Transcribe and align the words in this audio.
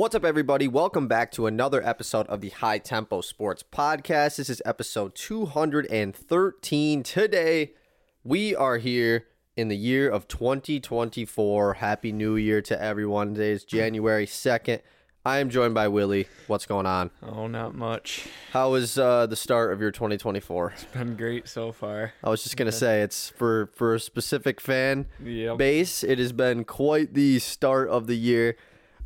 What's 0.00 0.14
up, 0.14 0.24
everybody? 0.24 0.66
Welcome 0.66 1.08
back 1.08 1.30
to 1.32 1.46
another 1.46 1.86
episode 1.86 2.26
of 2.28 2.40
the 2.40 2.48
High 2.48 2.78
Tempo 2.78 3.20
Sports 3.20 3.62
Podcast. 3.62 4.36
This 4.36 4.48
is 4.48 4.62
episode 4.64 5.14
213. 5.14 7.02
Today, 7.02 7.72
we 8.24 8.56
are 8.56 8.78
here 8.78 9.26
in 9.58 9.68
the 9.68 9.76
year 9.76 10.08
of 10.08 10.26
2024. 10.26 11.74
Happy 11.74 12.12
New 12.12 12.36
Year 12.36 12.62
to 12.62 12.82
everyone. 12.82 13.34
Today 13.34 13.50
is 13.50 13.62
January 13.62 14.24
2nd. 14.24 14.80
I 15.26 15.36
am 15.36 15.50
joined 15.50 15.74
by 15.74 15.86
Willy. 15.88 16.28
What's 16.46 16.64
going 16.64 16.86
on? 16.86 17.10
Oh, 17.22 17.46
not 17.46 17.74
much. 17.74 18.26
How 18.52 18.70
was 18.70 18.96
uh, 18.96 19.26
the 19.26 19.36
start 19.36 19.70
of 19.70 19.82
your 19.82 19.90
2024? 19.90 20.70
It's 20.70 20.84
Been 20.86 21.14
great 21.14 21.46
so 21.46 21.72
far. 21.72 22.14
I 22.24 22.30
was 22.30 22.42
just 22.42 22.56
gonna 22.56 22.72
say 22.72 23.02
it's 23.02 23.28
for 23.28 23.70
for 23.74 23.96
a 23.96 24.00
specific 24.00 24.62
fan 24.62 25.08
Yep. 25.22 25.58
base. 25.58 26.02
It 26.02 26.18
has 26.18 26.32
been 26.32 26.64
quite 26.64 27.12
the 27.12 27.38
start 27.38 27.90
of 27.90 28.06
the 28.06 28.16
year. 28.16 28.56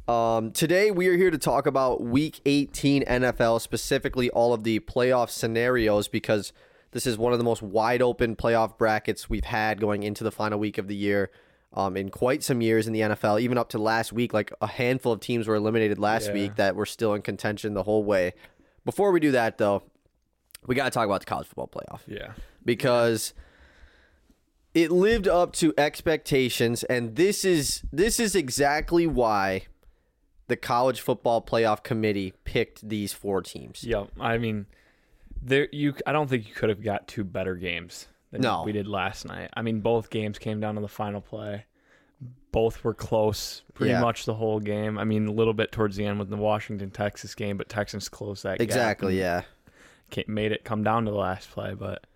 Um, 0.07 0.53
today 0.53 0.91
we 0.91 1.09
are 1.09 1.17
here 1.17 1.31
to 1.31 1.39
talk 1.39 1.67
about 1.67 2.03
Week 2.03 2.41
18 2.45 3.05
NFL, 3.05 3.61
specifically 3.61 4.29
all 4.31 4.53
of 4.53 4.63
the 4.63 4.81
playoff 4.81 5.31
scenarios, 5.31 6.09
because 6.09 6.53
this 6.91 7.07
is 7.07 7.17
one 7.17 7.33
of 7.33 7.39
the 7.39 7.45
most 7.45 7.63
wide 7.63 8.03
open 8.03 8.37
playoff 8.37 8.77
brackets 8.77 9.31
we've 9.31 9.45
had 9.45 9.81
going 9.81 10.03
into 10.03 10.23
the 10.23 10.31
final 10.31 10.59
week 10.59 10.77
of 10.79 10.89
the 10.89 10.97
year. 10.97 11.31
Um, 11.73 11.97
in 11.97 12.11
quite 12.11 12.45
some 12.45 12.61
years 12.61 12.87
in 12.87 12.93
the 12.93 13.01
NFL, 13.01 13.41
even 13.41 13.59
up 13.59 13.71
to 13.71 13.79
last 13.79 14.13
week, 14.13 14.33
like 14.33 14.53
a 14.61 14.67
handful 14.69 15.11
of 15.13 15.19
teams 15.19 15.49
were 15.49 15.57
eliminated 15.57 15.99
last 15.99 16.29
Yeah. 16.29 16.35
week 16.35 16.55
that 16.57 16.77
were 16.77 16.87
still 16.87 17.15
in 17.15 17.23
contention 17.23 17.75
the 17.75 17.83
whole 17.83 18.05
way. 18.05 18.33
Before 18.85 19.11
we 19.11 19.19
do 19.19 19.33
that, 19.33 19.59
though, 19.59 19.83
we 20.67 20.77
got 20.77 20.85
to 20.85 20.91
talk 20.91 21.05
about 21.07 21.21
the 21.21 21.27
college 21.27 21.49
football 21.49 21.67
playoff 21.69 22.03
Yeah. 22.07 22.35
because 22.65 23.35
it 24.73 24.93
lived 24.93 25.27
up 25.27 25.53
to 25.55 25.75
expectations 25.77 26.85
and 26.85 27.17
this 27.17 27.45
is 27.45 27.83
this 27.93 28.21
is 28.21 28.37
exactly 28.37 29.07
why 29.09 29.63
the 30.49 30.57
college 30.57 31.01
football 31.01 31.41
playoff 31.43 31.83
committee 31.83 32.33
picked 32.45 32.89
these 32.89 33.13
four 33.13 33.43
teams. 33.43 33.83
Yeah, 33.85 34.05
I 34.21 34.39
mean, 34.39 34.67
there 35.43 35.69
you. 35.73 35.95
I 36.07 36.13
don't 36.13 36.29
think 36.29 36.49
you 36.49 36.55
could 36.55 36.69
have 36.69 36.83
got 36.83 37.09
two 37.09 37.25
better 37.25 37.55
games 37.57 38.09
than 38.31 38.43
No. 38.43 38.63
we 38.65 38.73
did 38.73 38.87
last 38.87 39.27
night. 39.27 39.51
I 39.55 39.63
mean, 39.63 39.81
both 39.81 40.11
games 40.11 40.39
came 40.39 40.61
down 40.61 40.75
to 40.75 40.81
the 40.81 40.89
final 40.89 41.21
play. 41.21 41.65
Both 42.53 42.85
were 42.85 42.95
close, 42.95 43.63
pretty 43.75 43.93
Yeah. 43.93 44.01
much 44.01 44.27
the 44.27 44.35
whole 44.35 44.61
game. 44.61 44.97
I 44.99 45.05
mean, 45.05 45.27
a 45.27 45.33
little 45.33 45.55
bit 45.55 45.73
towards 45.73 45.97
the 45.97 46.07
end 46.07 46.19
with 46.19 46.31
the 46.31 46.37
Washington 46.37 46.91
Texas 46.91 47.35
game, 47.35 47.57
but 47.57 47.69
Texans 47.69 48.09
closed 48.09 48.45
that 48.45 48.61
Exactly, 48.61 49.19
yeah. 49.19 49.43
made 50.29 50.53
it 50.53 50.63
come 50.65 50.85
down 50.85 51.05
to 51.07 51.11
the 51.11 51.17
last 51.17 51.51
play. 51.51 51.75
But 51.75 52.07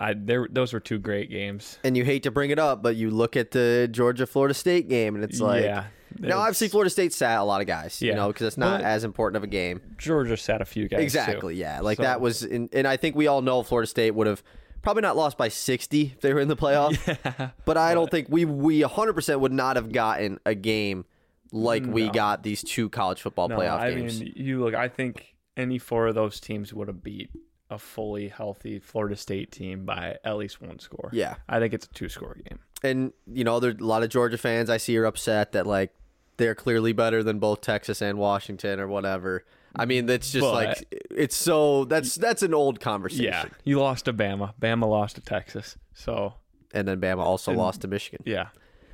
I 0.00 0.14
there 0.14 0.48
those 0.50 0.72
were 0.72 0.80
two 0.80 0.98
great 0.98 1.30
games. 1.30 1.78
And 1.84 1.96
you 1.96 2.04
hate 2.04 2.22
to 2.24 2.30
bring 2.32 2.50
it 2.50 2.58
up, 2.58 2.82
but 2.82 2.96
you 2.96 3.10
look 3.10 3.36
at 3.36 3.52
the 3.52 3.88
Georgia 3.90 4.26
Florida 4.26 4.54
State 4.54 4.88
game 4.88 5.14
and 5.14 5.22
it's 5.22 5.40
like 5.40 5.62
yeah. 5.62 5.84
Now 6.18 6.26
it's- 6.28 6.38
obviously 6.38 6.68
Florida 6.68 6.90
State 6.90 7.12
sat 7.12 7.38
a 7.38 7.44
lot 7.44 7.60
of 7.60 7.66
guys, 7.66 8.00
you 8.02 8.14
know, 8.14 8.28
because 8.28 8.46
it's 8.46 8.58
not 8.58 8.80
But- 8.80 8.86
as 8.86 9.04
important 9.04 9.36
of 9.36 9.44
a 9.44 9.46
game. 9.46 9.80
Georgia 9.98 10.36
sat 10.36 10.60
a 10.60 10.64
few 10.64 10.88
guys. 10.88 10.98
too. 10.98 11.02
Exactly, 11.04 11.54
yeah. 11.56 11.80
Like 11.80 11.96
So- 11.98 12.02
that 12.04 12.20
was 12.20 12.42
in, 12.42 12.68
and 12.72 12.86
I 12.86 12.96
think 12.96 13.16
we 13.16 13.26
all 13.26 13.42
know 13.42 13.62
Florida 13.62 13.86
State 13.86 14.12
would 14.12 14.26
have 14.26 14.42
probably 14.82 15.02
not 15.02 15.16
lost 15.16 15.36
by 15.36 15.48
60 15.48 16.12
if 16.16 16.20
they 16.20 16.32
were 16.32 16.40
in 16.40 16.48
the 16.48 16.56
playoff. 16.56 17.52
But 17.64 17.76
I 17.76 17.94
don't 17.94 18.10
think 18.10 18.28
we 18.30 18.44
we 18.44 18.80
100% 18.82 19.40
would 19.40 19.52
not 19.52 19.76
have 19.76 19.92
gotten 19.92 20.38
a 20.46 20.54
game 20.54 21.04
like 21.52 21.84
we 21.84 22.08
got 22.08 22.42
these 22.42 22.62
two 22.62 22.88
college 22.88 23.20
football 23.20 23.48
No, 23.48 23.58
playoff 23.58 23.78
I 23.80 23.90
games. 23.92 24.20
mean, 24.20 24.32
you 24.36 24.60
look. 24.64 24.74
I 24.74 24.88
think 24.88 25.34
any 25.56 25.78
four 25.78 26.06
of 26.06 26.14
those 26.14 26.40
teams 26.40 26.72
would 26.72 26.88
have 26.88 27.02
beat 27.02 27.28
a 27.68 27.78
fully 27.78 28.28
healthy 28.28 28.78
Florida 28.80 29.14
State 29.16 29.52
team 29.52 29.84
by 29.84 30.16
at 30.24 30.36
least 30.36 30.60
one 30.60 30.78
score. 30.80 31.10
Yeah. 31.12 31.36
I 31.48 31.58
think 31.60 31.72
it's 31.74 31.86
a 31.86 31.90
two-score 31.92 32.36
game. 32.48 32.58
and 32.82 33.12
you 33.26 33.44
know, 33.44 33.60
there's 33.60 33.78
a 33.78 33.84
lot 33.84 34.02
of 34.02 34.08
Georgia 34.08 34.38
fans 34.38 34.70
I 34.70 34.76
see 34.78 34.96
are 34.96 35.04
upset 35.04 35.52
that 35.52 35.66
like 35.66 35.92
they're 36.40 36.56
clearly 36.56 36.92
better 36.92 37.22
than 37.22 37.38
both 37.38 37.60
Texas 37.60 38.02
and 38.02 38.18
Washington 38.18 38.80
or 38.80 38.88
whatever. 38.88 39.44
I 39.76 39.84
mean, 39.84 40.06
that's 40.06 40.32
just 40.32 40.42
But- 40.42 40.54
like 40.54 41.04
it's 41.12 41.36
so 41.36 41.84
that's 41.84 42.16
that's 42.16 42.42
an 42.42 42.52
old 42.54 42.80
conversation. 42.80 43.24
Yeah, 43.26 43.44
you 43.62 43.78
lost 43.78 44.06
to 44.06 44.12
Bama. 44.12 44.52
Bama 44.60 44.88
lost 44.88 45.14
to 45.14 45.20
Texas. 45.20 45.76
So 45.94 46.34
And 46.74 46.88
then 46.88 47.00
Bama 47.00 47.18
also 47.20 47.52
lost 47.52 47.82
to 47.82 47.88
Michigan. 47.88 48.22
yeah, 48.26 48.48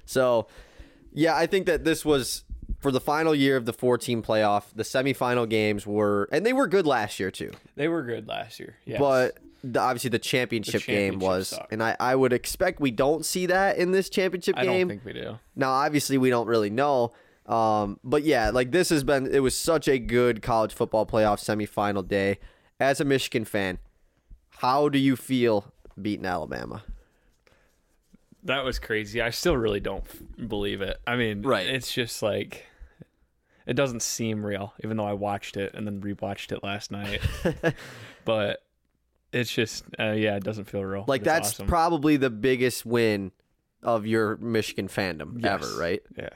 So, 0.04 0.48
yeah, 1.12 1.34
I 1.37 1.47
think 1.47 1.66
that 1.66 1.84
this 1.84 2.04
was 2.04 2.44
for 2.81 2.91
the 2.91 3.00
final 3.00 3.34
year 3.34 3.56
of 3.56 3.65
the 3.65 3.72
four 3.72 3.97
team 3.97 4.22
playoff. 4.22 4.65
The 4.75 4.82
semifinal 4.82 5.49
games 5.49 5.87
were, 5.87 6.28
and 6.32 6.44
they 6.44 6.53
were 6.53 6.66
good 6.66 6.87
last 6.87 7.19
year 7.20 7.31
too. 7.31 7.53
they 7.76 7.88
were 7.88 8.03
good 8.03 8.28
last 8.28 8.59
year. 8.60 8.76
Yes. 8.84 8.99
But 8.99 9.38
the, 9.65 9.81
obviously, 9.81 10.10
the 10.10 10.19
championship, 10.19 10.84
game 10.84 11.12
championship 11.15 11.22
was, 11.28 11.49
sucked. 11.49 11.72
and 11.72 11.82
I, 11.82 11.97
I 11.99 12.15
would 12.15 12.32
expect 12.32 12.81
we 12.81 12.91
don't 12.91 13.25
see 13.25 13.47
that 13.47 13.78
in 13.78 13.93
this 13.93 14.09
championship 14.10 14.56
game. 14.56 14.62
I 14.70 14.78
don't 14.78 14.88
think 14.88 15.04
we 15.04 15.12
do. 15.15 15.38
Now, 15.56 15.70
obviously, 15.72 16.19
we 16.19 16.28
don't 16.31 16.47
really 16.47 16.70
know. 16.70 17.12
Um, 17.46 18.00
but 18.02 18.24
yeah, 18.24 18.50
like 18.50 18.72
this 18.72 18.88
has 18.90 19.04
been, 19.04 19.26
it 19.32 19.40
was 19.40 19.56
such 19.56 19.86
a 19.88 19.98
good 19.98 20.42
college 20.42 20.74
football 20.74 21.06
playoff 21.06 21.38
semifinal 21.38 22.06
day. 22.06 22.38
As 22.80 23.00
a 23.00 23.04
Michigan 23.04 23.44
fan, 23.44 23.78
how 24.58 24.88
do 24.88 24.98
you 24.98 25.16
feel 25.16 25.72
beating 26.00 26.26
Alabama? 26.26 26.82
That 28.42 28.64
was 28.64 28.78
crazy. 28.78 29.20
I 29.20 29.30
still 29.30 29.56
really 29.56 29.80
don't 29.80 30.04
f- 30.04 30.48
believe 30.48 30.80
it. 30.80 30.98
I 31.06 31.16
mean, 31.16 31.42
Right. 31.42 31.66
It's 31.66 31.92
just 31.92 32.22
like 32.22 32.66
it 33.66 33.74
doesn't 33.74 34.02
seem 34.02 34.44
real, 34.46 34.72
even 34.84 34.96
though 34.96 35.06
I 35.06 35.14
watched 35.14 35.56
it 35.56 35.74
and 35.74 35.86
then 35.86 36.00
rewatched 36.00 36.52
it 36.52 36.62
last 36.62 36.90
night. 36.92 37.20
but 38.24 38.62
it's 39.32 39.50
just, 39.52 39.84
uh, 39.98 40.12
yeah, 40.12 40.36
it 40.36 40.44
doesn't 40.44 40.66
feel 40.66 40.84
real. 40.84 41.04
Like 41.08 41.24
that's 41.24 41.48
awesome. 41.50 41.66
probably 41.66 42.16
the 42.16 42.30
biggest 42.30 42.86
win 42.86 43.32
of 43.82 44.06
your 44.06 44.36
Michigan 44.36 44.86
fandom 44.88 45.42
Yes. 45.42 45.64
ever, 45.64 45.78
right? 45.80 46.02
Yeah, 46.16 46.28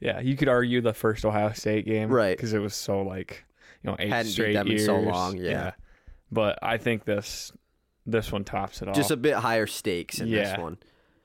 yeah. 0.00 0.20
You 0.20 0.36
could 0.36 0.48
argue 0.48 0.80
the 0.80 0.94
first 0.94 1.24
Ohio 1.24 1.52
State 1.52 1.86
game, 1.86 2.08
Right. 2.08 2.36
Because 2.36 2.52
it 2.52 2.58
was 2.58 2.74
so 2.74 3.02
like, 3.02 3.44
you 3.82 3.90
know, 3.90 3.96
eight 3.98 4.08
Hadn't 4.08 4.26
beat 4.26 4.32
straight 4.32 4.52
them 4.54 4.68
in 4.68 4.78
so 4.78 4.96
long, 4.98 5.36
yeah. 5.36 5.72
But 6.32 6.58
I 6.62 6.78
think 6.78 7.04
this 7.04 7.52
this 8.06 8.32
one 8.32 8.44
tops 8.44 8.82
it 8.82 8.88
all. 8.88 8.94
Just 8.94 9.10
a 9.10 9.16
bit 9.16 9.34
higher 9.34 9.66
stakes 9.66 10.20
in 10.20 10.30
this 10.30 10.56
one. 10.58 10.78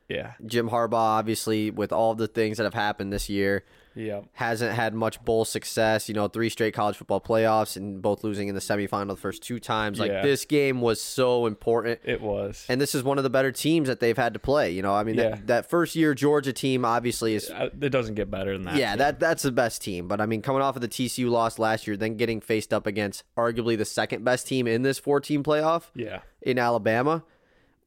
yeah, 0.09 0.33
Jim 0.45 0.69
Harbaugh, 0.69 0.93
obviously, 0.93 1.71
with 1.71 1.91
all 1.91 2.15
the 2.15 2.27
things 2.27 2.57
that 2.57 2.63
have 2.63 2.73
happened 2.73 3.11
this 3.13 3.29
year, 3.29 3.63
yeah, 3.95 4.21
hasn't 4.33 4.73
had 4.73 4.93
much 4.93 5.23
bowl 5.23 5.45
success. 5.45 6.07
You 6.09 6.15
know, 6.15 6.27
three 6.27 6.49
straight 6.49 6.73
college 6.73 6.97
football 6.97 7.21
playoffs 7.21 7.75
and 7.77 8.01
both 8.01 8.23
losing 8.23 8.47
in 8.47 8.55
the 8.55 8.61
semifinal 8.61 9.07
the 9.07 9.15
first 9.15 9.41
two 9.43 9.59
times. 9.59 9.99
Like 9.99 10.11
Yeah. 10.11 10.21
this 10.21 10.45
game 10.45 10.81
was 10.81 11.01
so 11.01 11.45
important. 11.45 11.99
it 12.03 12.21
was. 12.21 12.65
And 12.69 12.79
this 12.81 12.93
is 12.95 13.03
one 13.03 13.17
of 13.17 13.23
the 13.23 13.29
better 13.29 13.51
teams 13.51 13.87
that 13.87 13.99
they've 13.99 14.17
had 14.17 14.33
to 14.33 14.39
play. 14.39 14.71
You 14.71 14.81
know, 14.81 14.93
I 14.93 15.03
mean, 15.03 15.15
Yeah. 15.15 15.29
that, 15.29 15.47
that 15.47 15.69
first 15.69 15.95
year 15.95 16.13
Georgia 16.13 16.53
team 16.53 16.83
obviously 16.85 17.35
is 17.35 17.49
Uh, 17.49 17.69
it 17.81 17.89
doesn't 17.89 18.15
get 18.15 18.29
better 18.29 18.53
than 18.53 18.65
that. 18.65 18.75
Yeah, 18.75 18.95
that 18.95 19.19
that's 19.19 19.43
the 19.43 19.51
best 19.51 19.81
team. 19.81 20.07
But 20.07 20.19
I 20.21 20.25
mean, 20.25 20.41
coming 20.41 20.61
off 20.61 20.75
of 20.75 20.81
the 20.81 20.87
TCU 20.87 21.29
loss 21.29 21.57
last 21.59 21.87
year, 21.87 21.95
then 21.97 22.17
getting 22.17 22.41
faced 22.41 22.73
up 22.73 22.85
against 22.87 23.23
arguably 23.37 23.77
the 23.77 23.85
second 23.85 24.23
best 24.23 24.47
team 24.47 24.67
in 24.67 24.81
this 24.81 24.99
four 24.99 25.19
team 25.19 25.43
playoff 25.43 25.83
yeah, 25.95 26.19
in 26.41 26.57
Alabama 26.59 27.23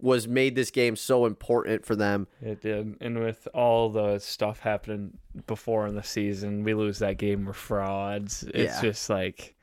was 0.00 0.28
made 0.28 0.54
this 0.54 0.70
game 0.70 0.94
so 0.94 1.26
important 1.26 1.84
for 1.84 1.96
them. 1.96 2.28
it 2.40 2.60
did. 2.60 2.96
And 3.00 3.18
with 3.18 3.48
all 3.52 3.90
the 3.90 4.18
stuff 4.20 4.60
happening 4.60 5.18
before 5.46 5.86
in 5.86 5.94
the 5.96 6.02
season, 6.04 6.62
we 6.62 6.72
lose 6.74 7.00
that 7.00 7.18
game. 7.18 7.44
We're 7.46 7.52
frauds. 7.52 8.44
It's 8.54 8.74
Yeah. 8.76 8.80
just 8.82 9.10
like 9.10 9.54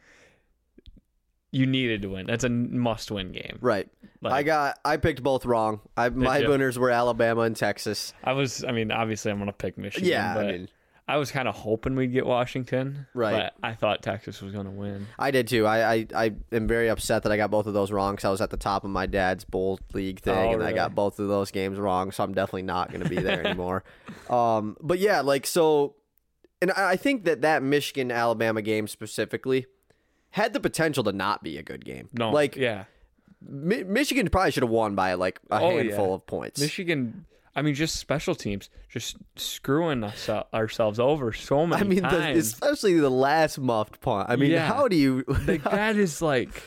you 1.51 1.65
needed 1.65 2.01
to 2.01 2.09
win. 2.09 2.25
That's 2.25 2.43
a 2.43 2.49
must-win 2.49 3.31
game. 3.31 3.59
Right. 3.61 3.87
Like, 4.21 4.33
I 4.33 4.43
got 4.43 4.79
I 4.83 4.97
picked 4.97 5.23
both 5.23 5.45
wrong. 5.45 5.79
I 5.95 6.09
my 6.09 6.39
you? 6.39 6.49
winners 6.49 6.77
were 6.77 6.89
Alabama 6.91 7.41
and 7.41 7.55
Texas. 7.55 8.13
I 8.23 8.33
was. 8.33 8.63
I 8.65 8.71
mean, 8.71 8.91
obviously, 8.91 9.31
I'm 9.31 9.39
gonna 9.39 9.53
pick 9.53 9.77
Michigan. 9.77 10.09
Yeah, 10.09 10.37
I 10.37 10.51
mean 10.51 10.69
I 11.07 11.17
was 11.17 11.29
kind 11.29 11.47
of 11.47 11.53
hoping 11.53 11.95
we'd 11.95 12.11
get 12.11 12.25
Washington, 12.25 13.05
Right. 13.13 13.51
But 13.61 13.67
I 13.67 13.73
thought 13.75 14.01
Texas 14.01 14.41
was 14.41 14.51
going 14.53 14.65
to 14.65 14.71
win. 14.71 15.05
I 15.19 15.29
did 15.29 15.47
too. 15.47 15.67
I, 15.67 15.93
I, 15.93 16.07
I 16.15 16.33
am 16.51 16.67
very 16.67 16.89
upset 16.89 17.21
that 17.23 17.31
I 17.31 17.37
got 17.37 17.51
both 17.51 17.67
of 17.67 17.75
those 17.75 17.91
wrong 17.91 18.15
because 18.15 18.25
I 18.25 18.31
was 18.31 18.41
at 18.41 18.49
the 18.49 18.57
top 18.57 18.83
of 18.83 18.89
my 18.89 19.05
dad's 19.05 19.43
bowl 19.43 19.79
league 19.93 20.19
thing, 20.21 20.33
Oh, 20.35 20.53
and 20.53 20.63
I 20.63 20.73
got 20.73 20.95
both 20.95 21.19
of 21.19 21.27
those 21.27 21.51
games 21.51 21.77
wrong. 21.77 22.11
So 22.11 22.23
I'm 22.23 22.33
definitely 22.33 22.63
not 22.63 22.89
going 22.91 23.03
to 23.03 23.09
be 23.09 23.17
there 23.17 23.39
anymore. 23.45 23.83
Um, 24.31 24.77
but 24.81 24.97
yeah, 24.97 25.21
like 25.21 25.45
so, 25.45 25.95
and 26.59 26.71
I 26.71 26.91
I 26.93 26.95
think 26.95 27.25
that 27.25 27.41
that 27.41 27.61
Michigan 27.61 28.11
Alabama 28.11 28.63
game 28.63 28.87
specifically 28.87 29.67
had 30.31 30.53
the 30.53 30.59
potential 30.59 31.03
to 31.03 31.11
not 31.11 31.43
be 31.43 31.57
a 31.59 31.63
good 31.63 31.85
game. 31.85 32.09
No, 32.13 32.31
like 32.31 32.55
yeah, 32.55 32.85
Mi- 33.47 33.83
Michigan 33.83 34.27
probably 34.29 34.49
should 34.51 34.63
have 34.63 34.71
won 34.71 34.95
by 34.95 35.13
like 35.13 35.39
a 35.51 35.59
Oh, 35.61 35.77
handful 35.77 36.07
yeah. 36.07 36.13
of 36.15 36.25
points. 36.25 36.59
Michigan. 36.59 37.25
I 37.55 37.61
mean, 37.61 37.73
just 37.73 37.95
special 37.95 38.35
teams, 38.35 38.69
just 38.89 39.15
screwing 39.37 40.03
us, 40.03 40.27
ourselves 40.53 40.99
over 40.99 41.31
so 41.31 41.65
many 41.65 41.81
I 41.81 41.85
mean, 41.87 42.01
the, 42.03 42.31
especially 42.37 42.99
the 42.99 43.09
last 43.09 43.57
muffed 43.59 44.01
punt. 44.01 44.29
I 44.29 44.35
mean, 44.35 44.51
Yeah. 44.51 44.67
how 44.67 44.87
do 44.89 44.95
you? 44.97 45.23
like 45.47 45.63
that 45.71 45.95
is 45.95 46.21
like 46.21 46.63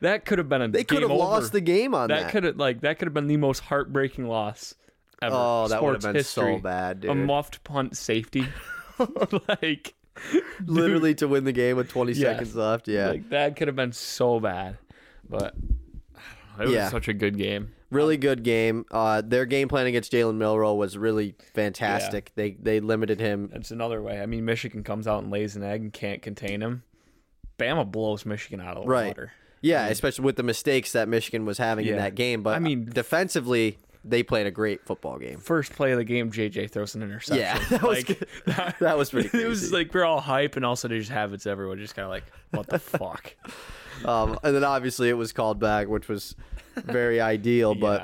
that 0.00 0.24
could 0.24 0.38
have 0.38 0.48
been 0.48 0.62
a 0.62 0.68
they 0.68 0.84
could 0.84 1.02
have 1.02 1.10
lost 1.10 1.50
the 1.52 1.60
game 1.60 1.92
on 1.94 2.08
that. 2.08 2.22
that 2.24 2.30
could 2.30 2.44
have 2.44 2.56
like 2.56 2.82
that 2.82 2.98
could 2.98 3.06
have 3.06 3.14
been 3.14 3.26
the 3.26 3.36
most 3.36 3.58
heartbreaking 3.60 4.26
loss 4.28 4.74
ever. 5.20 5.34
oh, 5.36 5.66
that 5.68 5.82
would 5.82 5.94
have 5.94 6.02
Sports 6.02 6.16
history. 6.18 6.54
so 6.56 6.62
bad, 6.62 7.00
dude. 7.00 7.10
A 7.10 7.14
muffed 7.16 7.64
punt 7.64 7.96
safety, 7.96 8.44
like 9.62 9.94
Literally 10.64 11.14
to 11.16 11.28
win 11.28 11.44
the 11.44 11.52
game 11.52 11.76
with 11.76 11.88
20 11.90 12.12
Yes. 12.12 12.20
seconds 12.20 12.54
left. 12.56 12.88
Yeah. 12.88 13.08
like 13.08 13.28
that 13.30 13.56
could 13.56 13.68
have 13.68 13.76
been 13.76 13.92
so 13.92 14.40
bad, 14.40 14.78
but 15.28 15.54
I 16.14 16.18
don't 16.18 16.58
know, 16.58 16.62
it 16.64 16.66
was 16.66 16.74
Yeah. 16.74 16.88
such 16.90 17.08
a 17.08 17.12
good 17.12 17.36
game. 17.38 17.72
Really 17.90 18.16
good 18.18 18.42
game. 18.42 18.84
Uh, 18.90 19.22
their 19.24 19.46
game 19.46 19.68
plan 19.68 19.86
against 19.86 20.12
Jalen 20.12 20.34
Milroe 20.36 20.74
was 20.74 20.98
really 20.98 21.34
fantastic. 21.54 22.32
They 22.34 22.50
they 22.52 22.80
limited 22.80 23.18
him. 23.18 23.50
It's 23.54 23.70
another 23.70 24.02
way. 24.02 24.20
I 24.20 24.26
mean, 24.26 24.44
Michigan 24.44 24.84
comes 24.84 25.06
out 25.06 25.22
and 25.22 25.30
lays 25.32 25.56
an 25.56 25.62
egg 25.62 25.80
and 25.80 25.92
can't 25.92 26.20
contain 26.20 26.60
him. 26.60 26.82
Bama 27.58 27.90
blows 27.90 28.26
Michigan 28.26 28.60
out 28.60 28.76
of 28.76 28.84
the 28.84 28.88
Right. 28.90 29.06
water. 29.08 29.32
Yeah, 29.62 29.86
especially 29.88 30.24
with 30.24 30.36
the 30.36 30.42
mistakes 30.42 30.92
that 30.92 31.08
Michigan 31.08 31.44
was 31.46 31.58
having 31.58 31.86
in 31.86 31.96
that 31.96 32.14
game. 32.14 32.42
But 32.42 32.56
I 32.56 32.58
mean- 32.60 32.84
defensively, 32.84 33.78
they 34.04 34.22
played 34.22 34.46
a 34.46 34.50
great 34.52 34.84
football 34.86 35.18
game. 35.18 35.38
First 35.40 35.72
play 35.72 35.90
of 35.90 35.98
the 35.98 36.04
game, 36.04 36.30
JJ 36.30 36.70
throws 36.70 36.94
an 36.94 37.02
interception. 37.02 37.38
Yeah, 37.44 37.58
that 37.70 37.82
was 37.82 38.08
like, 38.08 38.18
good. 38.18 38.26
That 38.80 38.96
was 38.96 39.10
pretty 39.10 39.30
It 39.42 39.48
was 39.48 39.72
like 39.72 39.92
we're 39.92 40.04
all 40.04 40.20
hype, 40.20 40.56
and 40.56 40.64
also 40.64 40.86
they 40.88 40.98
just 40.98 41.10
have 41.10 41.32
it's 41.32 41.46
everywhere. 41.46 41.74
Just 41.76 41.96
kind 41.96 42.04
of 42.04 42.10
like, 42.10 42.24
what 42.50 42.68
the 42.68 42.78
fuck? 42.78 43.34
Um, 44.04 44.38
and 44.44 44.54
then 44.54 44.62
obviously 44.62 45.08
it 45.08 45.14
was 45.14 45.32
called 45.32 45.58
back, 45.58 45.88
which 45.88 46.06
was 46.06 46.36
very 46.84 47.20
ideal. 47.20 47.74
But 47.74 48.02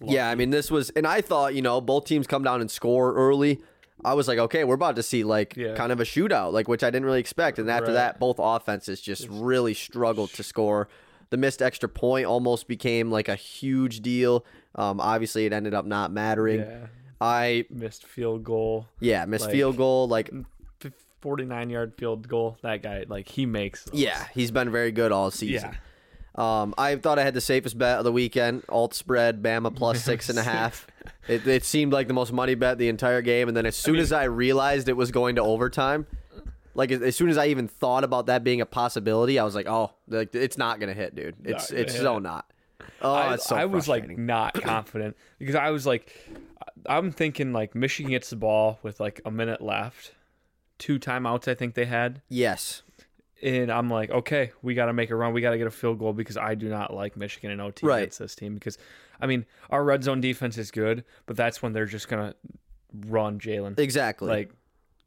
yeah. 0.00 0.12
yeah, 0.12 0.30
I 0.30 0.34
mean, 0.34 0.50
this 0.50 0.70
was, 0.70 0.90
and 0.90 1.06
I 1.06 1.20
thought, 1.20 1.54
you 1.54 1.62
know, 1.62 1.80
both 1.80 2.04
teams 2.06 2.26
come 2.26 2.42
down 2.44 2.60
and 2.60 2.70
score 2.70 3.14
early. 3.14 3.60
I 4.04 4.14
was 4.14 4.28
like, 4.28 4.38
okay, 4.38 4.62
we're 4.64 4.74
about 4.74 4.96
to 4.96 5.02
see 5.02 5.24
like 5.24 5.56
Yeah. 5.56 5.74
kind 5.74 5.90
of 5.90 6.00
a 6.00 6.04
shootout, 6.04 6.52
like 6.52 6.68
which 6.68 6.84
I 6.84 6.90
didn't 6.90 7.06
really 7.06 7.20
expect. 7.20 7.58
And 7.58 7.70
after 7.70 7.86
Right. 7.86 7.94
that, 7.94 8.20
both 8.20 8.36
offenses 8.38 9.00
just 9.00 9.26
really 9.30 9.72
struggled 9.74 10.30
to 10.34 10.42
score. 10.42 10.88
The 11.30 11.36
missed 11.38 11.60
extra 11.62 11.88
point 11.88 12.26
almost 12.26 12.68
became 12.68 13.10
like 13.10 13.28
a 13.28 13.34
huge 13.34 14.00
deal. 14.00 14.44
Um, 14.74 15.00
obviously, 15.00 15.46
it 15.46 15.52
ended 15.52 15.74
up 15.74 15.86
not 15.86 16.12
mattering. 16.12 16.60
yeah, 16.60 16.86
I 17.20 17.64
missed 17.70 18.04
field 18.06 18.44
goal, 18.44 18.86
yeah 19.00 19.24
missed 19.24 19.46
Like- 19.46 19.52
field 19.54 19.76
goal. 19.78 20.06
Like 20.06 20.30
forty 21.20 21.44
nine 21.44 21.70
yard 21.70 21.94
field 21.96 22.28
goal. 22.28 22.58
That 22.62 22.82
guy, 22.82 23.04
like 23.08 23.28
he 23.28 23.46
makes. 23.46 23.84
Those. 23.84 23.98
yeah, 24.00 24.26
he's 24.34 24.50
been 24.50 24.70
very 24.70 24.92
good 24.92 25.10
all 25.10 25.30
season. 25.30 25.70
yeah. 25.72 25.78
Um, 26.36 26.74
I 26.76 26.96
thought 26.96 27.18
I 27.18 27.22
had 27.24 27.32
the 27.34 27.40
safest 27.40 27.78
bet 27.78 27.98
of 27.98 28.04
the 28.04 28.12
weekend. 28.12 28.62
Alt 28.68 28.92
spread, 28.94 29.42
Bama 29.42 29.74
plus 29.74 30.02
six 30.04 30.28
and 30.28 30.38
a 30.38 30.42
half. 30.54 30.86
It, 31.28 31.46
it 31.46 31.64
seemed 31.64 31.92
like 31.92 32.08
the 32.08 32.14
most 32.14 32.32
money 32.32 32.54
bet 32.54 32.76
the 32.78 32.88
entire 32.88 33.22
game, 33.22 33.48
and 33.48 33.56
then 33.56 33.64
as 33.66 33.76
soon 33.76 33.96
as 33.96 34.12
I 34.12 34.24
realized 34.24 34.88
it 34.88 34.96
was 34.96 35.10
going 35.10 35.36
to 35.36 35.42
overtime, 35.42 36.06
like 36.74 36.90
as- 36.92 37.00
as 37.00 37.16
soon 37.16 37.30
as 37.30 37.38
I 37.38 37.46
even 37.46 37.68
thought 37.68 38.04
about 38.04 38.26
that 38.26 38.44
being 38.44 38.60
a 38.60 38.66
possibility, 38.66 39.38
I 39.38 39.44
was 39.44 39.54
like, 39.54 39.66
"Oh, 39.66 39.92
like 40.08 40.34
it's 40.34 40.58
not 40.58 40.78
gonna 40.78 40.92
hit, 40.94 41.14
dude. 41.14 41.36
It's 41.44 41.70
it's 41.70 41.94
hit. 41.94 42.02
so 42.02 42.18
not." 42.18 42.44
Oh, 43.00 43.14
I, 43.14 43.34
it's 43.34 43.46
so 43.46 43.56
I 43.56 43.64
was 43.64 43.88
like 43.88 44.18
not 44.18 44.54
confident 44.62 45.16
because 45.38 45.54
I 45.54 45.70
was 45.70 45.86
like, 45.86 46.14
I'm 46.84 47.12
thinking 47.12 47.52
like 47.54 47.74
Michigan 47.74 48.10
gets 48.10 48.28
the 48.30 48.36
ball 48.36 48.78
with 48.82 49.00
like 49.00 49.20
a 49.24 49.30
minute 49.30 49.62
left, 49.62 50.12
two 50.78 50.98
timeouts 50.98 51.48
I 51.48 51.54
think 51.54 51.74
they 51.74 51.86
had, 51.86 52.20
yes, 52.28 52.82
and 53.42 53.70
I'm 53.70 53.88
like, 53.90 54.10
okay, 54.10 54.52
we 54.62 54.74
got 54.74 54.86
to 54.86 54.92
make 54.92 55.10
a 55.10 55.16
run. 55.16 55.32
We 55.32 55.40
got 55.40 55.50
to 55.50 55.58
get 55.58 55.66
a 55.66 55.70
field 55.70 55.98
goal 55.98 56.12
because 56.12 56.36
I 56.36 56.54
do 56.54 56.68
not 56.68 56.94
like 56.94 57.16
Michigan 57.16 57.50
and 57.50 57.60
OT 57.60 57.86
Right. 57.86 57.98
against 57.98 58.18
this 58.18 58.34
team 58.34 58.54
because, 58.54 58.78
I 59.20 59.26
mean, 59.26 59.44
our 59.70 59.84
red 59.84 60.02
zone 60.04 60.20
defense 60.20 60.56
is 60.58 60.70
good, 60.70 61.04
but 61.26 61.36
that's 61.36 61.62
when 61.62 61.72
they're 61.72 61.86
just 61.86 62.08
gonna 62.08 62.34
run 63.08 63.38
Jalen. 63.38 63.78
exactly. 63.78 64.28
Like 64.28 64.50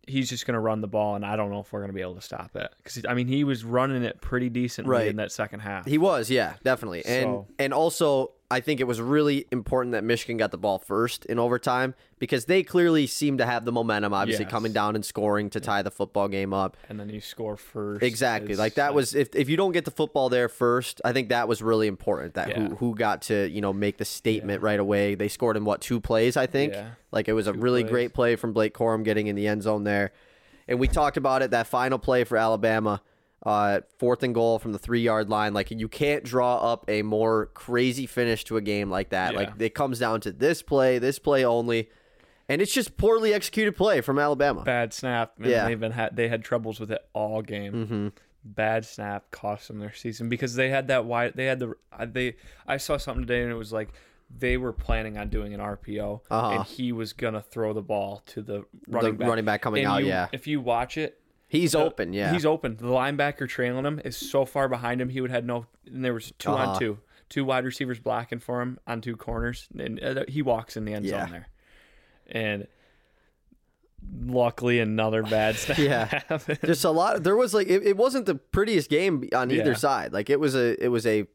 he's 0.08 0.30
just 0.30 0.46
gonna 0.48 0.60
run 0.60 0.82
the 0.82 0.88
ball, 0.88 1.16
and 1.16 1.26
I 1.26 1.36
don't 1.36 1.52
know 1.52 1.60
if 1.60 1.72
we're 1.72 1.82
gonna 1.82 1.94
be 1.94 2.02
able 2.02 2.16
to 2.16 2.22
stop 2.22 2.56
it 2.56 2.70
because 2.78 3.04
I 3.08 3.14
mean 3.14 3.28
he 3.28 3.44
was 3.44 3.64
running 3.64 4.04
it 4.04 4.22
pretty 4.22 4.50
decently 4.50 4.92
Right. 4.92 5.08
in 5.08 5.16
that 5.18 5.32
second 5.32 5.60
half. 5.62 5.86
He 5.86 5.98
was, 5.98 6.30
yeah, 6.30 6.56
definitely. 6.64 7.04
And 7.06 7.24
So- 7.24 7.48
and 7.60 7.74
also 7.74 8.32
I 8.52 8.62
think 8.62 8.80
it 8.80 8.86
was 8.86 9.00
really 9.00 9.46
important 9.52 9.92
that 9.92 10.04
Michigan 10.04 10.38
got 10.38 10.50
the 10.50 10.58
ball 10.58 10.80
first 10.80 11.24
in 11.26 11.38
overtime 11.38 11.94
because 12.18 12.46
they 12.46 12.64
clearly 12.64 13.06
seem 13.06 13.38
to 13.38 13.46
have 13.46 13.64
the 13.64 13.72
momentum, 13.72 14.12
obviously 14.12 14.46
Yes. 14.46 14.52
coming 14.52 14.74
down 14.74 14.96
and 14.96 15.06
scoring 15.06 15.52
to 15.52 15.60
tie 15.60 15.84
the 15.84 15.92
football 15.92 16.28
game 16.28 16.52
up. 16.52 16.76
and 16.90 17.00
then 17.00 17.10
you 17.10 17.22
score 17.22 17.56
first. 17.58 18.02
Exactly. 18.04 18.52
It's 18.52 18.60
Like 18.60 18.74
that 18.74 18.96
was 18.96 19.14
if 19.14 19.36
if 19.36 19.50
you 19.50 19.56
don't 19.58 19.72
get 19.72 19.86
the 19.86 19.92
football 19.92 20.30
there 20.30 20.50
first, 20.50 21.00
I 21.06 21.14
think 21.14 21.30
that 21.30 21.48
was 21.48 21.62
really 21.62 21.86
important. 21.88 22.34
That 22.34 22.50
Yeah. 22.50 22.70
who 22.70 22.76
who 22.78 22.96
got 22.96 23.22
to, 23.24 23.48
you 23.50 23.62
know, 23.62 23.72
make 23.72 23.98
the 23.98 24.06
statement 24.06 24.64
right 24.64 24.80
away. 24.80 25.14
They 25.14 25.28
scored 25.28 25.56
in 25.56 25.64
what, 25.64 25.80
two 25.82 26.00
plays, 26.02 26.36
I 26.36 26.48
think? 26.48 26.74
Yeah. 26.74 26.90
Like 27.12 27.28
it 27.28 27.34
was 27.34 27.46
a 27.46 27.54
really 27.54 27.84
plays. 27.84 27.92
great 27.92 28.14
play 28.16 28.36
from 28.36 28.52
Blake 28.54 28.74
Corum 28.74 29.04
getting 29.04 29.28
in 29.28 29.36
the 29.36 29.48
end 29.48 29.62
zone 29.62 29.84
there. 29.84 30.12
And 30.68 30.80
we 30.80 30.88
talked 30.88 31.18
about 31.18 31.44
it, 31.44 31.52
that 31.52 31.68
final 31.68 32.00
play 32.00 32.24
for 32.24 32.36
Alabama, 32.38 33.02
uh, 33.44 33.82
fourth 33.98 34.22
and 34.24 34.34
goal 34.36 34.60
from 34.60 34.74
the 34.74 34.80
three 34.80 35.02
yard 35.02 35.30
line. 35.30 35.54
Like 35.54 35.72
you 35.72 35.88
can't 35.88 36.24
draw 36.24 36.58
up 36.58 36.86
a 36.90 37.02
more 37.04 37.48
crazy 37.48 38.06
finish 38.06 38.44
to 38.46 38.58
a 38.58 38.62
game 38.62 38.90
like 38.90 39.10
that. 39.10 39.34
Yeah. 39.34 39.40
Like 39.40 39.62
it 39.62 39.74
comes 39.76 40.00
down 40.00 40.22
to 40.22 40.32
this 40.32 40.62
play, 40.62 41.00
this 41.00 41.20
play 41.20 41.46
only. 41.46 41.90
And 42.50 42.62
it's 42.64 42.74
just 42.74 42.98
poorly 42.98 43.34
executed 43.34 43.76
play 43.76 44.02
from 44.02 44.18
Alabama. 44.18 44.64
bad 44.64 44.92
snap. 44.94 45.34
Yeah. 45.40 45.66
they've 45.66 45.80
been 45.80 45.92
had 45.92 46.16
they 46.16 46.28
had 46.28 46.44
troubles 46.44 46.80
with 46.80 46.92
it 46.92 47.02
all 47.14 47.42
game. 47.42 47.74
Mm-hmm. 47.74 48.08
Bad 48.44 48.86
snap 48.86 49.30
cost 49.32 49.68
them 49.68 49.80
their 49.80 49.94
season 49.94 50.30
because 50.30 50.56
they 50.56 50.70
had 50.70 50.88
that 50.88 51.06
wide. 51.06 51.34
They 51.36 51.46
had 51.46 51.60
the 51.60 51.76
they. 52.08 52.36
I 52.68 52.78
saw 52.78 52.98
something 52.98 53.26
today 53.28 53.44
and 53.44 53.52
it 53.52 53.56
was 53.56 53.72
like 53.72 53.90
they 54.36 54.58
were 54.58 54.72
planning 54.74 55.18
on 55.18 55.30
doing 55.30 55.54
an 55.54 55.60
RPO 55.60 56.22
Uh-huh. 56.30 56.50
and 56.52 56.64
he 56.66 56.92
was 56.92 57.14
gonna 57.14 57.42
throw 57.42 57.74
the 57.74 57.82
ball 57.82 58.22
to 58.28 58.42
the 58.42 58.64
running 58.88 59.16
back. 59.18 59.28
running 59.28 59.46
back 59.46 59.62
coming 59.62 59.84
And 59.84 59.92
out, 59.94 60.02
you- 60.02 60.08
yeah. 60.10 60.28
If 60.32 60.48
you 60.48 60.62
watch 60.62 60.98
it, 60.98 61.19
He's 61.50 61.74
the- 61.74 61.80
open, 61.80 62.14
yeah. 62.14 62.32
he's 62.32 62.46
open. 62.46 62.78
The 62.78 62.86
linebacker 62.86 63.50
trailing 63.50 63.86
him 63.86 64.00
is 64.06 64.16
so 64.16 64.46
far 64.46 64.70
behind 64.70 65.02
him. 65.02 65.10
He 65.10 65.20
would 65.20 65.32
have 65.32 65.44
no. 65.44 65.66
And 65.86 66.06
there 66.06 66.14
was 66.14 66.32
2 66.40 66.52
Uh-huh. 66.52 66.72
on 66.72 66.80
two, 66.80 67.00
two 67.28 67.44
wide 67.44 67.66
receivers 67.66 68.00
blocking 68.00 68.40
for 68.40 68.62
him 68.62 68.80
on 68.88 69.02
two 69.02 69.18
corners, 69.18 69.68
and 69.78 70.02
uh, 70.02 70.24
he 70.28 70.42
walks 70.42 70.78
in 70.78 70.86
the 70.86 70.94
end 70.94 71.06
Yeah. 71.06 71.24
zone 71.26 71.32
there. 71.32 71.48
And 72.32 72.68
luckily, 74.26 74.80
another 74.80 75.24
bad 75.24 75.56
snap. 75.58 75.78
Yeah. 75.78 76.06
happened. 76.06 76.60
just 76.64 76.86
a 76.86 76.92
lot 76.92 77.24
there 77.24 77.36
was 77.36 77.54
like 77.54 77.68
it, 77.68 77.84
it 77.86 77.98
wasn't 77.98 78.26
the 78.26 78.36
prettiest 78.36 78.90
game 78.90 79.28
on 79.34 79.52
either 79.52 79.72
Yeah. 79.72 79.74
side 79.76 80.14
like 80.14 80.30
it 80.30 80.40
was 80.40 80.56
a 80.56 80.82
it 80.84 80.88
was 80.90 81.06
a 81.06 81.26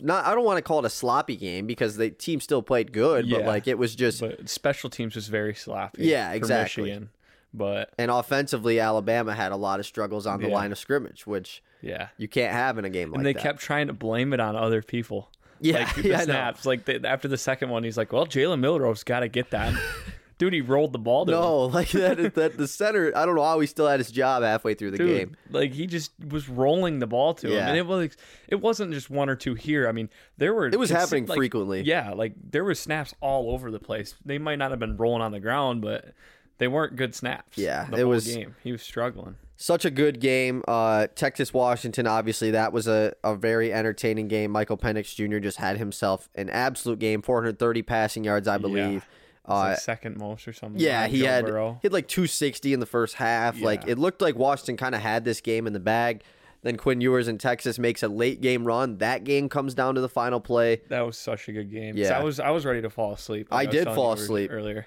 not 0.00 0.24
i 0.26 0.34
don't 0.34 0.44
want 0.44 0.58
to 0.58 0.62
call 0.62 0.80
it 0.80 0.84
a 0.84 0.90
sloppy 0.90 1.36
game 1.36 1.66
because 1.66 1.96
the 1.96 2.10
team 2.10 2.40
still 2.40 2.62
played 2.62 2.92
good 2.92 3.28
but 3.30 3.44
like 3.44 3.66
it 3.68 3.78
was 3.78 3.94
just 3.94 4.20
but 4.20 4.48
special 4.48 4.90
teams 4.90 5.14
was 5.14 5.28
very 5.28 5.54
sloppy. 5.54 6.04
Yeah, 6.04 6.32
exactly. 6.32 6.84
Michigan. 6.84 7.10
But 7.56 7.90
and 7.98 8.10
offensively 8.10 8.80
alabama 8.80 9.32
had 9.34 9.52
a 9.52 9.56
lot 9.56 9.78
of 9.78 9.86
struggles 9.86 10.26
on 10.26 10.40
the 10.42 10.48
Yeah. 10.48 10.54
line 10.54 10.72
of 10.72 10.78
scrimmage 10.78 11.24
which 11.26 11.62
yeah, 11.80 12.08
you 12.18 12.26
can't 12.28 12.52
have 12.52 12.78
in 12.78 12.84
a 12.84 12.90
game 12.90 13.10
like 13.10 13.18
and 13.18 13.26
they 13.26 13.32
that 13.34 13.42
kept 13.42 13.60
trying 13.60 13.86
to 13.86 13.92
blame 13.92 14.32
it 14.32 14.40
on 14.40 14.56
other 14.56 14.82
people. 14.82 15.30
Yeah, 15.60 15.84
like 15.84 15.94
the 16.02 16.08
yeah, 16.08 16.20
snaps. 16.22 16.66
Like 16.66 16.84
the, 16.84 17.06
after 17.06 17.28
the 17.28 17.38
second 17.38 17.70
one, 17.70 17.84
he's 17.84 17.96
like, 17.96 18.12
"Well, 18.12 18.26
Jalen 18.26 18.58
Milroe's 18.60 19.04
got 19.04 19.20
to 19.20 19.28
get 19.28 19.50
that." 19.50 19.72
Dude, 20.38 20.52
he 20.52 20.60
rolled 20.62 20.92
the 20.92 20.98
ball. 20.98 21.24
To 21.26 21.32
him. 21.32 21.38
no 21.40 21.64
like 21.66 21.90
that 21.90 22.34
that 22.34 22.56
the 22.58 22.66
center 22.66 23.16
i 23.16 23.24
don't 23.24 23.36
know 23.36 23.44
how 23.44 23.60
he 23.60 23.68
still 23.68 23.86
had 23.86 24.00
his 24.00 24.10
job 24.10 24.42
halfway 24.42 24.74
through 24.74 24.90
the 24.90 24.98
Dude, 24.98 25.16
game 25.18 25.36
like 25.50 25.72
he 25.72 25.86
just 25.86 26.10
was 26.28 26.48
rolling 26.48 26.98
the 26.98 27.06
ball 27.06 27.34
to 27.34 27.46
him, 27.46 27.62
and 27.68 27.78
it 27.78 27.86
was 27.86 28.16
it 28.48 28.56
wasn't 28.56 28.92
just 28.92 29.08
one 29.10 29.28
or 29.30 29.36
two 29.36 29.54
here. 29.54 29.88
I 29.88 29.92
mean, 29.92 30.10
there 30.36 30.52
were 30.52 30.66
it 30.66 30.78
was 30.78 30.90
happening 30.90 31.26
like, 31.26 31.36
frequently 31.36 31.82
Yeah, 31.82 32.14
like 32.14 32.32
there 32.50 32.64
were 32.64 32.74
snaps 32.74 33.14
all 33.20 33.52
over 33.52 33.70
the 33.70 33.78
place. 33.78 34.16
They 34.24 34.38
might 34.38 34.56
not 34.56 34.70
have 34.72 34.80
been 34.80 34.96
rolling 34.96 35.22
on 35.22 35.30
the 35.30 35.40
ground, 35.40 35.82
but 35.82 36.14
they 36.58 36.68
weren't 36.68 36.96
good 36.96 37.14
snaps. 37.14 37.56
Yeah, 37.58 37.86
the 37.90 37.96
it 37.96 38.00
whole 38.02 38.10
was- 38.10 38.26
game. 38.26 38.54
He 38.62 38.72
was 38.72 38.82
struggling. 38.82 39.36
such 39.56 39.84
a 39.84 39.90
good 39.90 40.20
game. 40.20 40.62
Uh, 40.66 41.06
Texas 41.14 41.52
Washington, 41.54 42.06
obviously, 42.06 42.50
that 42.52 42.72
was 42.72 42.86
a, 42.88 43.12
a 43.22 43.36
very 43.36 43.72
entertaining 43.72 44.28
game. 44.28 44.50
Michael 44.50 44.76
Penix 44.76 45.14
Jr. 45.14 45.38
just 45.38 45.58
had 45.58 45.78
himself 45.78 46.28
an 46.34 46.50
absolute 46.50 46.98
game, 46.98 47.22
430 47.22 47.82
passing 47.82 48.24
yards, 48.24 48.48
I 48.48 48.58
believe. 48.58 49.06
It's 49.46 49.50
Uh, 49.50 49.54
like 49.54 49.78
second 49.78 50.16
most 50.18 50.48
or 50.48 50.52
something. 50.52 50.80
yeah, 50.80 51.00
behind 51.06 51.12
he 51.12 51.18
Joe 51.20 51.26
had 51.26 51.44
Burrow. 51.46 51.72
he 51.82 51.86
had 51.86 51.92
like 51.92 52.08
260 52.08 52.72
in 52.72 52.80
the 52.80 52.86
first 52.86 53.14
half. 53.16 53.60
Like 53.60 53.86
it 53.86 53.98
looked 53.98 54.20
like 54.22 54.36
Washington 54.36 54.76
kind 54.76 54.94
of 54.94 55.00
had 55.02 55.24
this 55.24 55.40
game 55.42 55.66
in 55.66 55.72
the 55.72 55.80
bag. 55.80 56.22
Then 56.62 56.78
Quinn 56.78 57.02
Ewers 57.02 57.28
in 57.28 57.36
Texas 57.36 57.78
makes 57.78 58.02
a 58.02 58.08
late 58.08 58.40
game 58.40 58.64
run. 58.66 58.96
That 58.98 59.22
game 59.24 59.50
comes 59.50 59.74
down 59.74 59.96
to 59.96 60.00
the 60.00 60.08
final 60.08 60.40
play. 60.40 60.80
That 60.88 61.02
was 61.04 61.18
such 61.18 61.46
a 61.48 61.52
good 61.52 61.70
game. 61.70 61.94
Yeah. 61.96 62.18
I 62.18 62.22
was 62.24 62.40
I 62.40 62.50
was 62.50 62.64
ready 62.64 62.80
to 62.80 62.88
fall 62.88 63.12
asleep. 63.12 63.48
I 63.52 63.66
was 63.66 63.74
did 63.74 63.84
fall 63.88 64.14
asleep. 64.14 64.50
earlier. 64.50 64.86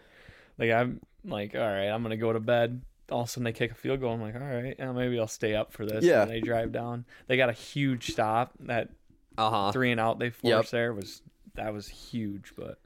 Like 0.57 0.71
I'm 0.71 1.01
like, 1.27 1.55
all 1.55 1.61
right, 1.61 1.85
I'm 1.87 2.01
gonna 2.03 2.17
go 2.17 2.33
to 2.33 2.39
bed. 2.39 2.81
All 3.11 3.21
of 3.21 3.27
a 3.27 3.29
sudden 3.29 3.45
they 3.45 3.53
kick 3.53 3.71
a 3.71 3.75
field 3.75 4.01
goal. 4.01 4.13
I'm 4.13 4.21
like, 4.21 4.35
all 4.35 4.41
right, 4.41 4.75
yeah, 4.77 4.91
maybe 4.91 5.17
I'll 5.19 5.27
stay 5.27 5.55
up 5.55 5.71
for 5.71 5.85
this. 5.85 6.03
Yeah. 6.03 6.23
And 6.23 6.31
they 6.31 6.41
drive 6.41 6.71
down. 6.71 7.05
They 7.27 7.37
got 7.37 7.49
a 7.49 7.53
huge 7.53 8.11
stop. 8.11 8.51
That 8.61 8.89
Uh 9.37 9.49
huh. 9.49 9.71
three 9.71 9.91
and 9.91 9.99
out 9.99 10.19
they 10.19 10.29
forced 10.29 10.43
Yep. 10.45 10.65
there 10.71 10.93
was 10.93 11.21
that 11.55 11.73
was 11.73 11.87
huge. 11.87 12.51
But 12.57 12.79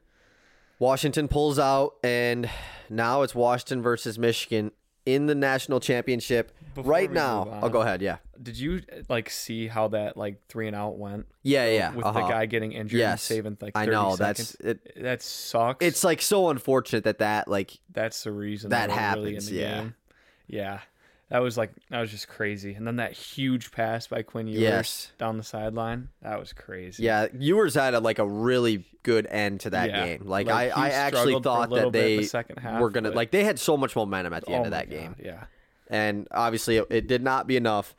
Washington 0.78 1.28
pulls 1.28 1.58
out, 1.58 1.94
and 2.02 2.48
now 2.90 3.22
it's 3.22 3.34
Washington 3.34 3.82
versus 3.82 4.18
Michigan 4.18 4.72
in 5.06 5.26
the 5.26 5.34
national 5.34 5.80
championship. 5.80 6.52
Before 6.74 6.90
right 6.90 7.10
now, 7.10 7.44
move 7.44 7.54
oh, 7.64 7.68
go 7.68 7.80
ahead. 7.82 8.00
Yeah, 8.02 8.18
did 8.42 8.58
you 8.58 8.82
like 9.08 9.30
see 9.30 9.66
how 9.68 9.88
that 9.88 10.16
like 10.16 10.46
three 10.48 10.66
and 10.66 10.76
out 10.76 10.98
went 10.98 11.26
yeah, 11.42 11.66
yeah. 11.68 11.94
with 11.94 12.04
uh-huh. 12.04 12.20
the 12.22 12.28
guy 12.28 12.46
getting 12.46 12.72
injured 12.72 13.00
and 13.00 13.10
Yes. 13.10 13.22
saving 13.22 13.56
like 13.60 13.74
30 13.74 13.88
I 13.88 13.90
know 13.92 14.16
seconds? 14.16 14.18
that's 14.18 14.54
it. 14.56 15.02
that 15.02 15.22
sucks. 15.22 15.84
It's 15.84 16.02
like 16.04 16.20
so 16.22 16.48
unfortunate 16.50 17.04
that 17.04 17.18
that 17.18 17.48
like 17.48 17.78
that's 17.92 18.24
the 18.24 18.32
reason 18.32 18.70
That 18.70 18.88
really 18.88 18.92
in 18.92 18.98
happens, 18.98 19.46
the 19.48 19.54
yeah. 19.56 19.76
game. 19.78 19.94
Yeah. 20.48 20.80
That 21.30 21.38
was 21.38 21.56
like 21.56 21.70
that 21.88 21.98
was 22.00 22.10
just 22.10 22.28
crazy. 22.28 22.74
And 22.74 22.86
then 22.86 22.96
that 22.96 23.12
huge 23.12 23.72
pass 23.72 24.06
by 24.06 24.22
Quinn 24.22 24.46
Ewers 24.48 24.60
Yes. 24.60 25.12
down 25.16 25.38
the 25.38 25.42
sideline. 25.44 26.08
That 26.20 26.38
was 26.38 26.52
crazy. 26.52 27.04
yeah, 27.04 27.28
Ewers 27.38 27.74
had 27.74 27.94
a, 27.94 28.00
like 28.00 28.18
a 28.18 28.26
really 28.26 28.84
good 29.02 29.26
end 29.30 29.60
to 29.60 29.70
that 29.70 29.88
Yeah. 29.88 30.04
game. 30.04 30.22
Like, 30.26 30.46
Like, 30.46 30.76
I, 30.76 30.88
I 30.88 30.90
actually 30.90 31.32
struggled 31.32 31.44
for 31.44 31.48
a 31.48 31.52
thought 31.52 31.70
that 31.70 31.92
they 31.92 32.16
the 32.18 32.24
second 32.24 32.58
half, 32.58 32.80
were 32.82 32.90
gonna 32.90 33.08
but- 33.10 33.16
like 33.16 33.30
they 33.30 33.44
had 33.44 33.58
so 33.58 33.78
much 33.78 33.96
momentum 33.96 34.34
at 34.34 34.44
the 34.44 34.50
end 34.52 34.64
Oh 34.64 34.66
of 34.66 34.72
my 34.72 34.76
that 34.78 34.90
God, 34.90 34.96
game, 34.98 35.16
Yeah. 35.24 35.44
and 35.88 36.28
obviously 36.32 36.76
it, 36.76 36.86
it 36.90 37.06
did 37.06 37.22
not 37.22 37.46
be 37.46 37.56
enough. 37.56 37.94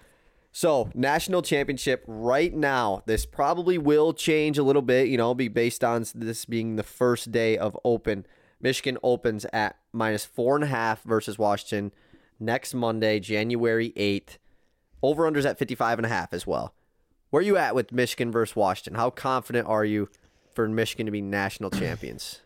So, 0.55 0.91
national 0.93 1.41
championship 1.41 2.03
right 2.05 2.53
now. 2.53 3.01
This 3.07 3.25
probably 3.25 3.79
will 3.79 4.13
change 4.13 4.59
a 4.59 4.63
little 4.63 4.83
bit, 4.83 5.07
you 5.07 5.17
know, 5.17 5.33
be 5.33 5.47
based 5.47 5.83
on 5.83 6.05
this 6.13 6.45
being 6.45 6.75
the 6.75 6.83
first 6.83 7.31
day 7.31 7.57
of 7.57 7.75
open. 7.83 8.27
Michigan 8.61 8.99
opens 9.01 9.47
at 9.51 9.77
minus 9.91 10.25
four 10.25 10.53
and 10.53 10.63
a 10.63 10.67
half 10.67 11.01
versus 11.01 11.39
Washington 11.39 11.91
next 12.39 12.75
Monday, 12.75 13.19
January 13.19 13.93
8th. 13.97 14.37
Over 15.01 15.29
unders 15.29 15.43
at 15.43 15.57
55 15.57 15.97
and 15.97 16.05
a 16.05 16.09
half 16.09 16.31
as 16.33 16.45
well. 16.45 16.75
Where 17.31 17.39
are 17.39 17.43
you 17.43 17.57
at 17.57 17.73
with 17.73 17.91
Michigan 17.91 18.31
versus 18.31 18.55
Washington? 18.55 18.93
How 18.93 19.09
confident 19.09 19.67
are 19.67 19.83
you 19.83 20.07
for 20.53 20.69
Michigan 20.69 21.07
to 21.07 21.11
be 21.11 21.19
national 21.19 21.71
champions? 21.71 22.41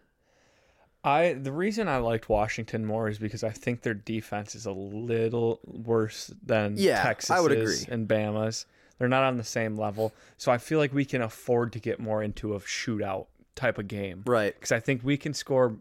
I 1.08 1.34
the 1.34 1.52
reason 1.52 1.88
I 1.88 1.98
liked 1.98 2.30
Washington 2.30 2.86
more 2.86 3.08
is 3.10 3.18
because 3.18 3.44
I 3.44 3.50
think 3.52 3.82
their 3.82 3.94
defense 3.94 4.56
is 4.56 4.66
a 4.66 4.72
little 4.72 5.60
worse 5.66 6.32
than 6.46 6.76
Yeah, 6.78 7.02
Texas 7.02 7.32
I 7.32 7.40
would 7.40 7.52
agree. 7.52 7.86
and 7.90 8.08
Bama's. 8.08 8.66
They're 9.00 9.08
not 9.08 9.24
on 9.24 9.38
the 9.38 9.44
same 9.44 9.78
level, 9.78 10.12
so 10.38 10.52
I 10.52 10.58
feel 10.58 10.80
like 10.80 10.92
we 10.94 11.06
can 11.06 11.22
afford 11.22 11.72
to 11.74 11.80
get 11.80 12.00
more 12.00 12.24
into 12.24 12.56
a 12.56 12.60
shootout 12.60 13.28
type 13.56 13.78
of 13.78 13.88
game, 13.88 14.24
Right. 14.26 14.54
Because 14.56 14.72
I 14.72 14.80
think 14.80 15.04
we 15.04 15.18
can 15.18 15.34
score 15.36 15.76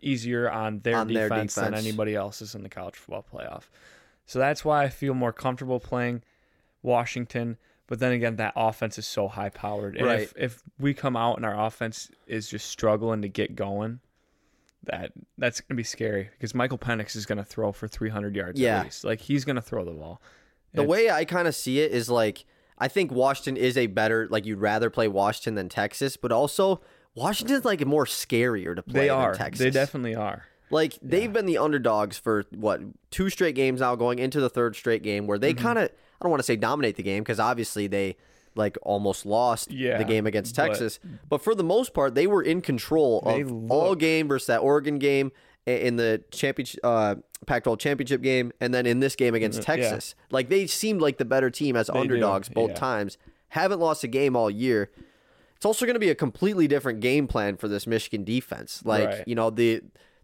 easier 0.00 0.48
on 0.48 0.78
their, 0.80 0.96
On 0.98 1.08
their 1.12 1.28
defense, 1.28 1.56
than 1.56 1.74
anybody 1.74 2.14
else's 2.14 2.54
in 2.54 2.62
the 2.62 2.68
college 2.68 2.94
football 2.96 3.24
playoff. 3.32 3.64
So 4.24 4.38
that's 4.38 4.64
why 4.64 4.84
I 4.84 4.88
feel 4.88 5.14
more 5.14 5.32
comfortable 5.32 5.80
playing 5.80 6.22
Washington. 6.82 7.56
But 7.86 7.98
then 7.98 8.12
again, 8.12 8.36
that 8.36 8.52
offense 8.54 8.98
is 8.98 9.06
so 9.06 9.26
high 9.28 9.48
powered. 9.48 9.96
And 9.96 10.06
Right. 10.06 10.20
if, 10.22 10.32
if 10.36 10.62
we 10.78 10.94
come 10.94 11.16
out 11.16 11.36
and 11.36 11.44
our 11.44 11.66
offense 11.66 12.10
is 12.28 12.48
just 12.48 12.68
struggling 12.68 13.22
to 13.22 13.28
get 13.28 13.56
going, 13.56 13.98
that 14.84 15.12
that's 15.38 15.60
gonna 15.60 15.76
be 15.76 15.84
scary 15.84 16.30
because 16.32 16.54
Michael 16.54 16.78
Penix 16.78 17.14
is 17.16 17.26
gonna 17.26 17.44
throw 17.44 17.72
for 17.72 17.86
300 17.88 18.34
yards 18.36 18.58
Yeah. 18.60 18.78
at 18.78 18.84
least. 18.84 19.04
Like 19.04 19.20
he's 19.20 19.44
gonna 19.44 19.60
throw 19.62 19.84
the 19.84 19.90
ball. 19.92 20.20
The 20.72 20.82
And- 20.82 20.90
way 20.90 21.10
I 21.10 21.24
kind 21.24 21.46
of 21.48 21.54
see 21.54 21.80
it 21.80 21.92
is 21.92 22.08
like 22.08 22.44
I 22.78 22.88
think 22.88 23.12
Washington 23.12 23.56
is 23.62 23.76
a 23.76 23.88
better 23.88 24.26
like 24.30 24.46
you'd 24.46 24.60
rather 24.60 24.88
play 24.88 25.06
Washington 25.08 25.54
than 25.54 25.68
Texas, 25.68 26.16
but 26.16 26.32
also 26.32 26.80
Washington's 27.14 27.64
like 27.64 27.84
more 27.84 28.06
scarier 28.06 28.74
to 28.74 28.82
play 28.82 29.00
They 29.02 29.08
than 29.08 29.16
are. 29.16 29.34
Texas. 29.34 29.58
They 29.64 29.70
definitely 29.70 30.14
are. 30.14 30.44
like 30.70 30.96
they've 31.02 31.32
been 31.32 31.46
the 31.46 31.58
underdogs 31.58 32.16
for 32.18 32.44
what 32.50 32.80
two 33.10 33.28
straight 33.28 33.54
games 33.56 33.80
now, 33.80 33.96
going 33.96 34.18
into 34.18 34.40
the 34.40 34.48
third 34.48 34.76
straight 34.76 35.02
game 35.02 35.26
where 35.26 35.36
Mm-hmm. 35.36 35.42
they 35.42 35.54
kind 35.54 35.78
of 35.78 35.84
I 35.86 36.24
don't 36.24 36.30
want 36.30 36.40
to 36.40 36.44
say 36.46 36.56
dominate 36.56 36.96
the 36.96 37.02
game 37.02 37.22
because 37.22 37.40
obviously 37.40 37.86
they 37.86 38.16
like 38.54 38.76
almost 38.82 39.24
lost 39.24 39.70
Yeah, 39.70 39.98
the 39.98 40.04
game 40.04 40.26
against 40.26 40.54
Texas, 40.54 40.98
but 41.28 41.42
for 41.42 41.54
the 41.54 41.64
most 41.64 41.94
part 41.94 42.14
they 42.14 42.26
were 42.26 42.42
in 42.42 42.60
control 42.60 43.22
They 43.24 43.42
of 43.42 43.70
all 43.70 43.94
game 43.94 44.28
versus 44.28 44.46
that 44.46 44.58
Oregon 44.58 44.98
game 44.98 45.32
in 45.66 45.96
the 45.96 46.22
championship 46.30 46.80
uh, 46.82 47.16
Pac-12 47.46 47.78
championship 47.78 48.22
game, 48.22 48.52
and 48.60 48.74
then 48.74 48.86
in 48.86 49.00
this 49.00 49.16
game 49.16 49.34
against 49.34 49.60
yeah. 49.60 49.64
Texas. 49.64 50.14
Like 50.30 50.48
they 50.48 50.66
seemed 50.66 51.00
like 51.00 51.18
the 51.18 51.24
better 51.24 51.50
team 51.50 51.76
as 51.76 51.86
do, 51.86 51.94
underdogs 51.94 52.48
both 52.48 52.70
yeah. 52.70 52.76
times. 52.76 53.18
Haven't 53.48 53.80
lost 53.80 54.04
a 54.04 54.08
game 54.08 54.36
all 54.36 54.50
year. 54.50 54.90
It's 55.56 55.66
also 55.66 55.84
going 55.84 55.94
to 55.94 56.00
be 56.00 56.10
a 56.10 56.14
completely 56.14 56.68
different 56.68 57.00
game 57.00 57.26
plan 57.26 57.56
for 57.56 57.68
this 57.68 57.86
Michigan 57.86 58.24
defense. 58.24 58.82
Like 58.84 59.08
Right. 59.08 59.24
you 59.28 59.34
know 59.34 59.50
the 59.50 59.82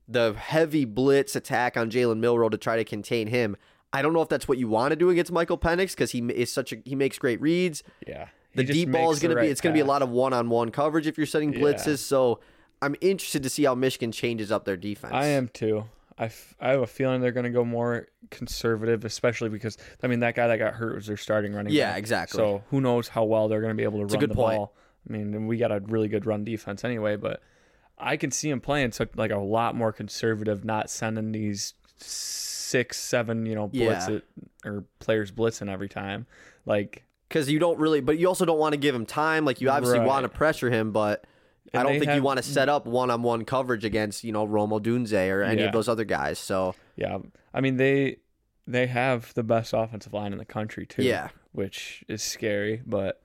the 0.09 0.35
heavy 0.35 0.85
blitz 0.85 1.35
attack 1.35 1.77
on 1.77 1.91
Jalen 1.91 2.19
Milroe 2.19 2.49
to 2.49 2.59
try 2.59 2.77
to 2.77 2.85
contain 2.85 3.27
him. 3.29 3.57
I 3.93 4.03
don't 4.03 4.13
know 4.13 4.23
if 4.23 4.29
that's 4.29 4.47
what 4.49 4.59
you 4.59 4.69
want 4.69 4.91
to 4.93 4.97
do 4.97 5.11
against 5.11 5.33
Michael 5.33 5.57
Penix 5.59 5.91
because 5.93 6.11
he 6.11 6.19
is 6.21 6.53
such 6.53 6.73
a 6.73 6.77
he 6.85 6.95
makes 6.95 7.19
great 7.19 7.41
reads. 7.41 7.83
Yeah. 8.07 8.29
The 8.55 8.63
He 8.63 8.67
just 8.69 8.77
deep 8.79 8.93
ball 8.93 9.11
is 9.13 9.21
going 9.21 9.31
the 9.31 9.35
to 9.37 9.41
be 9.41 9.47
right 9.47 9.51
it's 9.51 9.61
going 9.61 9.73
to 9.75 9.77
be 9.77 9.83
a 9.83 9.87
lot 9.87 10.03
of 10.03 10.11
one 10.11 10.33
on 10.33 10.49
one 10.49 10.71
coverage 10.71 11.07
if 11.07 11.17
you're 11.17 11.27
setting 11.27 11.53
Yeah. 11.53 11.61
blitzes. 11.61 11.99
So 11.99 12.41
I'm 12.83 12.97
interested 13.01 13.43
to 13.43 13.51
see 13.51 13.65
how 13.65 13.75
Michigan 13.75 14.13
changes 14.13 14.51
up 14.53 14.65
their 14.65 14.77
defense. 14.77 15.13
I 15.15 15.27
am 15.27 15.49
too. 15.49 15.85
I, 16.19 16.27
f- 16.27 16.55
I 16.61 16.71
have 16.71 16.81
a 16.81 16.87
feeling 16.87 17.21
they're 17.21 17.31
going 17.33 17.45
to 17.45 17.51
go 17.51 17.65
more 17.65 18.09
conservative, 18.31 19.05
especially 19.05 19.51
because 19.51 19.77
I 20.03 20.07
mean 20.07 20.21
that 20.21 20.35
guy 20.35 20.47
that 20.49 20.59
got 20.59 20.75
hurt 20.75 20.95
was 20.95 21.07
their 21.07 21.17
starting 21.19 21.53
running. 21.55 21.73
Yeah, 21.75 21.91
back. 21.91 21.99
exactly. 21.99 22.39
So 22.39 22.63
who 22.71 22.81
knows 22.81 23.09
how 23.09 23.25
well 23.25 23.49
they're 23.49 23.61
going 23.61 23.73
to 23.73 23.77
be 23.77 23.85
able 23.85 23.99
to 24.07 24.15
a 24.15 24.19
run 24.19 24.29
the 24.29 24.35
point. 24.35 24.57
ball. 24.57 24.75
I 25.09 25.13
mean, 25.13 25.35
and 25.35 25.47
we 25.47 25.59
got 25.59 25.71
a 25.73 25.81
really 25.81 26.09
good 26.09 26.25
run 26.27 26.43
defense 26.45 26.85
anyway, 26.85 27.17
but 27.17 27.41
I 27.99 28.17
can 28.17 28.31
see 28.31 28.49
him 28.51 28.61
playing 28.61 28.93
so 28.93 29.07
like 29.15 29.31
a 29.31 29.37
lot 29.39 29.75
more 29.75 29.93
conservative, 29.93 30.65
not 30.65 30.89
sending 30.91 31.33
these 31.33 31.75
six, 32.67 32.99
seven, 32.99 33.47
you 33.47 33.55
know, 33.55 33.69
blitz 33.69 34.09
Yeah. 34.09 34.17
it, 34.17 34.25
or 34.65 34.85
players 34.99 35.31
blitzing 35.33 35.71
every 35.71 35.89
time. 35.89 36.27
Like 36.65 37.05
because 37.29 37.51
you 37.51 37.59
don't 37.59 37.79
really, 37.79 38.01
but 38.01 38.19
you 38.19 38.29
also 38.29 38.45
don't 38.45 38.59
want 38.59 38.73
to 38.73 38.77
give 38.79 38.95
him 38.95 39.07
time. 39.07 39.45
Like 39.45 39.61
you 39.61 39.69
obviously 39.71 39.99
Right. 39.99 40.07
want 40.09 40.25
to 40.25 40.29
pressure 40.29 40.71
him, 40.71 40.93
but 40.93 41.25
I 41.75 41.83
don't 41.83 41.99
think 41.99 42.15
you 42.15 42.23
want 42.23 42.39
to 42.39 42.43
set 42.43 42.69
up 42.69 42.87
one 42.87 43.11
on 43.11 43.23
one 43.23 43.45
coverage 43.45 43.85
against 43.85 44.23
you 44.25 44.33
know 44.33 44.45
Rome 44.45 44.71
Odunze 44.71 45.31
or 45.33 45.43
any 45.43 45.61
Yeah. 45.63 45.67
of 45.69 45.73
those 45.73 45.89
other 45.89 46.05
guys. 46.05 46.39
So 46.39 46.75
Yeah, 46.97 47.19
I 47.55 47.61
mean 47.61 47.77
they 47.77 48.19
they 48.67 48.87
have 48.89 49.33
the 49.35 49.43
best 49.45 49.73
offensive 49.73 50.13
line 50.13 50.33
in 50.33 50.39
the 50.39 50.45
country 50.45 50.87
too. 50.87 51.03
Yeah. 51.03 51.29
which 51.53 52.05
is 52.09 52.23
scary, 52.23 52.83
but 52.85 53.21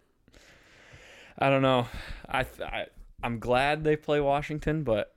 I 1.37 1.49
don't 1.49 1.61
know. 1.61 1.87
I, 2.29 2.45
I 2.63 2.85
I'm 3.23 3.39
glad 3.39 3.83
they 3.83 3.95
play 3.95 4.19
Washington, 4.21 4.83
but 4.83 5.13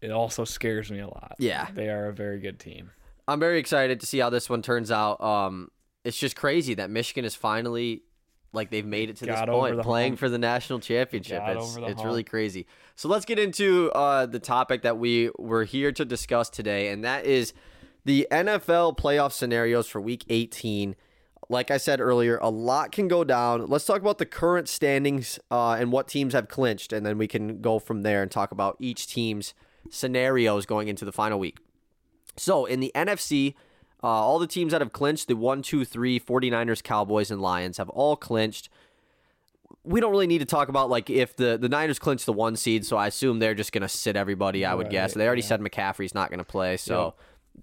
it 0.00 0.10
also 0.10 0.44
scares 0.44 0.90
me 0.90 1.00
a 1.00 1.06
lot. 1.06 1.36
Yeah. 1.38 1.68
they 1.74 1.88
are 1.88 2.06
a 2.06 2.12
very 2.12 2.40
good 2.40 2.58
team. 2.60 2.90
I'm 3.28 3.38
very 3.38 3.58
excited 3.58 4.00
to 4.00 4.06
see 4.06 4.18
how 4.18 4.30
this 4.30 4.48
one 4.48 4.62
turns 4.62 4.90
out. 4.90 5.20
Um, 5.20 5.70
it's 6.02 6.18
just 6.18 6.34
crazy 6.34 6.74
that 6.74 6.88
Michigan 6.88 7.26
is 7.26 7.34
finally 7.34 8.02
like 8.54 8.70
they've 8.70 8.86
made 8.86 9.10
it 9.10 9.16
to 9.16 9.26
this 9.26 9.34
Got 9.34 9.48
point, 9.48 9.78
playing 9.82 10.12
hump. 10.12 10.20
for 10.20 10.30
the 10.30 10.38
national 10.38 10.80
championship. 10.80 11.38
Got 11.40 11.56
it's 11.58 11.76
it's 11.76 12.02
really 12.02 12.24
crazy. 12.24 12.66
So 12.96 13.08
let's 13.08 13.26
get 13.26 13.38
into 13.38 13.90
uh, 13.92 14.24
the 14.24 14.38
topic 14.38 14.82
that 14.82 14.96
we 14.96 15.30
were 15.38 15.64
here 15.64 15.92
to 15.92 16.04
discuss 16.06 16.48
today, 16.48 16.88
and 16.88 17.04
that 17.04 17.26
is 17.26 17.52
the 18.06 18.26
NFL 18.30 18.96
playoff 18.96 19.32
scenarios 19.32 19.86
for 19.86 20.00
Week 20.00 20.24
18. 20.30 20.96
Like 21.50 21.70
I 21.70 21.76
said 21.76 22.00
earlier, 22.00 22.38
a 22.38 22.48
lot 22.48 22.92
can 22.92 23.08
go 23.08 23.24
down. 23.24 23.66
Let's 23.66 23.84
talk 23.84 24.00
about 24.00 24.18
the 24.18 24.26
current 24.26 24.68
standings 24.68 25.38
uh, 25.50 25.72
and 25.72 25.92
what 25.92 26.08
teams 26.08 26.32
have 26.32 26.48
clinched, 26.48 26.94
and 26.94 27.04
then 27.04 27.18
we 27.18 27.26
can 27.26 27.60
go 27.60 27.78
from 27.78 28.02
there 28.02 28.22
and 28.22 28.30
talk 28.30 28.52
about 28.52 28.76
each 28.78 29.06
team's 29.06 29.52
scenarios 29.90 30.64
going 30.64 30.88
into 30.88 31.04
the 31.04 31.12
final 31.12 31.38
week. 31.38 31.58
So 32.38 32.64
in 32.64 32.80
the 32.80 32.92
NFC, 32.94 33.54
uh, 34.02 34.06
all 34.06 34.38
the 34.38 34.46
teams 34.46 34.72
that 34.72 34.80
have 34.80 34.92
clinched, 34.92 35.28
the 35.28 35.36
1, 35.36 35.62
2, 35.62 35.84
3, 35.84 36.20
49ers, 36.20 36.82
Cowboys, 36.82 37.30
and 37.30 37.40
Lions 37.40 37.78
have 37.78 37.88
all 37.90 38.16
clinched. 38.16 38.68
We 39.84 40.00
don't 40.00 40.10
really 40.10 40.26
need 40.26 40.38
to 40.38 40.44
talk 40.44 40.68
about 40.68 40.90
like 40.90 41.10
if 41.10 41.36
the, 41.36 41.58
the 41.58 41.68
Niners 41.68 41.98
clinch 41.98 42.24
the 42.24 42.32
one 42.32 42.56
seed, 42.56 42.84
so 42.84 42.96
I 42.96 43.06
assume 43.06 43.38
they're 43.38 43.54
just 43.54 43.72
gonna 43.72 43.88
sit 43.88 44.16
everybody, 44.16 44.64
I 44.64 44.74
would 44.74 44.86
Right, 44.86 44.92
guess. 44.92 45.14
They 45.14 45.26
already 45.26 45.42
yeah. 45.42 45.48
said 45.48 45.60
McCaffrey's 45.60 46.14
not 46.14 46.30
gonna 46.30 46.44
play, 46.44 46.76
so 46.76 47.14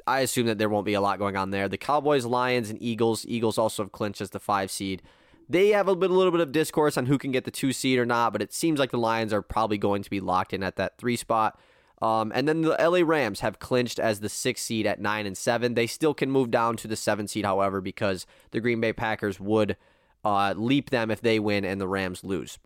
I 0.08 0.22
assume 0.22 0.48
that 0.48 0.58
there 0.58 0.70
won't 0.70 0.86
be 0.86 0.94
a 0.94 1.01
lot 1.01 1.20
going 1.20 1.36
on 1.36 1.51
there. 1.51 1.70
The 1.70 1.77
Cowboys, 1.77 2.25
Lions, 2.25 2.70
and 2.70 2.82
Eagles. 2.82 3.25
Eagles 3.27 3.58
also 3.58 3.84
have 3.84 3.91
clinched 3.91 4.22
as 4.22 4.32
the 4.32 4.39
five 4.39 4.72
seed. 4.72 5.01
They 5.48 5.70
have 5.70 5.88
a 5.88 5.96
bit, 5.96 6.10
a 6.10 6.13
little 6.13 6.32
bit 6.32 6.41
of 6.41 6.51
discourse 6.51 6.98
on 6.98 7.05
who 7.05 7.17
can 7.17 7.32
get 7.32 7.46
the 7.46 7.51
two 7.51 7.72
seed 7.72 8.00
or 8.00 8.05
not, 8.05 8.34
but 8.34 8.41
it 8.41 8.51
seems 8.51 8.79
like 8.79 8.91
the 8.91 8.98
Lions 8.98 9.32
are 9.32 9.44
probably 9.44 9.77
going 9.77 10.01
to 10.01 10.10
be 10.10 10.20
locked 10.20 10.53
in 10.53 10.63
at 10.63 10.75
that 10.77 10.98
three 10.98 11.15
spot. 11.15 11.60
Um, 12.01 12.31
and 12.35 12.47
then 12.47 12.61
the 12.61 12.77
LA 12.79 12.99
Rams 13.05 13.39
have 13.39 13.59
clinched 13.59 13.99
as 13.99 14.19
the 14.19 14.29
six 14.29 14.61
seed 14.61 14.85
at 14.85 14.99
nine 14.99 15.25
and 15.25 15.37
seven. 15.37 15.73
They 15.73 15.87
still 15.87 16.13
can 16.13 16.29
move 16.29 16.51
down 16.51 16.77
to 16.77 16.87
the 16.87 16.95
seven 16.95 17.27
seed, 17.27 17.45
however, 17.45 17.81
because 17.81 18.25
the 18.51 18.59
Green 18.59 18.81
Bay 18.81 18.93
Packers 18.93 19.39
would 19.39 19.77
uh, 20.23 20.53
leap 20.57 20.89
them 20.89 21.09
if 21.09 21.21
they 21.21 21.39
win 21.39 21.63
and 21.63 21.79
the 21.79 21.87
Rams 21.87 22.23
lose. 22.23 22.59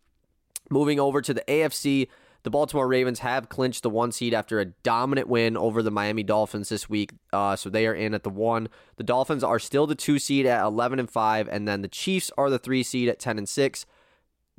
Moving 0.69 0.99
over 0.99 1.21
to 1.21 1.33
the 1.33 1.43
AFC, 1.47 2.07
the 2.43 2.49
Baltimore 2.49 2.87
Ravens 2.87 3.19
have 3.19 3.49
clinched 3.49 3.83
the 3.83 3.89
one 3.89 4.11
seed 4.11 4.33
after 4.33 4.59
a 4.59 4.65
dominant 4.65 5.27
win 5.27 5.57
over 5.57 5.83
the 5.83 5.91
Miami 5.91 6.23
Dolphins 6.23 6.69
this 6.69 6.89
week. 6.89 7.11
Uh, 7.33 7.55
so 7.55 7.69
they 7.69 7.85
are 7.85 7.93
in 7.93 8.13
at 8.13 8.23
the 8.23 8.29
one. 8.29 8.69
The 8.95 9.03
Dolphins 9.03 9.43
are 9.43 9.59
still 9.59 9.87
the 9.87 9.95
two 9.95 10.19
seed 10.19 10.45
at 10.45 10.63
11 10.63 10.99
and 10.99 11.09
5, 11.09 11.49
and 11.49 11.67
then 11.67 11.81
the 11.81 11.87
Chiefs 11.87 12.31
are 12.37 12.49
the 12.49 12.59
three 12.59 12.83
seed 12.83 13.09
at 13.09 13.19
10 13.19 13.37
and 13.37 13.49
6. 13.49 13.85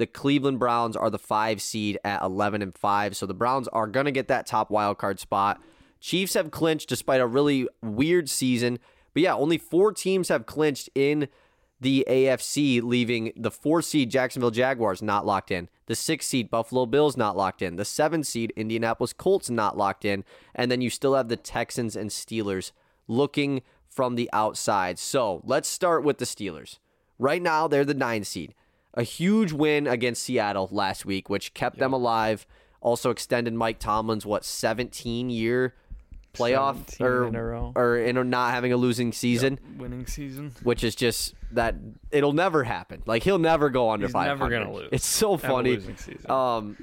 The 0.01 0.07
Cleveland 0.07 0.59
Browns 0.59 0.97
are 0.97 1.11
the 1.11 1.19
five 1.19 1.61
seed 1.61 1.99
at 2.03 2.23
11 2.23 2.63
and 2.63 2.75
5. 2.75 3.15
So 3.15 3.27
the 3.27 3.35
Browns 3.35 3.69
are 3.69 3.87
going 3.87 4.07
to 4.07 4.11
get 4.11 4.29
that 4.29 4.47
top 4.47 4.71
wild 4.71 4.97
card 4.97 5.21
spot. 5.21 5.61
Chiefs 6.01 6.33
have 6.33 6.51
clinched 6.51 6.89
despite 6.89 7.21
a 7.21 7.27
really 7.27 7.69
weird 7.83 8.31
season. 8.31 8.79
But 9.13 9.25
yeah, 9.25 9.35
only 9.35 9.59
four 9.59 9.93
teams 9.93 10.31
have 10.31 10.47
clinched 10.47 10.89
in 10.95 11.29
the 11.79 12.07
AFC, 12.09 12.83
leaving 12.83 13.35
the 13.37 13.51
four 13.51 13.83
seed 13.83 14.11
Jacksonville 14.11 14.51
Jaguars 14.51 15.03
not 15.03 15.27
locked 15.27 15.51
in, 15.51 15.69
the 15.85 15.95
six 15.95 16.27
seed 16.27 16.51
Buffalo 16.51 16.87
Bills 16.87 17.19
not 17.19 17.37
locked 17.37 17.61
in, 17.61 17.77
the 17.77 17.85
seven 17.85 18.25
seed 18.25 18.55
Indianapolis 18.57 19.13
Colts 19.13 19.51
not 19.51 19.77
locked 19.77 20.07
in, 20.07 20.25
and 20.55 20.71
then 20.71 20.81
you 20.81 20.89
still 20.89 21.15
have 21.15 21.29
the 21.29 21.37
Texans 21.37 21.95
and 21.95 22.09
Steelers 22.09 22.73
looking 23.07 23.61
from 23.87 24.15
the 24.15 24.31
outside. 24.33 24.99
So 24.99 25.43
let's 25.45 25.69
start 25.69 26.05
with 26.05 26.17
the 26.17 26.25
Steelers. 26.25 26.79
Right 27.19 27.43
now, 27.43 27.69
they're 27.69 27.85
the 27.85 27.93
nine 27.93 28.25
seed. 28.25 28.55
A 28.95 29.03
huge 29.03 29.53
win 29.53 29.87
against 29.87 30.23
Seattle 30.23 30.69
last 30.73 31.05
week, 31.05 31.29
which 31.31 31.55
kept 31.55 31.79
them 31.79 31.93
alive. 31.93 32.47
Also 32.81 33.11
extended 33.11 33.55
Mike 33.55 33.79
Tomlin's 33.79 34.25
what 34.27 34.45
17 34.45 35.31
year 35.31 35.75
playoff 36.33 36.77
17 36.91 37.07
or 37.07 37.27
in 37.27 37.35
a 37.35 37.45
row. 37.45 37.73
or 37.75 37.99
in 37.99 38.31
not 38.31 38.53
having 38.55 38.73
a 38.73 38.77
losing 38.77 39.13
season 39.13 39.59
Winning 39.77 40.07
season. 40.07 40.53
which 40.63 40.85
is 40.85 40.95
just 40.95 41.35
that 41.53 41.75
it'll 42.13 42.33
never 42.33 42.65
happen. 42.65 43.03
Like 43.07 43.23
he'll 43.25 43.39
never 43.39 43.69
go 43.69 43.91
under 43.91 44.07
He's 44.07 44.13
500. 44.13 44.39
never 44.39 44.51
gonna 44.65 44.73
lose. 44.77 44.89
It's 44.93 45.07
so 45.07 45.37
funny. 45.37 45.79
Um, 46.29 46.77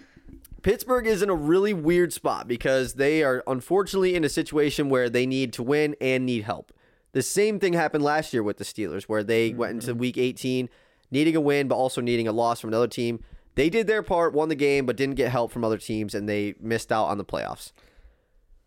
Pittsburgh 0.64 1.08
is 1.08 1.22
in 1.22 1.30
a 1.30 1.36
really 1.36 1.74
weird 1.74 2.12
spot 2.12 2.48
because 2.48 2.96
they 2.96 3.24
are 3.24 3.44
unfortunately 3.48 4.16
in 4.16 4.24
a 4.24 4.30
situation 4.30 4.90
where 4.90 5.10
they 5.10 5.26
need 5.26 5.54
to 5.54 5.64
win 5.64 5.96
and 6.02 6.26
need 6.26 6.44
help. 6.44 6.74
The 7.14 7.22
same 7.22 7.60
thing 7.60 7.74
happened 7.74 8.04
last 8.04 8.34
year 8.34 8.44
with 8.44 8.58
the 8.58 8.66
Steelers, 8.66 9.04
where 9.04 9.24
they 9.24 9.54
went 9.54 9.74
into 9.76 9.92
Mm-hmm. 9.92 10.00
Week 10.00 10.18
18 10.18 10.70
needing 11.12 11.36
a 11.36 11.42
win, 11.42 11.68
but 11.68 11.76
also 11.76 12.02
needing 12.02 12.28
a 12.28 12.32
loss 12.32 12.60
from 12.60 12.70
another 12.70 12.88
team. 12.88 13.24
They 13.56 13.70
did 13.70 13.88
their 13.88 14.04
part, 14.04 14.34
won 14.34 14.50
the 14.50 14.56
game, 14.56 14.86
but 14.86 14.96
didn't 14.96 15.16
get 15.16 15.32
help 15.32 15.52
from 15.52 15.64
other 15.64 15.78
teams, 15.80 16.14
and 16.14 16.30
they 16.30 16.54
missed 16.60 16.92
out 16.92 17.06
on 17.06 17.18
the 17.18 17.26
playoffs, 17.26 17.72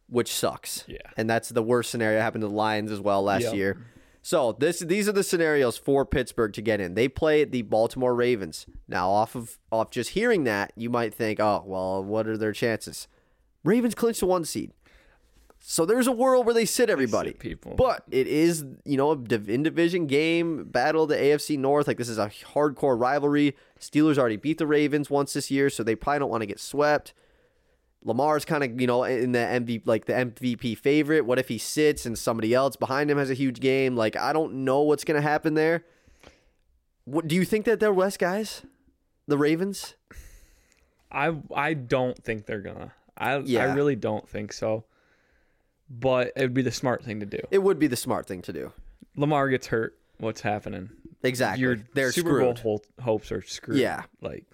which 0.09 0.33
sucks. 0.33 0.85
Yeah. 0.89 0.99
And 1.17 1.31
that's 1.31 1.51
the 1.51 1.63
worst 1.63 1.91
scenario 1.91 2.19
that 2.19 2.23
happened 2.23 2.43
to 2.43 2.49
the 2.49 2.55
Lions 2.55 2.91
as 2.91 3.01
well 3.01 3.23
last 3.23 3.45
Yep. 3.45 3.55
year. 3.55 3.87
So 4.23 4.53
this 4.53 4.81
these 4.81 5.09
are 5.09 5.13
the 5.13 5.23
scenarios 5.23 5.79
for 5.79 6.05
Pittsburgh 6.05 6.53
to 6.53 6.61
get 6.61 6.79
in. 6.81 6.95
They 6.95 7.09
play 7.09 7.45
the 7.45 7.63
Baltimore 7.63 8.15
Ravens. 8.15 8.67
Now, 8.87 9.09
off 9.11 9.35
of 9.35 9.59
off 9.73 9.91
just 9.91 10.11
hearing 10.11 10.45
that, 10.45 10.73
you 10.77 10.91
might 10.91 11.15
think, 11.15 11.41
oh 11.41 11.63
well, 11.65 12.05
what 12.05 12.27
are 12.27 12.37
their 12.37 12.53
chances? 12.53 13.09
Ravens 13.65 13.95
clinch 13.95 14.21
the 14.21 14.27
one 14.27 14.45
seed. 14.45 14.73
So 15.63 15.85
there's 15.85 16.07
a 16.07 16.13
world 16.13 16.47
where 16.47 16.55
they 16.55 16.65
sit 16.65 16.89
everybody. 16.89 17.33
people. 17.33 17.75
But 17.77 18.05
it 18.11 18.27
is, 18.27 18.65
you 18.85 18.97
know, 18.97 19.13
a 19.13 19.17
div- 19.17 19.51
in 19.51 19.63
division 19.63 20.07
game 20.07 20.65
battle 20.65 21.07
the 21.07 21.17
AFC 21.17 21.59
North. 21.59 21.87
Like 21.87 21.99
this 21.99 22.09
is 22.09 22.19
a 22.19 22.29
hardcore 22.55 22.99
rivalry. 22.99 23.55
Steelers 23.79 24.17
already 24.17 24.37
beat 24.37 24.57
the 24.57 24.67
Ravens 24.67 25.11
once 25.11 25.35
this 25.35 25.51
year, 25.51 25.69
so 25.69 25.83
they 25.83 25.95
probably 25.95 26.21
don't 26.21 26.31
want 26.31 26.41
to 26.41 26.47
get 26.47 26.59
swept. 26.61 27.13
Lamar's 28.03 28.47
kind 28.47 28.65
of, 28.65 28.81
you 28.81 28.87
know, 28.87 29.05
in 29.05 29.33
the 29.33 29.39
MVP 29.39 29.83
like 29.85 30.07
the 30.07 30.15
MVP 30.15 30.79
favorite. 30.79 31.27
What 31.27 31.39
if 31.39 31.49
he 31.49 31.59
sits 31.59 32.07
and 32.07 32.19
somebody 32.19 32.55
else 32.55 32.77
behind 32.77 33.11
him 33.11 33.19
has 33.19 33.29
a 33.29 33.35
huge 33.35 33.61
game? 33.61 33.97
Like 33.97 34.17
I 34.17 34.33
don't 34.33 34.65
know 34.65 34.81
what's 34.81 35.05
going 35.05 35.21
to 35.21 35.29
happen 35.29 35.55
there. 35.55 35.85
What 37.05 37.29
do 37.29 37.35
you 37.35 37.45
think 37.45 37.67
that 37.67 37.81
they're 37.81 37.93
West 37.93 38.19
guys? 38.19 38.63
The 39.27 39.37
Ravens? 39.37 39.95
I 41.13 41.37
I 41.55 41.75
don't 41.75 42.17
think 42.25 42.47
they're 42.47 42.63
gonna. 42.63 42.95
I 43.19 43.37
Yeah. 43.39 43.65
I 43.67 43.75
really 43.75 43.97
don't 43.97 44.27
think 44.27 44.55
so. 44.55 44.85
But 45.91 46.33
it 46.37 46.43
would 46.43 46.55
be 46.55 46.63
the 46.63 46.71
smart 46.71 47.05
thing 47.05 47.19
to 47.21 47.27
do. 47.27 47.41
It 47.51 47.59
would 47.59 47.79
be 47.79 47.89
the 47.89 47.97
smart 47.97 48.27
thing 48.27 48.43
to 48.43 48.53
do. 48.53 48.73
Lamar 49.17 49.49
gets 49.49 49.67
hurt. 49.67 49.99
What's 50.19 50.41
happening? 50.43 50.91
Exactly. 51.25 51.63
Your 51.63 51.77
they're 51.95 52.13
Super 52.13 52.29
screwed. 52.31 52.63
Bowl 52.63 52.85
hopes 53.03 53.33
are 53.33 53.43
screwed. 53.43 53.79
Yeah. 53.79 54.03
Like 54.21 54.45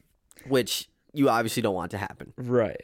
Which 0.48 0.88
you 1.12 1.28
obviously 1.28 1.62
don't 1.62 1.74
want 1.74 1.90
to 1.92 1.98
happen. 1.98 2.32
right. 2.36 2.80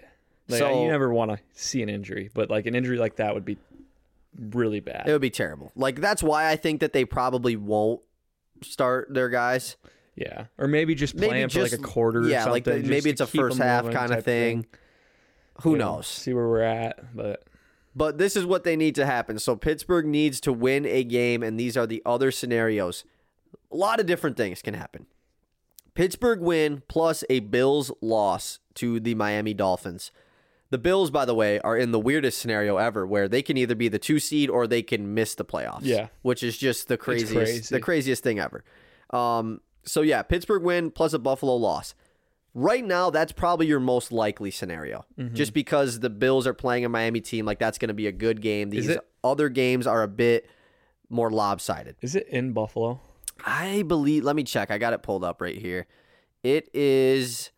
Like, 0.49 0.59
So- 0.59 0.83
you 0.83 0.89
never 0.91 1.13
want 1.13 1.31
to 1.31 1.39
see 1.55 1.83
an 1.83 1.89
injury, 1.89 2.31
but 2.35 2.51
like 2.51 2.67
an 2.67 2.75
injury 2.75 2.99
like 2.99 3.17
that 3.17 3.35
would 3.35 3.45
be 3.45 3.57
really 4.39 4.81
bad. 4.81 5.09
It 5.09 5.13
would 5.13 5.21
be 5.23 5.31
terrible. 5.31 5.73
Like 5.75 6.01
that's 6.01 6.23
why 6.23 6.49
I 6.51 6.57
think 6.57 6.81
that 6.81 6.93
they 6.93 7.05
probably 7.05 7.57
won't 7.57 8.01
start 8.63 9.09
their 9.15 9.29
guys. 9.29 9.77
yeah. 10.15 10.47
Or 10.59 10.69
maybe 10.69 10.95
just 10.95 11.15
Maybe 11.15 11.29
plan 11.29 11.49
for 11.49 11.63
like 11.63 11.73
a 11.73 11.79
quarter. 11.79 12.23
yeah, 12.29 12.47
or 12.47 12.51
like 12.51 12.65
the- 12.65 12.81
maybe 12.81 13.09
it's 13.11 13.21
a 13.23 13.27
first 13.27 13.59
half 13.59 13.85
kind 13.91 14.11
of 14.11 14.19
type 14.19 14.25
thing. 14.25 14.67
Who 15.63 15.77
know, 15.77 15.97
knows? 15.97 16.07
See 16.07 16.33
where 16.35 16.49
we're 16.49 16.61
at, 16.63 17.15
but 17.17 17.45
But 17.95 18.19
this 18.19 18.37
is 18.37 18.47
what 18.47 18.65
they 18.65 18.77
need 18.77 18.95
to 18.95 19.07
happen. 19.07 19.39
So 19.39 19.55
Pittsburgh 19.57 20.07
needs 20.07 20.41
to 20.41 20.53
win 20.53 20.87
a 20.87 21.05
game, 21.05 21.43
and 21.43 21.59
these 21.61 21.77
are 21.77 21.87
the 21.87 22.03
other 22.07 22.31
scenarios. 22.31 23.05
A 23.71 23.77
lot 23.77 24.01
of 24.01 24.07
different 24.07 24.37
things 24.37 24.63
can 24.63 24.75
happen. 24.75 25.07
Pittsburgh 25.95 26.41
win 26.41 26.83
plus 26.89 27.23
a 27.29 27.41
Bills 27.41 27.91
loss 28.01 28.61
to 28.75 28.99
the 28.99 29.15
Miami 29.15 29.53
Dolphins. 29.53 30.11
The 30.71 30.79
Bills, 30.79 31.11
by 31.11 31.27
the 31.27 31.35
way, 31.35 31.61
are 31.61 31.77
in 31.77 31.93
the 31.93 32.01
weirdest 32.01 32.39
scenario 32.39 32.79
ever, 32.79 33.07
where 33.07 33.29
they 33.29 33.43
can 33.43 33.59
either 33.59 33.75
be 33.75 33.89
the 33.89 33.99
two 33.99 34.19
seed 34.19 34.49
or 34.49 34.67
they 34.67 34.83
can 34.83 35.13
miss 35.13 35.35
the 35.35 35.45
playoffs. 35.45 35.83
Yeah. 35.83 36.09
which 36.23 36.43
is 36.43 36.57
just 36.57 36.89
the 36.89 36.97
craziest, 36.97 37.35
crazy. 37.35 37.75
the 37.75 37.81
craziest 37.81 38.23
thing 38.23 38.39
ever. 38.39 38.65
Um, 39.11 39.61
so 39.85 40.01
yeah, 40.01 40.23
Pittsburgh 40.23 40.63
win 40.63 40.91
plus 40.91 41.13
a 41.13 41.19
Buffalo 41.19 41.57
loss. 41.57 41.95
Right 42.55 42.85
now, 42.85 43.09
that's 43.11 43.33
probably 43.33 43.67
your 43.67 43.81
most 43.81 44.13
likely 44.13 44.51
scenario, 44.51 45.07
Mm-hmm. 45.19 45.35
just 45.35 45.55
because 45.55 46.01
the 46.01 46.11
Bills 46.11 46.47
are 46.47 46.53
playing 46.55 46.85
a 46.85 46.89
Miami 46.89 47.21
team. 47.23 47.47
Like 47.47 47.59
that's 47.59 47.79
going 47.79 47.89
to 47.89 47.95
be 47.95 48.07
a 48.07 48.13
good 48.13 48.43
game. 48.43 48.69
These 48.71 48.89
it- 48.89 49.01
other 49.25 49.49
games 49.49 49.87
are 49.87 50.03
a 50.03 50.09
bit 50.09 50.49
more 51.09 51.31
lopsided. 51.31 51.97
is 52.03 52.15
it 52.15 52.27
in 52.29 52.53
Buffalo? 52.53 53.01
I 53.47 53.83
believe. 53.83 54.25
Let 54.25 54.37
me 54.37 54.45
check. 54.45 54.71
I 54.71 54.79
got 54.79 54.93
it 54.93 55.03
pulled 55.03 55.25
up 55.25 55.41
right 55.41 55.57
here. 55.57 55.87
It 56.43 56.69
is. 56.75 57.51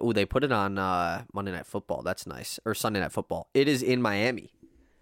Oh, 0.00 0.12
they 0.12 0.26
put 0.26 0.44
it 0.44 0.52
on 0.52 0.76
uh, 0.78 1.24
Monday 1.32 1.50
Night 1.52 1.64
Football. 1.66 2.02
That's 2.02 2.26
nice. 2.26 2.60
Or 2.66 2.74
Sunday 2.74 3.00
Night 3.00 3.12
Football. 3.12 3.48
It 3.54 3.68
is 3.68 3.82
in 3.82 4.02
Miami, 4.02 4.52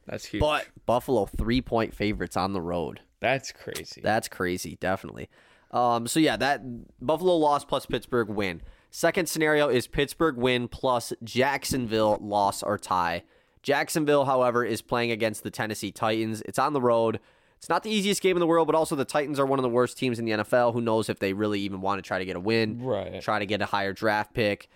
That's 0.06 0.26
huge. 0.26 0.40
but 0.40 0.66
Buffalo 0.86 1.26
three 1.26 1.60
point 1.60 1.92
favorites 1.92 2.36
on 2.36 2.52
the 2.52 2.60
road. 2.60 3.00
that's 3.18 3.50
crazy. 3.50 4.00
That's 4.00 4.28
crazy, 4.28 4.76
definitely. 4.80 5.28
Um, 5.72 6.06
so 6.06 6.20
yeah, 6.20 6.36
that 6.36 6.60
Buffalo 7.04 7.34
loss 7.36 7.64
plus 7.64 7.84
Pittsburgh 7.86 8.28
win. 8.28 8.62
Second 8.96 9.28
scenario 9.28 9.68
is 9.68 9.86
Pittsburgh 9.86 10.38
win 10.38 10.68
plus 10.68 11.12
Jacksonville 11.22 12.16
loss 12.18 12.62
or 12.62 12.78
tie. 12.78 13.24
Jacksonville, 13.62 14.24
however, 14.24 14.64
is 14.64 14.80
playing 14.80 15.10
against 15.10 15.42
the 15.42 15.50
Tennessee 15.50 15.92
Titans. 15.92 16.40
It's 16.46 16.58
on 16.58 16.72
the 16.72 16.80
road. 16.80 17.20
It's 17.58 17.68
not 17.68 17.82
the 17.82 17.90
easiest 17.90 18.22
game 18.22 18.36
in 18.38 18.40
the 18.40 18.46
world, 18.46 18.66
but 18.66 18.74
also 18.74 18.96
the 18.96 19.04
Titans 19.04 19.38
are 19.38 19.44
one 19.44 19.58
of 19.58 19.64
the 19.64 19.68
worst 19.68 19.98
teams 19.98 20.18
in 20.18 20.24
the 20.24 20.30
NFL. 20.30 20.72
Who 20.72 20.80
knows 20.80 21.10
if 21.10 21.18
they 21.18 21.34
really 21.34 21.60
even 21.60 21.82
want 21.82 22.02
to 22.02 22.08
try 22.08 22.18
to 22.18 22.24
get 22.24 22.36
a 22.36 22.40
win, 22.40 22.80
Right. 22.82 23.20
try 23.20 23.38
to 23.38 23.44
get 23.44 23.60
a 23.60 23.66
higher 23.66 23.92
draft 23.92 24.32
pick. 24.32 24.66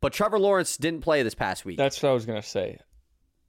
But 0.00 0.14
Trevor 0.14 0.38
Lawrence 0.38 0.78
didn't 0.78 1.02
play 1.02 1.22
this 1.22 1.34
past 1.34 1.66
week. 1.66 1.76
That's 1.76 2.02
what 2.02 2.08
I 2.08 2.14
was 2.14 2.24
gonna 2.24 2.40
say. 2.40 2.78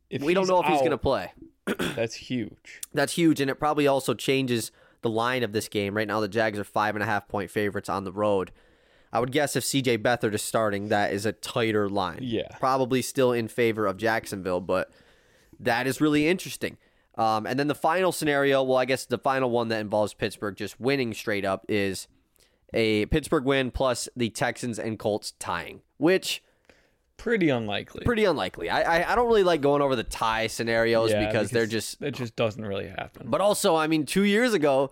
If 0.10 0.22
we 0.22 0.34
don't 0.34 0.50
know 0.50 0.60
if 0.60 0.66
he's 0.66 0.80
going 0.80 0.92
to 0.92 0.98
play. 0.98 1.32
That's 1.96 2.16
huge. 2.16 2.82
That's 2.94 3.14
huge, 3.14 3.40
and 3.40 3.50
it 3.50 3.56
probably 3.56 3.88
also 3.88 4.14
changes 4.14 4.70
the 5.02 5.10
line 5.10 5.44
of 5.44 5.54
this 5.54 5.70
game. 5.70 5.96
Right 5.96 6.10
now, 6.10 6.20
the 6.20 6.28
Jags 6.28 6.60
are 6.60 6.66
five 6.66 6.98
and 6.98 7.02
a 7.02 7.06
half 7.06 7.30
point 7.30 7.50
favorites 7.50 7.88
on 7.88 8.04
the 8.04 8.12
road. 8.12 8.52
I 9.14 9.20
would 9.20 9.32
guess 9.32 9.56
if 9.56 9.64
CJ 9.64 10.00
Beathard 10.00 10.34
is 10.34 10.42
starting, 10.42 10.90
that 10.90 11.14
is 11.14 11.26
a 11.26 11.32
tighter 11.32 11.88
line. 11.88 12.20
Yeah. 12.22 12.48
Probably 12.60 13.02
still 13.02 13.32
in 13.32 13.48
favor 13.48 13.86
of 13.86 13.96
Jacksonville, 13.98 14.60
but 14.60 14.90
that 15.60 15.86
is 15.88 16.02
really 16.02 16.28
interesting. 16.28 16.78
Um, 17.16 17.46
and 17.46 17.60
then 17.60 17.68
the 17.68 17.76
final 17.76 18.12
scenario, 18.12 18.64
well, 18.64 18.78
I 18.80 18.86
guess 18.86 19.06
the 19.06 19.20
final 19.20 19.52
one 19.52 19.68
that 19.68 19.80
involves 19.82 20.16
Pittsburgh 20.16 20.56
just 20.58 20.80
winning 20.80 21.14
straight 21.14 21.46
up 21.46 21.64
is 21.70 22.08
a 22.74 23.06
Pittsburgh 23.06 23.46
win 23.46 23.70
plus 23.70 24.10
the 24.16 24.32
Texans 24.32 24.80
and 24.80 24.98
Colts 24.98 25.34
tying, 25.38 25.82
which 25.98 26.42
Pretty 27.16 27.50
unlikely. 27.50 28.04
pretty 28.04 28.26
unlikely. 28.26 28.70
I 28.72 28.82
I, 29.04 29.12
I 29.12 29.16
don't 29.16 29.28
really 29.28 29.44
like 29.44 29.62
going 29.62 29.84
over 29.84 29.96
the 29.96 30.04
tie 30.04 30.48
scenarios 30.48 31.12
Yeah, 31.12 31.28
because, 31.28 31.52
they're 31.52 31.68
just 31.68 32.02
it 32.02 32.16
just 32.16 32.36
doesn't 32.36 32.66
really 32.66 32.88
happen. 32.88 33.28
but 33.30 33.40
also, 33.40 33.76
I 33.76 33.86
mean, 33.86 34.06
two 34.08 34.24
years 34.24 34.54
ago, 34.56 34.92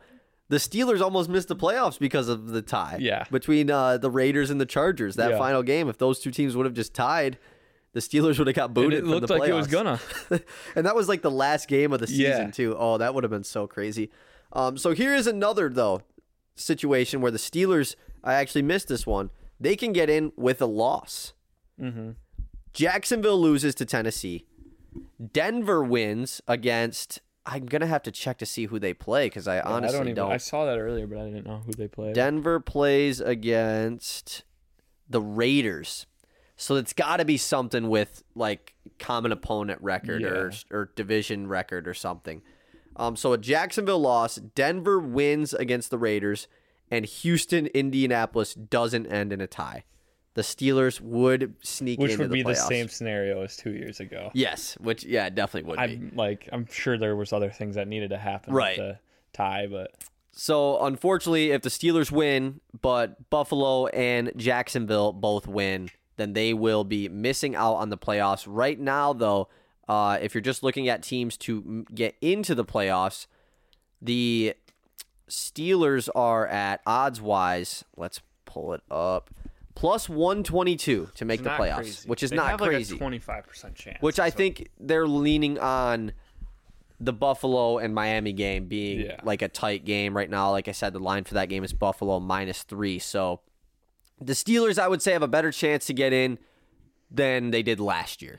the 0.52 0.58
Steelers 0.58 1.02
almost 1.02 1.30
missed 1.30 1.48
the 1.48 1.56
playoffs 1.56 1.98
because 1.98 2.28
of 2.30 2.50
the 2.50 2.62
tie. 2.62 2.98
Yeah. 3.00 3.24
Between 3.32 3.72
uh, 3.72 3.98
the 3.98 4.12
Raiders 4.12 4.50
and 4.50 4.62
the 4.62 4.66
Chargers, 4.66 5.16
that 5.16 5.32
Yeah. 5.32 5.38
final 5.38 5.64
game. 5.64 5.88
If 5.90 5.98
those 5.98 6.20
two 6.20 6.30
teams 6.30 6.56
would 6.56 6.66
have 6.66 6.76
just 6.76 6.94
tied, 6.94 7.38
the 7.94 8.02
Steelers 8.02 8.38
would 8.38 8.48
have 8.48 8.56
got 8.56 8.66
And 8.66 8.74
booted. 8.76 9.00
it 9.00 9.02
from 9.02 9.10
looked 9.12 9.28
the 9.28 9.38
like 9.38 9.50
it 9.50 9.54
was 9.54 9.68
gonna. 9.68 10.00
and 10.76 10.86
that 10.86 10.94
was 10.96 11.08
like 11.10 11.22
the 11.22 11.32
last 11.32 11.68
game 11.68 11.92
of 11.94 12.00
the 12.00 12.08
season 12.08 12.46
Yeah. 12.48 12.52
too. 12.52 12.76
Oh, 12.78 12.98
that 12.98 13.16
would 13.16 13.24
have 13.24 13.32
been 13.32 13.44
so 13.46 13.66
crazy. 13.66 14.12
Um, 14.54 14.78
so 14.78 14.92
here 14.94 15.16
is 15.16 15.26
another 15.28 15.70
though 15.70 16.02
situation 16.56 17.22
where 17.22 17.32
the 17.32 17.38
Steelers. 17.40 17.96
I 18.24 18.34
actually 18.36 18.62
missed 18.62 18.88
this 18.90 19.08
one. 19.08 19.30
They 19.60 19.76
can 19.76 19.94
get 19.94 20.10
in 20.10 20.32
with 20.36 20.62
a 20.62 20.66
loss. 20.68 21.34
Mm-hmm. 21.82 22.12
Jacksonville 22.74 23.40
loses 23.40 23.74
to 23.76 23.86
Tennessee. 23.86 24.46
Denver 25.34 25.84
wins 25.84 26.42
against. 26.48 27.22
I'm 27.46 27.66
gonna 27.66 27.88
have 27.88 28.04
to 28.04 28.12
check 28.12 28.38
to 28.40 28.46
see 28.46 28.66
who 28.68 28.80
they 28.80 28.94
play 28.94 29.26
because 29.26 29.48
I 29.48 29.60
honestly 29.62 29.96
I 29.96 30.00
don't 30.00 30.08
even. 30.08 30.16
don't. 30.16 30.32
I 30.32 30.38
saw 30.38 30.66
that 30.66 30.78
earlier, 30.78 31.08
but 31.08 31.18
I 31.18 31.26
didn't 31.26 31.48
know 31.48 31.62
who 31.66 31.72
they 31.72 31.88
played. 31.88 32.14
Denver 32.14 32.60
plays 32.60 33.20
against 33.20 34.44
the 35.10 35.22
Raiders. 35.22 36.06
So 36.56 36.76
it's 36.76 36.94
got 36.94 37.18
to 37.18 37.26
be 37.26 37.38
something 37.38 37.90
with 37.90 38.24
like 38.36 38.76
common 39.00 39.32
opponent 39.32 39.82
record 39.82 40.22
or 40.24 40.52
or 40.70 40.92
division 40.96 41.48
record 41.48 41.88
or 41.88 41.96
something. 41.96 42.44
Um, 42.96 43.16
so 43.16 43.34
a 43.34 43.38
Jacksonville 43.38 44.00
loss, 44.00 44.36
Denver 44.36 45.00
wins 45.00 45.54
against 45.54 45.90
the 45.90 45.98
Raiders, 45.98 46.48
and 46.92 47.06
Houston 47.06 47.68
Indianapolis 47.68 48.54
doesn't 48.54 49.08
end 49.08 49.34
in 49.34 49.42
a 49.42 49.48
tie. 49.48 49.86
The 50.34 50.42
Steelers 50.44 51.02
would 51.02 51.56
sneak 51.62 52.00
which 52.00 52.18
would 52.18 52.30
the 52.30 52.34
be 52.34 52.44
the 52.44 52.56
same 52.56 52.88
scenario 52.88 53.44
as 53.44 53.58
two 53.58 53.72
years 53.72 54.00
ago. 54.00 54.32
Yes, 54.34 54.78
which 54.80 55.04
yeah, 55.04 55.30
definitely 55.30 55.70
would 55.70 55.78
be. 55.78 55.82
I'm 55.84 56.12
like, 56.16 56.48
I'm 56.54 56.66
sure 56.68 56.98
there 56.98 57.16
was 57.18 57.34
other 57.34 57.50
things 57.50 57.76
that 57.76 57.88
needed 57.88 58.12
to 58.12 58.18
happen 58.18 58.54
Right. 58.54 58.78
to 58.78 59.00
tie, 59.34 59.68
but 59.68 59.92
So 60.32 60.82
unfortunately, 60.86 61.52
if 61.52 61.62
the 61.64 61.70
Steelers 61.70 62.12
win, 62.12 62.62
but 62.82 63.30
Buffalo 63.30 63.88
and 63.88 64.32
Jacksonville 64.38 65.12
both 65.12 65.48
win, 65.48 65.90
then 66.16 66.32
they 66.32 66.54
will 66.54 66.86
be 66.86 67.10
missing 67.10 67.54
out 67.56 67.74
on 67.76 67.90
the 67.90 67.98
playoffs. 67.98 68.46
Right 68.48 68.80
now, 68.80 69.12
though, 69.12 69.50
uh, 69.90 70.18
if 70.22 70.34
you're 70.34 70.42
just 70.42 70.64
looking 70.64 70.88
at 70.88 71.04
teams 71.04 71.36
to 71.38 71.58
m- 71.58 71.86
get 71.94 72.16
into 72.22 72.56
the 72.56 72.64
playoffs, 72.64 73.28
the 74.02 74.54
Steelers 75.30 76.08
are 76.16 76.48
at 76.48 76.82
odds 76.86 77.22
wise. 77.22 77.84
Let's 77.98 78.22
pull 78.46 78.74
it 78.74 78.82
up. 78.90 79.30
Plus 79.82 80.08
122 80.08 81.10
to 81.16 81.26
make 81.26 81.40
it's 81.40 81.44
the 81.44 81.50
playoffs, 81.50 81.76
crazy. 81.78 82.08
which 82.08 82.22
is 82.22 82.30
They 82.30 82.36
not 82.36 82.52
have 82.52 82.60
crazy. 82.60 82.94
Like 82.94 82.98
a 82.98 83.04
Twenty-five 83.04 83.48
percent 83.48 83.74
chance. 83.74 83.98
which 84.00 84.20
I 84.20 84.30
so- 84.30 84.38
think 84.38 84.70
they're 84.80 85.08
leaning 85.08 85.58
on 85.58 86.12
the 87.00 87.12
Buffalo 87.12 87.80
and 87.80 87.96
Miami 87.96 88.32
game 88.32 88.68
being 88.68 89.00
Yeah. 89.00 89.20
like 89.24 89.42
a 89.42 89.48
tight 89.48 89.84
game 89.84 90.16
right 90.16 90.30
now. 90.30 90.52
Like 90.52 90.68
I 90.68 90.72
said, 90.72 90.94
the 90.94 91.00
line 91.00 91.24
for 91.24 91.34
that 91.34 91.50
game 91.50 91.64
is 91.64 91.74
Buffalo 91.74 92.20
minus 92.20 92.62
three. 92.62 93.00
So 93.00 93.40
the 94.20 94.34
Steelers, 94.34 94.78
I 94.78 94.88
would 94.88 95.02
say, 95.02 95.14
have 95.14 95.24
a 95.24 95.28
better 95.28 95.52
chance 95.52 95.88
to 95.88 95.94
get 95.96 96.14
in 96.14 96.38
than 97.10 97.50
they 97.50 97.64
did 97.64 97.80
last 97.80 98.22
year. 98.22 98.38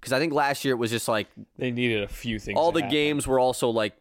Because 0.00 0.12
I 0.12 0.20
think 0.20 0.32
last 0.32 0.64
year 0.64 0.74
it 0.74 0.78
was 0.78 0.92
just 0.92 1.08
like 1.08 1.26
they 1.58 1.72
needed 1.72 2.04
a 2.04 2.08
few 2.08 2.38
things. 2.38 2.56
all 2.56 2.70
the 2.70 2.82
happen. 2.82 2.92
games 2.94 3.26
were 3.26 3.40
also 3.40 3.68
like 3.68 3.94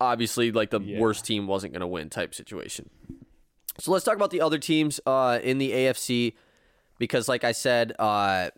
obviously 0.00 0.52
like 0.52 0.70
the 0.70 0.78
Yeah. 0.80 1.00
worst 1.00 1.24
team 1.24 1.48
wasn't 1.48 1.72
going 1.72 1.80
to 1.80 1.86
win 1.88 2.08
type 2.08 2.36
situation. 2.36 2.88
So 3.78 3.92
let's 3.92 4.04
talk 4.04 4.16
about 4.16 4.30
the 4.30 4.40
other 4.40 4.58
teams 4.58 5.00
uh, 5.06 5.38
in 5.42 5.58
the 5.58 5.70
AFC 5.72 6.34
because, 6.98 7.28
like 7.28 7.44
I 7.44 7.52
said, 7.52 7.92
uh, 7.98 8.50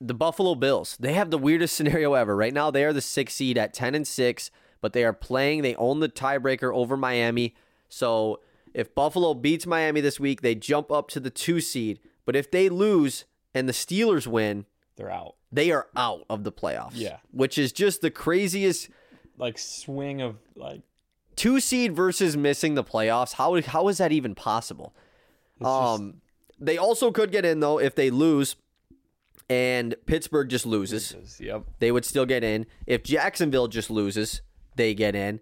the 0.00 0.14
Buffalo 0.14 0.54
Bills 0.54 0.96
they 1.00 1.14
have 1.14 1.30
the 1.30 1.38
weirdest 1.38 1.74
scenario 1.76 2.14
ever. 2.14 2.36
Right 2.36 2.52
now, 2.52 2.70
they 2.70 2.84
are 2.84 2.92
the 2.92 3.00
sixth 3.00 3.36
seed 3.36 3.56
at 3.58 3.72
ten 3.74 3.94
and 3.94 4.06
six, 4.06 4.50
but 4.80 4.92
they 4.92 5.04
are 5.04 5.12
playing. 5.12 5.62
They 5.62 5.74
own 5.76 6.00
the 6.00 6.08
tiebreaker 6.08 6.74
over 6.74 6.96
Miami. 6.96 7.54
So 7.88 8.40
if 8.74 8.94
Buffalo 8.94 9.34
beats 9.34 9.66
Miami 9.66 10.00
this 10.00 10.18
week, 10.20 10.42
they 10.42 10.54
jump 10.54 10.90
up 10.90 11.08
to 11.10 11.20
the 11.20 11.30
two 11.30 11.60
seed. 11.60 12.00
But 12.26 12.34
if 12.36 12.50
they 12.50 12.68
lose 12.68 13.24
and 13.54 13.68
the 13.68 13.72
Steelers 13.72 14.26
win, 14.26 14.66
They're 14.96 15.10
out. 15.10 15.36
they 15.52 15.70
are 15.70 15.86
out 15.96 16.24
of 16.28 16.42
the 16.44 16.50
playoffs. 16.52 16.92
Yeah. 16.94 17.18
which 17.30 17.56
is 17.56 17.70
just 17.72 18.00
the 18.00 18.10
craziest 18.10 18.88
Like 19.38 19.58
swing 19.58 20.20
of 20.20 20.36
like 20.56 20.80
two 21.36 21.60
seed 21.60 21.94
versus 21.94 22.36
missing 22.36 22.74
the 22.74 22.84
playoffs. 22.84 23.34
How 23.34 23.60
how 23.62 23.88
is 23.88 23.98
that 23.98 24.12
even 24.12 24.34
possible? 24.34 24.94
it's 25.60 25.68
just- 25.68 26.00
Um, 26.00 26.20
they 26.60 26.78
also 26.78 27.10
could 27.10 27.30
get 27.32 27.44
in 27.44 27.60
though 27.60 27.78
if 27.80 27.94
they 27.94 28.10
lose, 28.10 28.56
and 29.48 29.94
Pittsburgh 30.06 30.48
just 30.48 30.64
loses. 30.66 31.38
Yep. 31.40 31.64
They 31.78 31.92
would 31.92 32.04
still 32.04 32.26
get 32.26 32.42
in. 32.44 32.66
If 32.86 33.02
Jacksonville 33.02 33.68
just 33.68 33.90
loses, 33.90 34.40
they 34.76 34.94
get 34.94 35.14
in, 35.14 35.40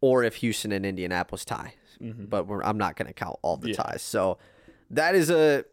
or 0.00 0.24
if 0.24 0.36
Houston 0.36 0.72
and 0.72 0.84
Indianapolis 0.84 1.44
tie. 1.44 1.74
But 2.00 2.46
we're, 2.46 2.62
I'm 2.62 2.76
not 2.76 2.96
going 2.96 3.06
to 3.06 3.14
count 3.14 3.36
all 3.42 3.56
the 3.56 3.68
Mm-hmm. 3.68 3.80
Yeah. 3.80 3.90
ties. 3.92 4.02
So 4.02 4.38
that 4.90 5.14
is 5.14 5.30
a. 5.30 5.64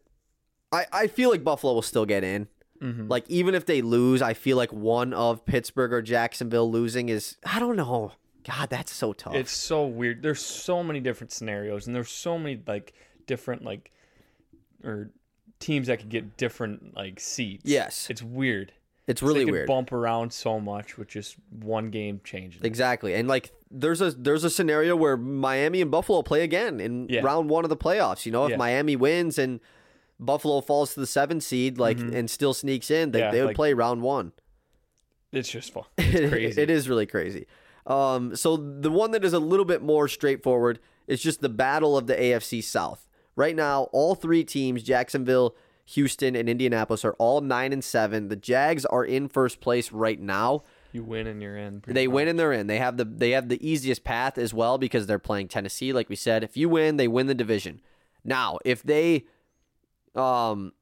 I 0.72 0.86
I 0.94 1.08
feel 1.08 1.30
like 1.30 1.44
Buffalo 1.44 1.74
will 1.74 1.82
still 1.82 2.06
get 2.06 2.24
in. 2.24 2.48
Mm-hmm. 2.82 3.08
Like 3.10 3.26
even 3.30 3.54
if 3.56 3.66
they 3.66 3.82
lose, 3.82 4.22
I 4.22 4.34
feel 4.34 4.56
like 4.58 4.72
one 4.72 5.14
of 5.14 5.46
Pittsburgh 5.46 5.92
or 5.92 6.02
Jacksonville 6.02 6.70
losing 6.72 7.10
is 7.10 7.38
I 7.46 7.60
don't 7.60 7.76
know. 7.76 8.14
God, 8.44 8.70
that's 8.70 8.92
so 8.92 9.14
tough. 9.14 9.36
It's 9.36 9.52
so 9.52 9.86
weird. 9.86 10.22
There's 10.24 10.44
so 10.44 10.84
many 10.84 11.00
different 11.00 11.32
scenarios, 11.32 11.88
and 11.88 11.96
there's 11.96 12.10
so 12.12 12.38
many 12.38 12.62
like 12.68 12.94
different 13.28 13.64
like 13.64 13.92
or 14.84 15.12
teams 15.60 15.88
that 15.88 16.00
could 16.00 16.10
get 16.10 16.38
different 16.38 16.96
like 16.96 17.20
seats. 17.20 17.64
Yes. 17.66 18.08
it's 18.10 18.24
weird. 18.24 18.72
it's 19.08 19.22
really 19.22 19.46
weird. 19.46 19.68
Bump 19.68 19.92
around 19.92 20.34
so 20.34 20.60
much 20.60 20.98
with 20.98 21.08
just 21.08 21.36
one 21.52 21.90
game 21.92 22.20
changing. 22.24 22.64
Exactly. 22.66 23.14
And 23.14 23.28
like 23.28 23.52
there's 23.70 24.02
a 24.02 24.12
there's 24.12 24.44
a 24.44 24.50
scenario 24.50 24.96
where 24.96 25.18
Miami 25.18 25.82
and 25.82 25.92
Buffalo 25.92 26.22
play 26.24 26.42
again 26.44 26.80
in 26.80 27.08
Yeah. 27.10 27.22
round 27.22 27.50
1 27.50 27.64
of 27.66 27.70
the 27.70 27.78
playoffs. 27.78 28.26
You 28.26 28.32
know, 28.32 28.46
if 28.46 28.52
Yeah. 28.52 28.58
Miami 28.58 28.96
wins 28.96 29.38
and 29.38 29.60
Buffalo 30.20 30.62
falls 30.62 30.94
to 30.94 31.00
the 31.00 31.06
7th 31.08 31.44
seed 31.44 31.78
like 31.78 32.00
and 32.00 32.30
still 32.30 32.54
sneaks 32.54 32.90
in, 32.92 33.12
they, 33.12 33.20
Mm-hmm. 33.20 33.26
Yeah, 33.28 33.32
they 33.32 33.40
would 33.42 33.48
like- 33.48 33.56
play 33.56 33.74
round 33.74 34.02
1. 34.02 34.32
It's 35.32 35.50
just 35.50 35.72
fun. 35.74 35.84
It's 35.98 36.30
crazy. 36.34 36.62
it 36.62 36.70
is 36.70 36.90
really 36.90 37.06
crazy. 37.06 37.46
Um 37.86 38.36
so 38.36 38.58
the 38.58 38.92
one 38.92 39.12
that 39.12 39.24
is 39.26 39.34
a 39.34 39.40
little 39.40 39.66
bit 39.66 39.82
more 39.82 40.08
straightforward 40.08 40.80
is 41.08 41.22
just 41.22 41.42
the 41.42 41.50
battle 41.50 41.98
of 41.98 42.08
the 42.08 42.16
AFC 42.16 42.64
South. 42.64 43.08
Right 43.36 43.56
now, 43.56 43.84
all 43.92 44.16
three 44.16 44.44
teams, 44.44 44.84
Jacksonville, 44.84 45.56
Houston, 45.86 46.36
and 46.36 46.48
Indianapolis 46.50 47.04
are 47.04 47.14
all 47.14 47.42
9 47.42 47.74
and 47.74 47.84
7. 47.84 48.28
The 48.28 48.36
Jags 48.36 48.86
are 48.86 49.04
in 49.04 49.28
first 49.28 49.62
place 49.62 49.92
right 49.92 50.20
now. 50.20 50.64
You 50.92 51.04
win 51.04 51.28
and 51.28 51.42
you're 51.42 51.58
in. 51.58 51.82
They 51.88 52.08
win 52.08 52.28
and 52.28 52.38
they're 52.38 52.52
in. 52.52 52.68
They 52.68 52.78
have 52.78 52.98
the 52.98 53.06
they 53.06 53.32
have 53.32 53.48
the 53.48 53.66
easiest 53.66 54.04
path 54.04 54.38
as 54.38 54.54
well 54.54 54.78
because 54.78 55.08
they're 55.08 55.20
playing 55.20 55.48
Tennessee. 55.48 55.94
Like 55.94 56.10
we 56.10 56.18
said, 56.18 56.44
if 56.44 56.58
you 56.58 56.68
win, 56.68 56.98
they 56.98 57.08
win 57.08 57.28
the 57.28 57.34
division. 57.34 57.82
Now, 58.24 58.60
if 58.66 58.84
they, 58.84 59.26
um, 60.16 60.74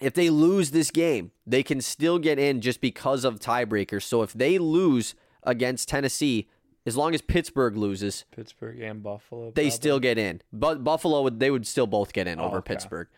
if 0.00 0.14
they 0.14 0.30
lose 0.30 0.70
this 0.70 0.90
game, 0.90 1.30
they 1.46 1.62
can 1.62 1.80
still 1.80 2.18
get 2.18 2.38
in 2.38 2.60
just 2.62 2.80
because 2.80 3.24
of 3.24 3.38
tiebreakers. 3.38 4.02
So 4.02 4.22
if 4.22 4.32
they 4.32 4.58
lose 4.58 5.14
against 5.44 5.88
Tennessee, 5.88 6.48
as 6.86 6.96
long 6.96 7.14
as 7.14 7.22
Pittsburgh 7.22 7.76
loses, 7.76 8.24
Pittsburgh 8.34 8.80
and 8.80 9.02
Buffalo. 9.02 9.46
they 9.46 9.62
probably. 9.62 9.70
still 9.70 10.00
get 10.00 10.18
in. 10.18 10.40
But 10.52 10.82
Buffalo 10.84 11.22
would 11.22 11.40
they 11.40 11.50
would 11.50 11.66
still 11.66 11.86
both 11.86 12.12
get 12.12 12.26
in 12.26 12.40
Oh, 12.40 12.44
over 12.44 12.58
okay. 12.58 12.74
Pittsburgh. 12.74 13.08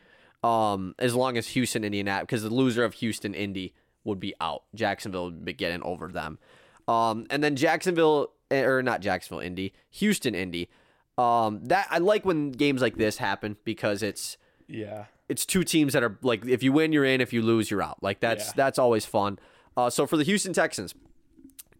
Um, 0.42 0.94
as 0.98 1.14
long 1.14 1.36
as 1.38 1.48
Houston, 1.48 1.84
Indianapolis, 1.84 2.26
because 2.26 2.42
the 2.42 2.50
loser 2.54 2.84
of 2.84 2.94
Houston, 2.94 3.32
Indy 3.34 3.74
would 4.04 4.20
be 4.20 4.34
out. 4.40 4.64
Jacksonville 4.74 5.24
would 5.26 5.44
be 5.44 5.54
getting 5.54 5.82
over 5.82 6.08
them. 6.08 6.38
Um, 6.86 7.26
and 7.30 7.42
then 7.42 7.56
Jacksonville 7.56 8.32
eh, 8.50 8.60
or 8.62 8.82
not 8.82 9.00
Jacksonville, 9.00 9.40
Indy, 9.40 9.72
Houston, 9.92 10.34
Indy. 10.34 10.68
Um, 11.16 11.60
that 11.64 11.86
I 11.90 11.98
like 11.98 12.26
when 12.26 12.50
games 12.50 12.82
like 12.82 12.96
this 12.96 13.16
happen 13.16 13.56
because 13.64 14.02
it's 14.02 14.36
Yeah. 14.68 15.04
it's 15.28 15.46
two 15.46 15.64
teams 15.64 15.92
that 15.94 16.02
are 16.02 16.18
like 16.22 16.44
if 16.44 16.62
you 16.62 16.72
win 16.72 16.92
you're 16.92 17.04
in 17.06 17.20
if 17.22 17.32
you 17.32 17.40
lose 17.40 17.70
you're 17.70 17.80
out 17.82 18.02
like 18.02 18.18
that's 18.20 18.46
Yeah. 18.48 18.52
that's 18.56 18.78
always 18.80 19.06
fun 19.06 19.38
uh, 19.76 19.88
so 19.90 20.06
for 20.06 20.16
the 20.16 20.24
houston 20.24 20.52
texans 20.52 20.92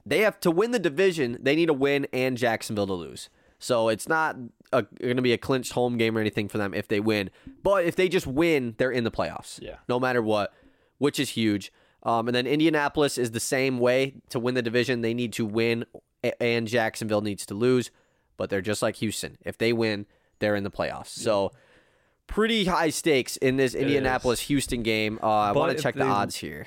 they 0.06 0.20
have 0.20 0.38
to 0.40 0.50
win 0.50 0.70
the 0.70 0.78
division 0.78 1.38
they 1.40 1.56
need 1.56 1.68
a 1.68 1.74
win 1.74 2.06
and 2.12 2.36
jacksonville 2.36 2.86
to 2.86 2.92
lose 2.92 3.28
so 3.58 3.88
it's 3.88 4.08
not 4.08 4.36
going 4.72 5.16
to 5.16 5.22
be 5.22 5.32
a 5.32 5.38
clinched 5.38 5.72
home 5.72 5.96
game 5.96 6.16
or 6.16 6.20
anything 6.20 6.48
for 6.48 6.58
them 6.58 6.74
if 6.74 6.88
they 6.88 7.00
win 7.00 7.30
but 7.62 7.84
if 7.84 7.96
they 7.96 8.08
just 8.08 8.26
win 8.26 8.74
they're 8.78 8.90
in 8.90 9.04
the 9.04 9.10
playoffs 9.10 9.60
Yeah. 9.62 9.76
no 9.88 9.98
matter 10.00 10.22
what 10.22 10.52
which 10.98 11.18
is 11.18 11.30
huge 11.30 11.72
um, 12.02 12.28
and 12.28 12.34
then 12.34 12.46
indianapolis 12.46 13.16
is 13.18 13.30
the 13.30 13.40
same 13.40 13.78
way 13.78 14.14
to 14.30 14.38
win 14.38 14.54
the 14.54 14.62
division 14.62 15.00
they 15.00 15.14
need 15.14 15.32
to 15.34 15.46
win 15.46 15.84
and 16.40 16.66
jacksonville 16.68 17.20
needs 17.22 17.46
to 17.46 17.54
lose 17.54 17.90
but 18.36 18.50
they're 18.50 18.60
just 18.60 18.82
like 18.82 18.96
houston 18.96 19.38
if 19.44 19.56
they 19.58 19.72
win 19.72 20.06
they're 20.40 20.56
in 20.56 20.64
the 20.64 20.70
playoffs 20.70 21.16
Yeah. 21.18 21.24
so 21.24 21.52
pretty 22.26 22.64
high 22.64 22.88
stakes 22.88 23.36
in 23.36 23.56
this 23.58 23.74
Indianapolis 23.74 24.40
Houston 24.40 24.82
game. 24.82 25.18
Uh, 25.22 25.26
I 25.28 25.52
want 25.52 25.76
to 25.76 25.82
check 25.82 25.94
the 25.94 26.04
they- 26.04 26.10
odds 26.10 26.36
here. 26.36 26.66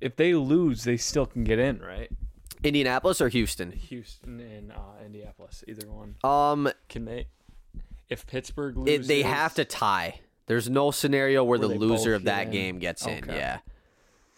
If 0.00 0.14
they 0.14 0.32
lose, 0.34 0.84
they 0.84 0.96
still 0.96 1.26
can 1.26 1.42
get 1.42 1.58
in, 1.58 1.80
right? 1.80 2.08
Indianapolis 2.64 3.20
or 3.20 3.28
Houston? 3.28 3.72
Houston 3.72 4.40
and 4.40 4.72
uh, 4.72 5.04
Indianapolis, 5.04 5.64
either 5.68 5.86
one. 5.90 6.16
Um, 6.24 6.70
Can 6.88 7.04
they? 7.04 7.26
If 8.08 8.26
Pittsburgh 8.26 8.76
it, 8.76 8.80
loses, 8.80 9.08
they 9.08 9.22
have 9.22 9.54
to 9.54 9.64
tie. 9.64 10.20
There's 10.46 10.70
no 10.70 10.90
scenario 10.90 11.42
where, 11.42 11.58
Where 11.58 11.68
the 11.68 11.74
loser 11.74 12.14
of 12.14 12.24
that 12.24 12.46
in? 12.46 12.52
game 12.52 12.78
gets 12.78 13.06
in. 13.06 13.24
Yeah. 13.28 13.58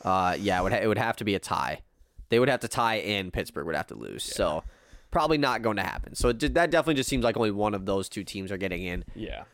Uh, 0.02 0.36
yeah, 0.38 0.60
it 0.60 0.62
would, 0.62 0.72
ha- 0.72 0.80
it 0.82 0.86
would 0.86 0.98
have 0.98 1.16
to 1.16 1.24
be 1.24 1.34
a 1.34 1.38
tie. 1.38 1.82
They 2.30 2.38
would 2.38 2.48
have 2.48 2.60
to 2.60 2.68
tie, 2.68 2.96
and 2.96 3.32
Pittsburgh 3.32 3.66
would 3.66 3.76
have 3.76 3.88
to 3.88 3.94
lose. 3.94 4.22
So 4.22 4.62
probably 5.10 5.38
not 5.38 5.62
going 5.62 5.76
to 5.76 5.82
happen. 5.82 6.14
So 6.14 6.30
it, 6.30 6.38
that 6.54 6.70
definitely 6.70 6.94
just 6.94 7.08
seems 7.08 7.24
like 7.24 7.36
only 7.36 7.50
one 7.50 7.74
of 7.74 7.84
those 7.86 8.08
two 8.08 8.24
teams 8.24 8.50
are 8.52 8.56
getting 8.58 8.82
in. 8.82 9.04
Yeah. 9.14 9.44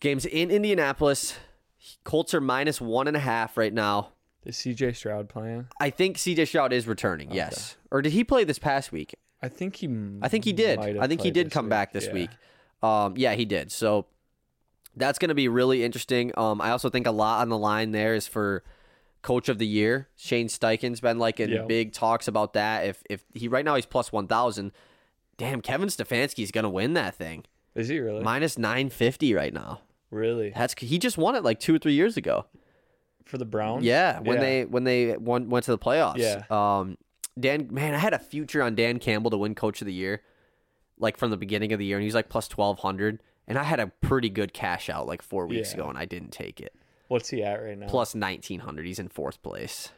Games 0.00 0.24
in 0.24 0.50
Indianapolis. 0.50 1.36
Colts 2.04 2.34
are 2.34 2.40
minus 2.40 2.80
one 2.80 3.06
and 3.08 3.16
a 3.16 3.20
half 3.20 3.56
right 3.56 3.72
now. 3.72 4.10
Is 4.44 4.56
CJ 4.56 4.96
Stroud 4.96 5.28
playing? 5.28 5.66
I 5.80 5.90
think 5.90 6.16
CJ 6.16 6.48
Stroud 6.48 6.72
is 6.72 6.86
returning. 6.86 7.30
Yes, 7.32 7.76
or 7.90 8.02
did 8.02 8.12
he 8.12 8.24
play 8.24 8.44
this 8.44 8.58
past 8.58 8.92
week? 8.92 9.14
I 9.42 9.48
think 9.48 9.76
he. 9.76 9.88
I 10.22 10.28
think 10.28 10.44
he 10.44 10.52
did. 10.52 10.78
I 10.78 11.06
think 11.06 11.20
he 11.22 11.30
did 11.30 11.50
come 11.50 11.66
week. 11.66 11.70
back 11.70 11.92
this 11.92 12.06
Yeah. 12.06 12.12
week. 12.12 12.30
Um, 12.82 13.14
yeah, 13.16 13.34
he 13.34 13.44
did. 13.44 13.70
So 13.72 14.06
that's 14.96 15.18
going 15.18 15.28
to 15.28 15.34
be 15.34 15.48
really 15.48 15.84
interesting. 15.84 16.32
Um, 16.36 16.60
I 16.60 16.70
also 16.70 16.88
think 16.90 17.06
a 17.06 17.10
lot 17.12 17.40
on 17.40 17.48
the 17.48 17.58
line 17.58 17.92
there 17.92 18.14
is 18.14 18.26
for 18.26 18.62
coach 19.22 19.48
of 19.48 19.58
the 19.58 19.66
year. 19.66 20.08
Shane 20.16 20.48
Steichen's 20.48 21.00
been 21.00 21.18
like 21.18 21.40
in 21.40 21.66
big 21.66 21.92
talks 21.92 22.28
about 22.28 22.52
that. 22.54 22.86
If 22.86 23.02
if 23.10 23.24
he 23.34 23.48
right 23.48 23.64
now 23.64 23.74
he's 23.74 23.86
plus 23.86 24.12
one 24.12 24.26
thousand. 24.26 24.72
Damn, 25.36 25.60
Kevin 25.60 25.88
Stefanski's 25.88 26.50
going 26.50 26.64
to 26.64 26.68
win 26.70 26.94
that 26.94 27.14
thing. 27.14 27.44
Is 27.76 27.86
he 27.88 28.00
really? 28.00 28.22
Minus 28.24 28.58
nine 28.58 28.88
fifty 28.90 29.34
right 29.34 29.52
now. 29.54 29.82
really? 30.10 30.50
That's 30.50 30.74
he 30.78 30.98
just 30.98 31.16
won 31.18 31.36
it 31.36 31.44
like 31.44 31.60
two 31.60 31.74
or 31.74 31.78
three 31.78 31.92
years 31.92 32.16
ago. 32.16 32.46
For 33.28 33.38
the 33.38 33.44
Browns? 33.44 33.84
Yeah, 33.84 34.20
when 34.20 34.36
Yeah. 34.36 34.42
they 34.42 34.64
when 34.64 34.84
they 34.84 35.16
won, 35.16 35.50
went 35.50 35.64
to 35.66 35.70
the 35.70 35.78
playoffs. 35.78 36.16
Yeah. 36.18 36.42
Um, 36.50 36.96
Dan, 37.38 37.68
man, 37.70 37.94
I 37.94 37.98
had 37.98 38.14
a 38.14 38.18
future 38.18 38.62
on 38.62 38.74
Dan 38.74 38.98
Campbell 38.98 39.30
to 39.30 39.36
win 39.38 39.54
Coach 39.54 39.80
of 39.82 39.86
the 39.86 39.92
Year, 39.92 40.22
like 40.98 41.16
from 41.16 41.30
the 41.30 41.36
beginning 41.36 41.72
of 41.72 41.78
the 41.78 41.84
year, 41.84 41.96
and 41.98 42.04
he's 42.04 42.14
like 42.14 42.28
plus 42.28 42.48
twelve 42.48 42.78
hundred, 42.80 43.20
and 43.46 43.58
I 43.58 43.62
had 43.64 43.80
a 43.80 43.88
pretty 43.88 44.28
good 44.30 44.52
cash 44.52 44.88
out 44.90 45.06
like 45.06 45.22
four 45.22 45.46
weeks 45.46 45.70
Yeah. 45.72 45.80
ago, 45.80 45.88
and 45.90 45.98
I 45.98 46.04
didn't 46.06 46.32
take 46.32 46.60
it. 46.60 46.74
What's 47.08 47.28
he 47.28 47.42
at 47.42 47.62
right 47.62 47.78
now? 47.78 47.86
Plus 47.86 48.14
nineteen 48.14 48.60
hundred, 48.60 48.86
he's 48.86 48.98
in 48.98 49.08
fourth 49.08 49.42
place. 49.42 49.90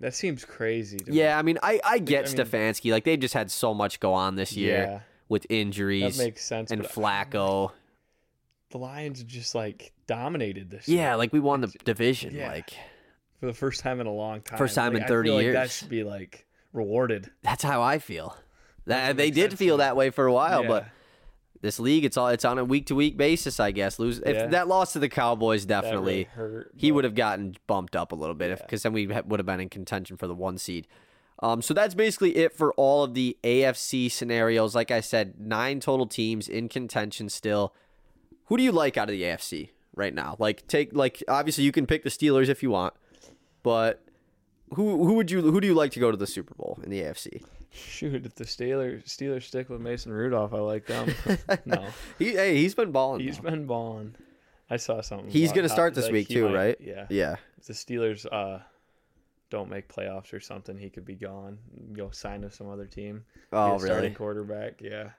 That 0.00 0.14
seems 0.14 0.44
crazy. 0.44 0.98
To 0.98 1.10
me. 1.10 1.18
Yeah, 1.18 1.38
I 1.38 1.42
mean, 1.42 1.58
I 1.62 1.80
I 1.84 1.98
get 1.98 2.24
I 2.26 2.28
mean- 2.28 2.36
Stefanski, 2.46 2.90
like 2.90 3.04
they've 3.04 3.20
just 3.20 3.34
had 3.34 3.50
so 3.50 3.72
much 3.74 4.00
go 4.00 4.12
on 4.14 4.36
this 4.36 4.56
year 4.56 4.76
Yeah. 4.78 5.00
with 5.28 5.46
injuries 5.50 6.16
That 6.18 6.24
makes 6.24 6.42
sense. 6.44 6.70
and 6.70 6.82
Flacco. 6.82 7.72
The 8.78 8.82
Lions 8.84 9.22
just 9.22 9.54
like 9.54 9.92
dominated 10.06 10.70
this. 10.70 10.88
Yeah, 10.88 11.08
year 11.10 11.16
like 11.16 11.32
we 11.32 11.40
won 11.40 11.60
the 11.62 11.68
division, 11.84 12.34
Yeah. 12.34 12.48
like. 12.52 12.70
for 13.40 13.46
the 13.46 13.54
first 13.54 13.80
time 13.80 14.00
in 14.00 14.06
a 14.06 14.12
long 14.12 14.40
time. 14.42 14.58
First 14.58 14.74
time 14.74 14.92
Like, 14.94 15.02
in 15.02 15.08
30 15.08 15.30
years. 15.30 15.44
like 15.44 15.52
That 15.54 15.70
should 15.70 15.88
be 15.88 16.04
like 16.04 16.46
rewarded. 16.72 17.30
That's 17.42 17.62
how 17.62 17.82
I 17.82 17.98
feel. 17.98 18.36
That 18.86 19.16
they 19.16 19.30
did 19.30 19.58
feel 19.58 19.78
that 19.78 19.96
way 19.96 20.10
for 20.10 20.26
a 20.26 20.32
while, 20.32 20.62
Yeah. 20.62 20.68
but 20.68 20.86
this 21.60 21.80
league, 21.80 22.04
it's 22.04 22.16
all 22.16 22.28
it's 22.28 22.44
on 22.44 22.58
a 22.58 22.64
week 22.64 22.86
to 22.86 22.94
week 22.94 23.16
basis, 23.16 23.58
I 23.60 23.70
guess. 23.72 23.98
Lose 23.98 24.18
if 24.20 24.34
Yeah. 24.36 24.46
that 24.48 24.68
loss 24.68 24.92
to 24.92 24.98
the 24.98 25.08
Cowboys, 25.08 25.64
definitely 25.66 26.12
really 26.12 26.24
hurt. 26.24 26.72
he 26.76 26.92
would 26.92 27.04
have 27.04 27.14
gotten 27.14 27.56
bumped 27.66 27.96
up 27.96 28.12
a 28.12 28.14
little 28.14 28.34
bit 28.34 28.50
Yeah. 28.50 28.54
because 28.56 28.82
then 28.82 28.92
we 28.92 29.06
ha- 29.06 29.22
would 29.26 29.40
have 29.40 29.46
been 29.46 29.60
in 29.60 29.68
contention 29.68 30.16
for 30.16 30.26
the 30.26 30.34
one 30.34 30.58
seed. 30.58 30.86
Um, 31.42 31.60
so 31.60 31.74
that's 31.74 31.94
basically 31.94 32.36
it 32.36 32.52
for 32.54 32.72
all 32.74 33.04
of 33.04 33.12
the 33.12 33.36
AFC 33.44 34.08
scenarios. 34.08 34.74
Like 34.74 34.90
I 34.90 35.00
said, 35.00 35.38
nine 35.38 35.80
total 35.80 36.06
teams 36.06 36.48
in 36.48 36.68
contention 36.70 37.28
still. 37.28 37.74
Who 38.46 38.56
do 38.56 38.62
you 38.62 38.72
like 38.72 38.96
out 38.96 39.08
of 39.08 39.12
the 39.12 39.22
AFC 39.22 39.70
right 39.94 40.14
now? 40.14 40.36
Like 40.38 40.66
take 40.66 40.92
like 40.94 41.22
obviously 41.28 41.64
you 41.64 41.72
can 41.72 41.86
pick 41.86 42.02
the 42.02 42.10
Steelers 42.10 42.48
if 42.48 42.62
you 42.62 42.70
want, 42.70 42.94
but 43.62 44.02
who 44.74 45.04
who 45.04 45.14
would 45.14 45.30
you 45.30 45.42
who 45.42 45.60
do 45.60 45.66
you 45.66 45.74
like 45.74 45.92
to 45.92 46.00
go 46.00 46.10
to 46.10 46.16
the 46.16 46.26
Super 46.26 46.54
Bowl 46.54 46.78
in 46.82 46.90
the 46.90 47.00
AFC? 47.02 47.42
Shoot, 47.70 48.24
if 48.24 48.34
the 48.36 48.44
Steelers 48.44 49.04
Steelers 49.04 49.42
stick 49.42 49.68
with 49.68 49.80
Mason 49.80 50.10
Rudolph, 50.12 50.54
I 50.54 50.58
like 50.60 50.86
them. 50.86 51.12
no, 51.66 51.86
He, 52.18 52.32
hey, 52.32 52.56
he's 52.56 52.74
been 52.74 52.90
balling. 52.90 53.20
he's 53.20 53.36
though. 53.38 53.50
been 53.50 53.66
balling. 53.66 54.14
I 54.70 54.78
saw 54.78 55.00
something. 55.00 55.28
He's 55.30 55.52
gonna 55.52 55.68
start 55.68 55.94
this 55.94 56.04
like, 56.06 56.12
week 56.12 56.28
too, 56.28 56.48
might- 56.48 56.54
right? 56.54 56.76
Yeah. 56.80 57.06
Yeah. 57.10 57.36
If 57.58 57.66
the 57.66 57.72
Steelers 57.74 58.26
uh 58.32 58.60
don't 59.50 59.70
make 59.70 59.88
playoffs 59.88 60.32
or 60.32 60.40
something, 60.40 60.76
he 60.76 60.90
could 60.90 61.04
be 61.04 61.14
gone. 61.14 61.58
Go 61.92 62.10
sign 62.10 62.42
with 62.42 62.54
some 62.54 62.68
other 62.68 62.86
team. 62.86 63.24
Oh, 63.52 63.76
a 63.76 63.78
starting 63.78 63.96
really? 64.04 64.14
quarterback. 64.14 64.80
Yeah, 64.80 65.10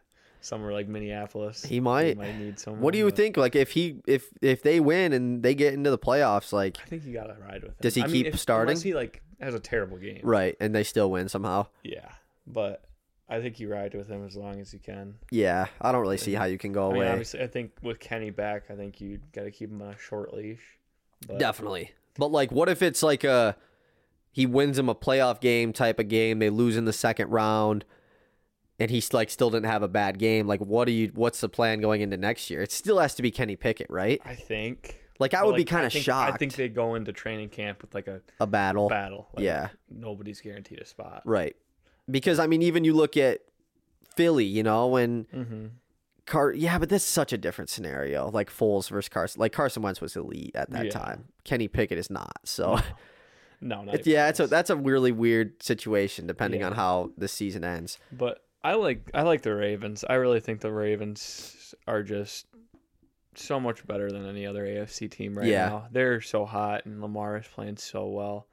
somewhere 0.48 0.74
like 0.74 0.88
Minneapolis. 0.88 1.64
He 1.64 1.80
might. 1.80 2.18
might 2.18 2.38
need 2.38 2.60
someone. 2.60 2.82
What 2.82 2.94
do 2.94 2.98
you 3.00 3.06
but 3.06 3.16
think? 3.16 3.38
Like, 3.38 3.56
if 3.56 3.72
he 3.72 4.02
if 4.08 4.28
if 4.42 4.64
they 4.64 4.80
win 4.80 5.14
and 5.14 5.44
they 5.44 5.54
get 5.56 5.74
into 5.74 5.90
the 5.92 5.98
playoffs, 6.00 6.52
like, 6.54 6.78
I 6.84 6.86
think 6.88 7.06
you 7.06 7.14
gotta 7.14 7.36
ride 7.42 7.62
with 7.64 7.72
him. 7.72 7.76
Does 7.82 7.96
he 7.96 8.04
I 8.04 8.08
mean, 8.08 8.24
keep 8.24 8.34
if- 8.34 8.40
starting? 8.40 8.72
Unless 8.72 8.84
he 8.84 8.94
like 8.94 9.22
has 9.40 9.54
a 9.54 9.60
terrible 9.60 9.98
game. 9.98 10.22
right, 10.24 10.56
and 10.60 10.74
they 10.74 10.84
still 10.84 11.12
win 11.12 11.30
somehow. 11.30 11.68
Yeah, 11.84 12.10
but 12.48 12.84
I 13.30 13.42
think 13.42 13.60
you 13.60 13.72
ride 13.72 13.94
with 13.94 14.08
him 14.08 14.26
as 14.26 14.36
long 14.36 14.60
as 14.60 14.74
you 14.74 14.80
can. 14.80 15.16
Yeah, 15.32 15.68
I 15.82 15.92
don't 15.92 16.02
really 16.02 16.18
see 16.18 16.34
how 16.34 16.46
you 16.46 16.58
can 16.58 16.72
go 16.72 16.90
I 16.90 16.94
mean, 16.94 17.02
away. 17.04 17.10
obviously, 17.12 17.42
I 17.42 17.48
think 17.48 17.72
with 17.82 18.00
Kenny 18.00 18.30
back, 18.32 18.64
I 18.70 18.76
think 18.76 19.00
you 19.02 19.20
got 19.34 19.44
to 19.44 19.52
keep 19.52 19.70
him 19.70 19.82
on 19.82 19.90
a 19.94 19.98
short 19.98 20.34
leash. 20.34 20.62
But 21.28 21.38
Definitely. 21.40 21.92
But 22.18 22.32
like, 22.32 22.52
what 22.52 22.70
if 22.70 22.82
it's 22.82 23.04
like 23.04 23.24
a 23.24 23.56
he 24.32 24.46
wins 24.46 24.80
him 24.80 24.88
a 24.90 24.96
playoff 24.96 25.40
game 25.42 25.74
type 25.74 26.00
of 26.00 26.08
game? 26.08 26.40
They 26.40 26.50
lose 26.50 26.78
in 26.78 26.86
the 26.86 26.94
second 26.94 27.30
round, 27.30 27.86
and 28.80 28.92
he's 28.92 29.14
like 29.14 29.30
still 29.30 29.50
didn't 29.50 29.66
have 29.70 29.84
a 29.84 29.88
bad 29.88 30.20
game. 30.20 30.48
Like, 30.48 30.60
what 30.62 30.86
do 30.86 30.92
you? 30.92 31.12
What's 31.16 31.42
the 31.42 31.50
plan 31.50 31.80
going 31.82 32.02
into 32.02 32.18
next 32.18 32.50
year? 32.50 32.62
It 32.62 32.72
still 32.72 33.00
has 33.00 33.16
to 33.16 33.22
be 33.22 33.32
Kenny 33.32 33.56
Pickett, 33.56 33.90
right? 33.90 34.22
I 34.26 34.36
think. 34.36 35.00
Like, 35.20 35.34
I 35.34 35.44
would 35.44 35.56
be 35.56 35.66
kind 35.66 35.84
of 35.86 35.92
shocked. 35.92 36.34
I 36.36 36.38
think 36.38 36.54
they 36.54 36.70
go 36.70 36.94
into 36.94 37.12
training 37.12 37.50
camp 37.50 37.82
with 37.82 37.96
like 37.96 38.08
a 38.08 38.22
a 38.40 38.46
battle, 38.46 38.88
battle. 38.88 39.28
Like, 39.34 39.44
Yeah. 39.46 39.70
Nobody's 39.90 40.42
guaranteed 40.42 40.80
a 40.80 40.86
spot. 40.86 41.24
right? 41.26 41.56
Because 42.10 42.38
I 42.40 42.46
mean, 42.46 42.62
even 42.62 42.84
you 42.84 42.94
look 42.94 43.18
at 43.18 43.40
Philly, 44.16 44.46
you 44.46 44.62
know, 44.64 44.88
when 44.88 45.26
Mm-hmm. 45.34 45.66
Car, 46.28 46.52
yeah, 46.52 46.78
but 46.78 46.90
that's 46.90 47.06
such 47.06 47.32
a 47.32 47.38
different 47.38 47.70
scenario. 47.70 48.30
Like 48.30 48.50
Foles 48.52 48.90
versus 48.90 49.08
Carson. 49.08 49.40
Like 49.40 49.54
Carson 49.54 49.82
Wentz 49.82 50.02
was 50.02 50.16
elite 50.18 50.52
at 50.56 50.70
that 50.72 50.86
Yeah. 50.86 50.92
time. 50.92 51.24
Kenny 51.46 51.70
Pickett 51.70 51.98
is 51.98 52.10
not. 52.10 52.38
So 52.44 52.80
No, 53.62 53.84
not 53.86 53.96
It's, 53.96 54.06
yeah, 54.08 54.28
it's 54.28 54.42
a, 54.42 54.46
that's 54.48 54.70
a 54.70 54.76
really 54.76 55.14
weird 55.14 55.64
situation 55.64 56.28
depending 56.28 56.60
Yeah. 56.60 56.68
on 56.68 56.74
how 56.74 57.12
the 57.18 57.30
season 57.30 57.64
ends. 57.64 57.98
But 58.12 58.44
I 58.68 58.74
like 58.74 59.10
I 59.14 59.22
like 59.22 59.42
the 59.44 59.56
Ravens. 59.56 60.04
I 60.10 60.16
really 60.16 60.42
think 60.42 60.60
the 60.60 60.72
Ravens 60.74 61.74
are 61.88 62.04
just 62.04 62.48
so 63.36 63.60
much 63.60 63.86
better 63.88 64.12
than 64.12 64.28
any 64.28 64.46
other 64.46 64.66
AFC 64.66 65.10
team 65.10 65.38
right 65.38 65.48
Yeah. 65.48 65.70
now. 65.70 65.88
They're 65.92 66.20
so 66.20 66.46
hot 66.46 66.86
and 66.86 67.02
Lamar 67.02 67.38
is 67.38 67.48
playing 67.48 67.78
so 67.78 68.08
well. 68.08 68.48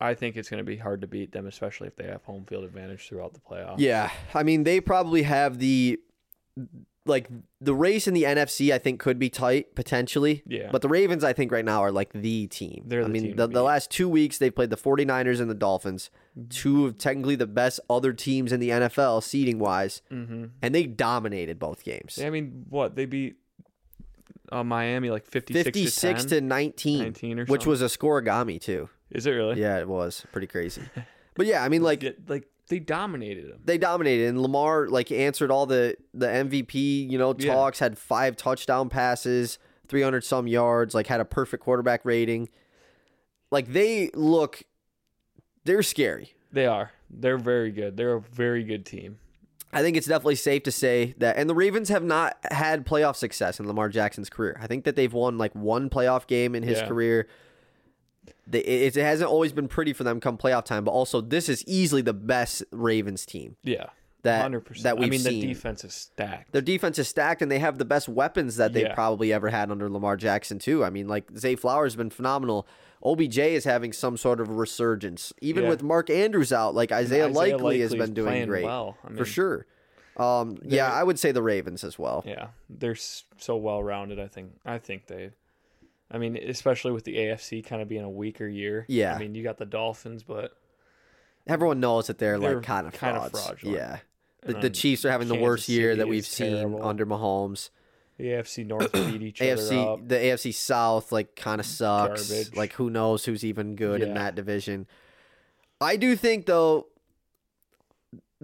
I 0.00 0.12
think 0.14 0.36
it's 0.36 0.50
going 0.50 0.58
to 0.58 0.64
be 0.64 0.76
hard 0.76 1.00
to 1.00 1.06
beat 1.06 1.32
them, 1.32 1.46
especially 1.46 1.86
if 1.88 1.96
they 1.96 2.04
have 2.04 2.22
home 2.24 2.44
field 2.44 2.64
advantage 2.64 3.08
throughout 3.08 3.32
the 3.32 3.40
playoffs. 3.40 3.76
Yeah, 3.78 4.10
I 4.34 4.42
mean 4.42 4.64
they 4.64 4.80
probably 4.80 5.22
have 5.22 5.58
the 5.58 5.98
like 7.08 7.28
the 7.60 7.74
race 7.74 8.06
in 8.06 8.14
the 8.14 8.22
NFC. 8.24 8.72
I 8.72 8.78
think 8.78 9.00
could 9.00 9.18
be 9.18 9.28
tight 9.30 9.74
potentially. 9.74 10.42
Yeah. 10.46 10.68
But 10.70 10.82
the 10.82 10.88
Ravens, 10.88 11.24
I 11.24 11.32
think 11.32 11.50
right 11.50 11.64
now 11.64 11.80
are 11.82 11.90
like 11.90 12.12
the 12.12 12.46
team. 12.46 12.84
They're 12.86 13.00
I 13.00 13.04
the 13.04 13.08
mean 13.08 13.22
team 13.22 13.30
to 13.32 13.36
the, 13.38 13.46
the 13.48 13.52
beat. 13.54 13.58
last 13.60 13.90
two 13.90 14.08
weeks 14.08 14.38
they've 14.38 14.54
played 14.54 14.70
the 14.70 14.76
49ers 14.76 15.40
and 15.40 15.50
the 15.50 15.54
Dolphins, 15.54 16.10
two 16.50 16.86
of 16.86 16.98
technically 16.98 17.34
the 17.36 17.46
best 17.46 17.80
other 17.90 18.12
teams 18.12 18.52
in 18.52 18.60
the 18.60 18.68
NFL 18.70 19.22
seeding 19.22 19.58
wise, 19.58 20.02
Mm-hmm. 20.12 20.44
and 20.62 20.74
they 20.74 20.84
dominated 20.84 21.58
both 21.58 21.82
games. 21.84 22.20
I 22.22 22.30
mean, 22.30 22.66
what 22.68 22.94
they 22.94 23.06
beat 23.06 23.36
uh, 24.50 24.64
Miami 24.64 25.10
like 25.10 25.26
56, 25.26 25.64
56 25.64 26.22
to, 26.24 26.28
to 26.28 26.34
10, 26.36 26.48
19, 26.48 26.98
19 27.02 27.38
or 27.40 27.44
which 27.44 27.62
something. 27.62 27.70
was 27.70 27.82
a 27.82 27.86
scorigami 27.86 28.60
too. 28.60 28.88
Is 29.10 29.26
it 29.26 29.30
really? 29.32 29.60
Yeah, 29.60 29.78
it 29.78 29.88
was 29.88 30.24
pretty 30.32 30.46
crazy. 30.46 30.82
But 31.34 31.46
yeah, 31.46 31.62
I 31.62 31.68
mean 31.68 31.82
like 31.84 32.04
like 32.26 32.48
they 32.68 32.78
dominated 32.78 33.50
them. 33.50 33.60
they 33.64 33.78
dominated 33.78 34.28
and 34.28 34.40
Lamar 34.42 34.88
like 34.88 35.10
answered 35.10 35.50
all 35.50 35.66
the 35.66 35.96
the 36.14 36.26
MVP, 36.26 37.08
you 37.10 37.18
know, 37.18 37.34
Yeah. 37.38 37.52
talks, 37.54 37.78
had 37.78 37.98
five 37.98 38.36
touchdown 38.36 38.88
passes, 38.88 39.58
300 39.88 40.22
some 40.24 40.46
yards, 40.46 40.94
like 40.94 41.06
had 41.06 41.20
a 41.20 41.24
perfect 41.24 41.62
quarterback 41.64 42.04
rating. 42.04 42.48
Like 43.50 43.72
they 43.72 44.10
look 44.14 44.62
they're 45.64 45.82
scary. 45.82 46.34
They 46.52 46.66
are. 46.66 46.92
They're 47.10 47.38
very 47.38 47.70
good. 47.70 47.96
They're 47.96 48.14
a 48.14 48.20
very 48.20 48.64
good 48.64 48.84
team. 48.86 49.18
I 49.70 49.82
think 49.82 49.96
it's 49.98 50.06
definitely 50.06 50.36
safe 50.36 50.62
to 50.62 50.72
say 50.72 51.14
that 51.18 51.36
and 51.36 51.48
the 51.48 51.54
Ravens 51.54 51.88
have 51.90 52.02
not 52.04 52.38
had 52.50 52.86
playoff 52.86 53.16
success 53.16 53.60
in 53.60 53.66
Lamar 53.66 53.88
Jackson's 53.90 54.30
career. 54.30 54.58
I 54.60 54.66
think 54.66 54.84
that 54.84 54.96
they've 54.96 55.12
won 55.12 55.36
like 55.36 55.54
one 55.54 55.90
playoff 55.90 56.26
game 56.26 56.54
in 56.54 56.62
his 56.62 56.78
Yeah. 56.78 56.88
career. 56.88 57.28
They, 58.46 58.60
it, 58.60 58.96
it 58.96 59.02
hasn't 59.02 59.30
always 59.30 59.52
been 59.52 59.68
pretty 59.68 59.92
for 59.92 60.04
them 60.04 60.20
come 60.20 60.38
playoff 60.38 60.64
time, 60.64 60.84
but 60.84 60.90
also 60.92 61.20
this 61.20 61.48
is 61.48 61.64
easily 61.66 62.02
the 62.02 62.12
best 62.14 62.62
Ravens 62.72 63.24
team 63.26 63.56
Yeah. 63.62 63.86
that 64.22 64.42
Hundred 64.42 64.60
percent. 64.60 64.84
that 64.84 64.98
we've 64.98 65.08
I 65.08 65.10
mean, 65.10 65.20
seen. 65.20 65.40
the 65.40 65.46
defense 65.48 65.84
is 65.84 65.94
stacked. 65.94 66.52
Their 66.52 66.62
defense 66.62 66.98
is 66.98 67.08
stacked, 67.08 67.42
and 67.42 67.50
they 67.50 67.58
have 67.58 67.78
the 67.78 67.84
best 67.84 68.08
weapons 68.08 68.56
that 68.56 68.72
they've 68.72 68.86
Yeah. 68.86 68.94
probably 68.94 69.32
ever 69.32 69.50
had 69.50 69.70
under 69.70 69.88
Lamar 69.90 70.16
Jackson 70.16 70.58
too. 70.58 70.84
I 70.84 70.90
mean, 70.90 71.08
like 71.08 71.30
Zay 71.36 71.54
Flowers 71.56 71.92
has 71.92 71.96
been 71.96 72.10
phenomenal. 72.10 72.66
OBJ 73.04 73.38
is 73.38 73.64
having 73.64 73.92
some 73.92 74.16
sort 74.16 74.40
of 74.40 74.48
resurgence, 74.50 75.32
even 75.40 75.62
Yeah. 75.64 75.68
with 75.70 75.82
Mark 75.84 76.10
Andrews 76.10 76.52
out. 76.52 76.74
Like 76.74 76.90
Isaiah, 76.90 77.26
Isaiah 77.28 77.56
Likely 77.56 77.80
has 77.80 77.92
Likely's 77.92 78.06
been 78.08 78.14
doing 78.14 78.46
great 78.48 78.64
well. 78.64 78.96
I 79.04 79.14
for 79.14 79.24
sure. 79.24 79.66
Um, 80.16 80.58
yeah, 80.64 80.92
I 80.92 81.04
would 81.04 81.16
say 81.16 81.30
the 81.30 81.42
Ravens 81.42 81.84
as 81.84 81.96
well. 81.96 82.24
Yeah, 82.26 82.48
they're 82.68 82.96
so 82.96 83.56
well 83.56 83.80
rounded. 83.84 84.18
I 84.18 84.26
think. 84.26 84.50
I 84.66 84.78
think 84.78 85.06
they. 85.06 85.30
I 86.10 86.18
mean, 86.18 86.36
especially 86.36 86.92
with 86.92 87.04
the 87.04 87.16
AFC 87.16 87.64
kind 87.64 87.82
of 87.82 87.88
being 87.88 88.02
a 88.04 88.08
weaker 88.10 88.48
year. 88.48 88.86
Yeah. 88.88 89.14
I 89.14 89.18
mean, 89.18 89.34
you 89.34 89.42
got 89.42 89.58
the 89.58 89.66
Dolphins, 89.66 90.22
but 90.22 90.52
Everyone 91.46 91.80
knows 91.80 92.06
that 92.08 92.18
they're, 92.18 92.38
They're 92.38 92.56
like 92.56 92.64
kind 92.64 92.86
of 92.86 92.92
kind 92.92 93.16
of 93.16 93.30
fraudulent. 93.30 93.76
Yeah, 93.78 93.98
the, 94.42 94.54
the 94.60 94.70
Chiefs 94.70 95.04
are 95.06 95.10
having 95.10 95.28
the 95.28 95.34
Kansas 95.34 95.44
worst 95.48 95.68
year 95.70 95.96
that 95.96 96.06
we've 96.06 96.18
is 96.20 96.28
seen 96.28 96.54
terrible. 96.56 96.84
under 96.86 97.06
Mahomes. 97.06 97.70
the 98.18 98.24
AFC 98.24 98.66
North 98.66 98.92
beat 98.92 99.22
each 99.22 99.40
other 99.40 99.56
AFC, 99.56 99.92
up. 99.94 100.06
the 100.06 100.16
AFC 100.16 100.52
South, 100.54 101.10
like 101.10 101.36
kind 101.36 101.58
of 101.58 101.64
sucks. 101.66 102.28
Garbage. 102.28 102.54
Like 102.56 102.72
who 102.74 102.90
knows 102.90 103.24
who's 103.24 103.44
even 103.44 103.76
good 103.76 104.02
in 104.02 104.12
that 104.14 104.34
division. 104.34 104.86
I 105.80 105.96
do 105.96 106.16
think 106.16 106.44
though, 106.44 106.88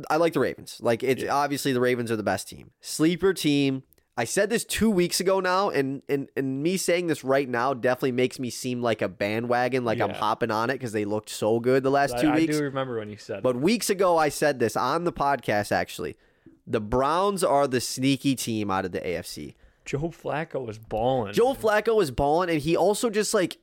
I 0.08 0.16
like 0.16 0.32
the 0.32 0.40
Ravens. 0.40 0.78
Like 0.80 1.02
it's 1.02 1.22
Yeah. 1.24 1.34
obviously 1.34 1.72
the 1.74 1.80
Ravens 1.80 2.10
are 2.10 2.16
the 2.16 2.22
best 2.22 2.48
team, 2.48 2.70
sleeper 2.80 3.34
team. 3.34 3.82
I 4.16 4.24
said 4.24 4.48
this 4.48 4.64
two 4.64 4.90
weeks 4.90 5.18
ago 5.18 5.40
now, 5.40 5.70
and 5.70 6.02
and 6.08 6.28
and 6.36 6.62
me 6.62 6.76
saying 6.76 7.08
this 7.08 7.24
right 7.24 7.48
now 7.48 7.74
definitely 7.74 8.12
makes 8.12 8.38
me 8.38 8.48
seem 8.48 8.80
like 8.80 9.02
a 9.02 9.08
bandwagon, 9.08 9.84
like 9.84 10.00
I'm 10.00 10.14
hopping 10.14 10.52
on 10.52 10.70
it 10.70 10.74
because 10.74 10.92
they 10.92 11.04
looked 11.04 11.30
so 11.30 11.58
good 11.58 11.82
the 11.82 11.90
last 11.90 12.18
two 12.18 12.28
I 12.28 12.36
weeks. 12.36 12.54
I 12.54 12.58
do 12.58 12.64
remember 12.64 12.98
when 12.98 13.10
you 13.10 13.16
said 13.16 13.42
But 13.42 13.56
it. 13.56 13.62
weeks 13.62 13.90
ago, 13.90 14.16
I 14.16 14.28
said 14.28 14.60
this 14.60 14.76
on 14.76 15.02
the 15.02 15.12
podcast. 15.12 15.72
Actually, 15.72 16.16
the 16.64 16.80
Browns 16.80 17.42
are 17.42 17.66
the 17.66 17.80
sneaky 17.80 18.36
team 18.36 18.70
out 18.70 18.84
of 18.84 18.92
the 18.92 19.00
AFC. 19.00 19.54
Joe 19.84 19.98
Flacco 19.98 20.64
was 20.64 20.78
balling. 20.78 21.32
Joe 21.34 21.54
Flacco 21.54 22.00
is 22.00 22.12
balling, 22.12 22.50
and 22.50 22.60
he 22.60 22.76
also 22.76 23.10
just 23.10 23.34
like 23.34 23.58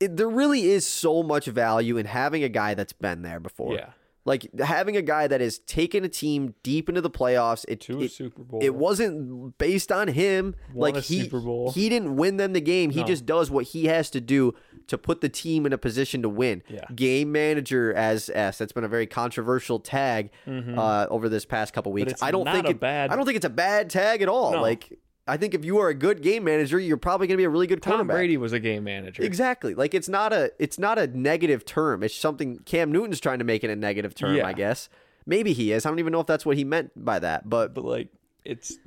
it, 0.00 0.16
there 0.16 0.28
really 0.28 0.64
is 0.70 0.86
so 0.86 1.22
much 1.22 1.46
value 1.46 1.96
in 1.96 2.06
having 2.06 2.44
a 2.44 2.48
guy 2.48 2.74
that's 2.74 2.92
been 2.92 3.22
there 3.22 3.40
before. 3.40 3.74
Yeah. 3.74 3.90
Like 4.28 4.46
having 4.60 4.96
a 4.96 5.02
guy 5.02 5.26
that 5.26 5.40
has 5.40 5.58
taken 5.58 6.04
a 6.04 6.08
team 6.08 6.54
deep 6.62 6.88
into 6.88 7.00
the 7.00 7.10
playoffs. 7.10 7.64
It 7.66 7.80
to 7.82 7.98
a 7.98 8.02
it, 8.02 8.12
Super 8.12 8.42
Bowl. 8.42 8.60
it 8.62 8.74
wasn't 8.76 9.58
based 9.58 9.90
on 9.90 10.06
him. 10.08 10.54
Won 10.72 10.92
like 10.92 11.02
a 11.02 11.04
he 11.04 11.22
Super 11.22 11.40
Bowl. 11.40 11.72
he 11.72 11.88
didn't 11.88 12.14
win 12.16 12.36
them 12.36 12.52
the 12.52 12.60
game. 12.60 12.90
He 12.90 13.00
No. 13.00 13.06
just 13.06 13.26
does 13.26 13.50
what 13.50 13.64
he 13.66 13.86
has 13.86 14.10
to 14.10 14.20
do 14.20 14.54
to 14.86 14.96
put 14.96 15.20
the 15.20 15.28
team 15.28 15.66
in 15.66 15.72
a 15.72 15.78
position 15.78 16.22
to 16.22 16.28
win. 16.28 16.62
Yeah. 16.68 16.84
Game 16.94 17.32
manager 17.32 17.92
as 17.92 18.30
S. 18.32 18.58
That's 18.58 18.72
been 18.72 18.84
a 18.84 18.88
very 18.88 19.06
controversial 19.06 19.80
tag 19.80 20.30
uh, 20.46 21.06
over 21.10 21.28
this 21.28 21.44
past 21.44 21.72
couple 21.74 21.92
weeks. 21.92 22.04
Mm-hmm. 22.06 22.12
it's 22.14 22.22
I 22.22 22.30
don't 22.30 22.44
not 22.44 22.54
think 22.54 22.68
it, 22.68 22.80
bad- 22.80 23.10
I 23.10 23.16
don't 23.16 23.24
think 23.26 23.36
it's 23.36 23.44
a 23.44 23.50
bad 23.50 23.90
tag 23.90 24.22
at 24.22 24.28
all. 24.28 24.52
No. 24.52 24.62
Like 24.62 24.98
I 25.28 25.36
think 25.36 25.54
if 25.54 25.64
you 25.64 25.78
are 25.78 25.88
a 25.88 25.94
good 25.94 26.22
game 26.22 26.44
manager, 26.44 26.78
you're 26.80 26.96
probably 26.96 27.26
going 27.26 27.36
to 27.36 27.40
be 27.40 27.44
a 27.44 27.50
really 27.50 27.66
good 27.66 27.82
Tom 27.82 27.92
quarterback. 27.92 28.14
Brady 28.16 28.36
was 28.36 28.52
a 28.52 28.58
game 28.60 28.84
manager. 28.84 29.22
Exactly. 29.22 29.74
Like 29.74 29.94
it's 29.94 30.08
not 30.08 30.32
a 30.32 30.50
it's 30.58 30.78
not 30.78 30.98
a 30.98 31.06
negative 31.06 31.64
term. 31.64 32.02
It's 32.02 32.14
something 32.14 32.58
Cam 32.64 32.90
Newton's 32.90 33.20
trying 33.20 33.38
to 33.38 33.44
make 33.44 33.62
it 33.62 33.70
a 33.70 33.76
negative 33.76 34.14
term, 34.14 34.34
Yeah. 34.36 34.46
I 34.46 34.52
guess. 34.54 34.88
Maybe 35.26 35.52
he 35.52 35.72
is. 35.72 35.84
I 35.84 35.90
don't 35.90 35.98
even 35.98 36.12
know 36.12 36.20
if 36.20 36.26
that's 36.26 36.46
what 36.46 36.56
he 36.56 36.64
meant 36.64 36.90
by 36.96 37.18
that, 37.18 37.48
but 37.48 37.74
But 37.74 37.84
like, 37.84 38.08
it's 38.44 38.78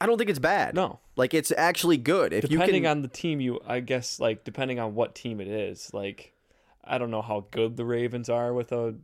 I 0.00 0.06
don't 0.06 0.16
think 0.16 0.30
it's 0.30 0.38
bad. 0.38 0.74
no. 0.74 1.00
Like 1.16 1.34
it's 1.34 1.52
actually 1.56 1.96
good. 1.96 2.32
If 2.32 2.42
depending 2.48 2.76
you 2.76 2.80
can 2.82 2.86
on 2.90 3.02
the 3.02 3.08
team 3.08 3.40
you 3.40 3.58
i 3.66 3.80
guess 3.80 4.20
like 4.20 4.44
depending 4.44 4.78
on 4.78 4.94
what 4.94 5.16
team 5.16 5.40
it 5.40 5.48
is 5.48 5.92
like 5.92 6.32
i 6.84 6.96
don't 6.96 7.10
know 7.10 7.20
how 7.22 7.46
good 7.50 7.76
the 7.76 7.84
ravens 7.84 8.28
are 8.30 8.54
with 8.54 8.70
a 8.70 8.94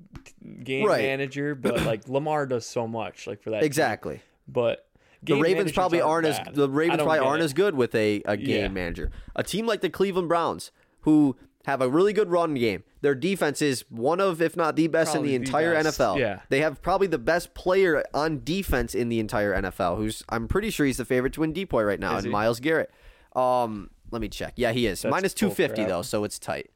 game 0.63 0.87
Right. 0.87 1.03
manager 1.03 1.57
but 1.57 1.83
like 1.83 2.09
lamar 2.09 2.47
does 2.47 2.65
so 2.65 2.87
much 2.87 3.27
like 3.27 3.43
for 3.43 3.51
that 3.51 3.61
team. 3.61 3.67
Exactly. 3.67 4.21
but 4.47 4.87
The 5.25 5.37
Ravens 5.41 5.73
probably 5.73 6.01
aren't 6.01 6.27
as 6.27 6.39
the 6.53 6.69
Ravens 6.69 7.03
probably 7.03 7.19
aren't 7.19 7.43
it. 7.43 7.45
as 7.45 7.53
good 7.53 7.75
with 7.75 7.95
a, 7.95 8.23
a 8.27 8.37
game 8.37 8.49
Yeah. 8.63 8.69
manager. 8.69 9.11
A 9.37 9.43
team 9.43 9.67
like 9.67 9.81
the 9.81 9.91
Cleveland 9.91 10.29
Browns, 10.29 10.71
who 11.03 11.37
have 11.67 11.81
a 11.81 11.89
really 11.89 12.13
good 12.13 12.31
run 12.31 12.53
game. 12.55 12.85
Their 13.01 13.15
defense 13.15 13.63
is 13.63 13.85
one 13.89 14.21
of, 14.21 14.43
if 14.43 14.55
not 14.57 14.77
the 14.77 14.87
best 14.87 15.13
Probably 15.13 15.35
in 15.35 15.41
the 15.43 15.47
entire 15.47 15.75
best. 15.83 15.99
NFL. 15.99 16.19
Yeah. 16.19 16.41
They 16.51 16.61
have 16.61 16.83
probably 16.83 17.07
the 17.07 17.19
best 17.19 17.55
player 17.55 18.05
on 18.13 18.43
defense 18.45 18.95
in 18.95 19.09
the 19.09 19.19
entire 19.19 19.55
NFL, 19.55 19.97
who's 19.97 20.23
I'm 20.29 20.47
pretty 20.49 20.69
sure 20.71 20.85
he's 20.85 20.99
the 20.99 21.05
favorite 21.07 21.33
to 21.35 21.41
win 21.41 21.53
DPOY 21.55 21.87
right 21.87 22.01
now, 22.01 22.17
Is 22.19 22.25
and? 22.25 22.33
Myles 22.33 22.61
Garrett. 22.61 22.91
Um, 23.35 23.91
let 24.11 24.21
me 24.21 24.29
check. 24.29 24.53
Yeah, 24.57 24.73
he 24.73 24.87
is. 24.87 25.03
That's 25.03 25.35
250 25.35 25.85
though, 25.85 26.03
so 26.03 26.25
it's 26.25 26.39
tight. 26.39 26.71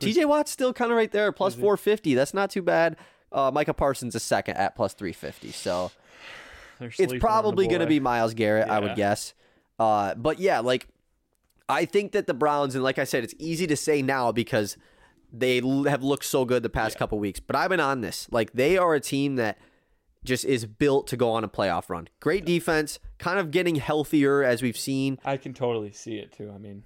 TJ 0.00 0.24
Watt's 0.26 0.50
still 0.50 0.72
kind 0.72 0.90
of 0.90 0.96
right 0.96 1.10
there, 1.10 1.30
plus 1.32 1.54
450. 1.54 2.14
That's 2.14 2.32
not 2.32 2.50
too 2.50 2.62
bad. 2.62 2.96
Uh, 3.32 3.50
Micah 3.52 3.74
Parsons 3.74 4.14
is 4.14 4.22
second 4.22 4.56
at 4.56 4.74
plus 4.74 4.94
350. 4.94 5.52
So 5.52 5.90
They're 5.92 5.99
it's 6.88 6.96
sleeping 6.96 7.12
on 7.14 7.18
the 7.18 7.20
probably 7.20 7.66
going 7.68 7.80
to 7.80 7.86
be 7.86 8.00
Myles 8.00 8.34
Garrett, 8.34 8.68
I 8.68 8.80
would 8.80 8.96
guess. 8.96 9.34
Uh, 9.78 10.14
but 10.14 10.38
yeah, 10.38 10.60
like 10.60 10.88
I 11.68 11.84
think 11.84 12.12
that 12.12 12.26
the 12.26 12.34
Browns, 12.34 12.74
and 12.74 12.82
like 12.84 12.98
I 12.98 13.04
said, 13.04 13.24
it's 13.24 13.34
easy 13.38 13.66
to 13.66 13.76
say 13.76 14.02
now 14.02 14.32
because 14.32 14.76
they 15.32 15.60
l- 15.60 15.84
have 15.84 16.02
looked 16.02 16.24
so 16.24 16.44
good 16.44 16.62
the 16.62 16.68
past 16.70 16.98
couple 16.98 17.18
weeks. 17.18 17.40
But 17.40 17.56
I've 17.56 17.70
been 17.70 17.80
on 17.80 18.00
this. 18.00 18.26
Like 18.30 18.52
they 18.52 18.76
are 18.76 18.94
a 18.94 19.00
team 19.00 19.36
that 19.36 19.58
just 20.24 20.44
is 20.44 20.66
built 20.66 21.06
to 21.06 21.16
go 21.16 21.30
on 21.30 21.44
a 21.44 21.48
playoff 21.48 21.88
run. 21.88 22.08
Great 22.20 22.44
defense, 22.44 22.98
kind 23.18 23.38
of 23.38 23.50
getting 23.50 23.76
healthier 23.76 24.42
as 24.42 24.60
we've 24.60 24.76
seen. 24.76 25.18
I 25.24 25.36
can 25.38 25.54
totally 25.54 25.92
see 25.92 26.16
it 26.16 26.32
too. 26.32 26.52
I 26.54 26.58
mean, 26.58 26.82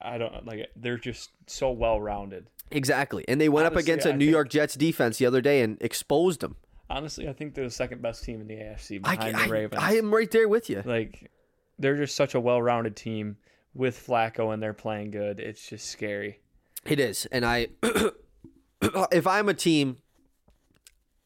I 0.00 0.16
don't 0.18 0.46
like 0.46 0.68
they're 0.76 0.98
just 0.98 1.30
so 1.46 1.70
well 1.72 2.00
rounded. 2.00 2.46
Exactly. 2.70 3.24
And 3.26 3.40
they 3.40 3.48
went 3.48 3.66
up 3.66 3.74
against 3.74 4.06
a 4.06 4.10
I 4.10 4.12
New 4.12 4.26
think- 4.26 4.32
York 4.32 4.48
Jets 4.50 4.74
defense 4.76 5.18
the 5.18 5.26
other 5.26 5.40
day 5.40 5.60
and 5.62 5.76
exposed 5.80 6.40
them. 6.40 6.56
Honestly, 6.90 7.28
I 7.28 7.32
think 7.32 7.54
they're 7.54 7.64
the 7.64 7.70
second 7.70 8.02
best 8.02 8.24
team 8.24 8.40
in 8.40 8.48
the 8.48 8.54
AFC 8.54 9.00
behind 9.00 9.36
I, 9.36 9.46
the 9.46 9.52
Ravens. 9.52 9.80
I 9.82 9.94
am 9.94 10.12
right 10.12 10.30
there 10.30 10.48
with 10.48 10.68
you. 10.68 10.82
like 10.84 11.30
they're 11.78 11.96
just 11.96 12.14
such 12.16 12.34
a 12.34 12.40
well-rounded 12.40 12.96
team 12.96 13.36
with 13.74 13.96
Flacco 14.06 14.52
and 14.52 14.62
they're 14.62 14.74
playing 14.74 15.12
good. 15.12 15.40
It's 15.40 15.66
just 15.66 15.88
scary. 15.88 16.40
It 16.84 16.98
is. 17.00 17.26
And 17.26 17.46
I 17.46 17.68
if 19.12 19.26
I'm 19.26 19.48
a 19.48 19.54
team 19.54 19.98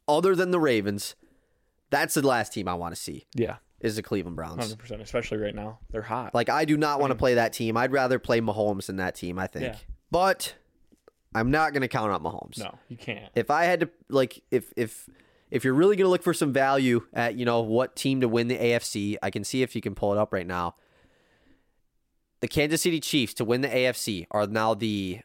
other 0.07 0.37
than 0.37 0.51
the 0.51 0.61
Ravens, 0.61 1.15
that's 1.91 2.15
the 2.15 2.27
last 2.27 2.53
team 2.53 2.69
I 2.69 2.75
want 2.75 2.95
to 2.95 3.01
see 3.01 3.25
Yeah, 3.35 3.57
is 3.81 3.97
the 3.97 4.03
Cleveland 4.03 4.37
Browns. 4.37 4.61
hundred 4.61 4.79
percent. 4.79 5.01
Especially 5.01 5.39
right 5.39 5.55
now, 5.55 5.79
they're 5.91 6.03
hot. 6.03 6.35
Like 6.35 6.49
I 6.51 6.65
do 6.65 6.77
not 6.77 7.01
want 7.01 7.11
to 7.13 7.15
play 7.17 7.35
that 7.35 7.53
team. 7.53 7.77
I'd 7.77 7.93
rather 7.93 8.19
play 8.19 8.41
Mahomes 8.41 8.87
than 8.87 8.97
that 8.97 9.15
team, 9.15 9.39
I 9.39 9.47
think. 9.47 9.65
Yeah. 9.65 9.77
But 10.11 10.55
I'm 11.35 11.51
not 11.51 11.73
going 11.73 11.83
to 11.83 11.89
count 11.89 12.13
out 12.13 12.23
Mahomes. 12.23 12.59
no, 12.59 12.79
you 12.89 12.97
can't. 12.97 13.31
If 13.35 13.51
I 13.51 13.65
had 13.65 13.81
to 13.81 13.91
like 14.09 14.43
if 14.51 14.73
if 14.77 15.09
if 15.55 15.65
you're 15.65 15.73
really 15.73 15.95
going 15.95 16.05
to 16.05 16.11
look 16.11 16.25
for 16.25 16.35
some 16.35 16.53
value 16.53 17.07
at, 17.13 17.37
you 17.37 17.45
know, 17.45 17.61
what 17.61 17.95
team 17.95 18.21
to 18.23 18.29
win 18.29 18.49
the 18.49 18.59
AFC, 18.59 19.17
I 19.23 19.31
can 19.31 19.45
see 19.45 19.63
if 19.63 19.77
you 19.77 19.81
can 19.81 19.95
pull 19.95 20.13
it 20.13 20.19
up 20.19 20.33
right 20.33 20.47
now. 20.47 20.75
The 22.41 22.49
Kansas 22.49 22.83
City 22.83 22.99
Chiefs 22.99 23.35
to 23.35 23.45
win 23.45 23.61
the 23.61 23.69
AFC 23.69 24.27
are 24.33 24.49
now 24.49 24.75
the 24.75 25.21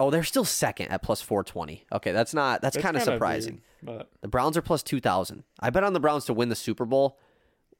Oh, 0.00 0.10
they're 0.10 0.24
still 0.24 0.44
second 0.44 0.88
at 0.88 1.02
plus 1.02 1.22
420. 1.22 1.84
Okay, 1.92 2.10
that's 2.10 2.34
not 2.34 2.62
that's, 2.62 2.76
kind 2.78 2.96
of 2.96 3.02
surprising. 3.02 3.60
weird, 3.82 3.98
but 3.98 4.10
The 4.22 4.28
Browns 4.28 4.56
are 4.56 4.62
plus 4.62 4.82
2000. 4.82 5.44
I 5.60 5.70
bet 5.70 5.84
on 5.84 5.92
the 5.92 6.00
Browns 6.00 6.24
to 6.24 6.34
win 6.34 6.48
the 6.48 6.56
Super 6.56 6.84
Bowl 6.84 7.18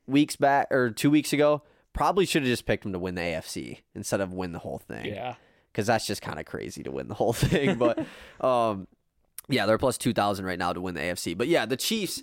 weeks 0.07 0.37
back 0.37 0.69
or 0.71 0.91
2 0.91 1.11
weeks 1.11 1.33
ago. 1.33 1.63
Probably 1.93 2.25
should 2.25 2.43
have 2.43 2.51
just 2.51 2.67
picked 2.67 2.85
them 2.85 2.93
to 2.93 3.01
win 3.01 3.17
the 3.17 3.23
AFC 3.23 3.81
instead 3.97 4.21
of 4.21 4.33
win 4.33 4.53
the 4.53 4.61
whole 4.61 4.79
thing 4.79 5.07
yeah, 5.07 5.35
because 5.73 5.89
that's 5.89 6.07
just 6.07 6.23
kind 6.23 6.39
of 6.39 6.47
crazy 6.47 6.85
to 6.85 6.93
win 6.93 7.09
the 7.09 7.15
whole 7.15 7.33
thing. 7.51 7.79
But 7.79 7.99
um, 8.41 8.87
yeah, 9.51 9.67
they're 9.67 9.79
plus 9.79 9.99
two 9.99 10.13
thousand 10.13 10.45
right 10.47 10.59
now 10.59 10.73
to 10.73 10.81
win 10.81 10.95
the 10.95 11.01
AFC. 11.01 11.37
But 11.37 11.49
yeah, 11.49 11.67
the 11.67 11.77
Chiefs. 11.77 12.23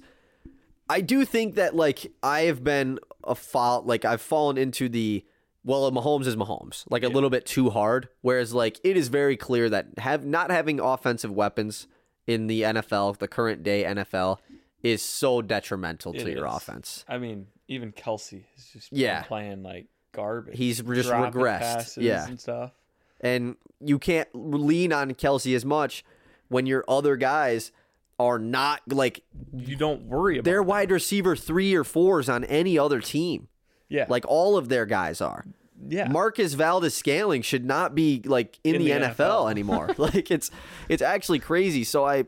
I 0.90 1.02
do 1.02 1.26
think 1.26 1.56
that 1.56 1.76
like 1.76 2.12
I 2.24 2.42
have 2.42 2.64
been 2.64 3.00
a 3.24 3.36
fall, 3.36 3.82
like 3.84 4.06
I've 4.06 4.22
fallen 4.22 4.58
into 4.58 4.88
the 4.90 5.26
well, 5.66 5.92
Mahomes 5.92 6.28
is 6.28 6.38
Mahomes, 6.38 6.86
like 6.90 7.04
a 7.04 7.10
little 7.10 7.30
bit 7.30 7.46
too 7.46 7.70
hard. 7.70 8.08
Whereas 8.22 8.54
like 8.54 8.80
it 8.86 8.96
is 8.96 9.10
very 9.10 9.36
clear 9.36 9.70
that 9.70 9.88
have 9.98 10.26
not 10.26 10.50
having 10.50 10.80
offensive 10.80 11.32
weapons 11.32 11.88
in 12.26 12.48
the 12.48 12.62
NFL, 12.62 13.18
the 13.18 13.28
current 13.28 13.64
day 13.64 13.84
NFL, 13.84 14.38
is 14.82 15.02
so 15.02 15.42
detrimental 15.42 16.14
to 16.14 16.20
It 16.22 16.38
your 16.38 16.48
is. 16.48 16.54
offense. 16.56 17.04
I 17.08 17.18
mean, 17.18 17.48
even 17.68 17.92
Kelce 17.92 18.46
is 18.56 18.70
just 18.72 18.94
Yeah. 18.94 19.24
playing 19.24 19.64
like 19.64 19.88
garbage. 20.14 20.58
He's 20.58 20.78
just 20.78 21.10
regressed. 21.10 22.02
Yeah. 22.02 22.28
and 22.28 22.40
stuff. 22.40 22.72
and 23.20 23.56
you 23.82 24.00
can't 24.00 24.30
lean 24.34 24.94
on 24.94 25.12
Kelce 25.16 25.54
as 25.56 25.66
much 25.66 26.06
when 26.50 26.66
your 26.66 26.84
other 26.88 27.16
guys 27.16 27.72
are 28.20 28.40
not 28.40 28.82
like 28.88 29.24
You 29.56 29.76
don't 29.76 30.04
worry 30.04 30.38
about. 30.40 30.52
that. 30.52 30.64
wide 30.64 30.92
receiver 30.92 31.36
three 31.36 31.76
or 31.76 31.84
fours 31.84 32.28
on 32.30 32.44
any 32.46 32.78
other 32.78 33.00
team. 33.00 33.48
Yeah, 33.90 34.06
Like 34.10 34.26
all 34.28 34.58
of 34.58 34.70
their 34.70 34.86
guys 34.86 35.22
are. 35.22 35.46
yeah. 35.88 36.08
Marquez 36.10 36.56
Valdes-Scantling 36.56 37.42
should 37.44 37.64
not 37.64 37.94
be 37.96 38.22
like 38.26 38.60
in, 38.64 38.76
In 38.76 38.82
the, 38.82 38.92
the 38.92 39.00
NFL, 39.08 39.16
NFL. 39.16 39.52
anymore. 39.52 39.96
like 39.98 40.32
it's 40.32 40.50
it's 40.90 41.02
actually 41.04 41.40
crazy. 41.40 41.84
So 41.84 42.04
I 42.06 42.26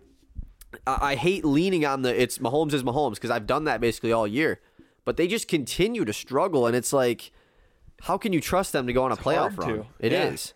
I 0.86 1.12
I 1.12 1.16
hate 1.16 1.44
leaning 1.44 1.86
on 1.86 2.04
the 2.04 2.22
it's 2.22 2.38
Mahomes 2.38 2.74
is 2.74 2.84
Mahomes 2.84 3.16
because 3.16 3.32
I've 3.32 3.48
done 3.48 3.64
that 3.66 3.82
basically 3.82 4.12
all 4.12 4.28
year. 4.28 4.62
But 5.06 5.18
they 5.18 5.28
just 5.28 5.48
continue 5.48 6.06
to 6.06 6.14
struggle 6.14 6.68
and 6.68 6.76
it's 6.76 6.94
like 6.94 7.32
how 8.04 8.18
can 8.18 8.32
you 8.32 8.40
trust 8.40 8.72
them 8.72 8.86
to 8.88 8.94
go 8.94 9.04
on 9.04 9.12
a 9.12 9.18
playoff 9.18 9.56
hard 9.56 9.58
run? 9.58 9.70
to. 9.80 9.86
It 10.00 10.14
is. 10.14 10.54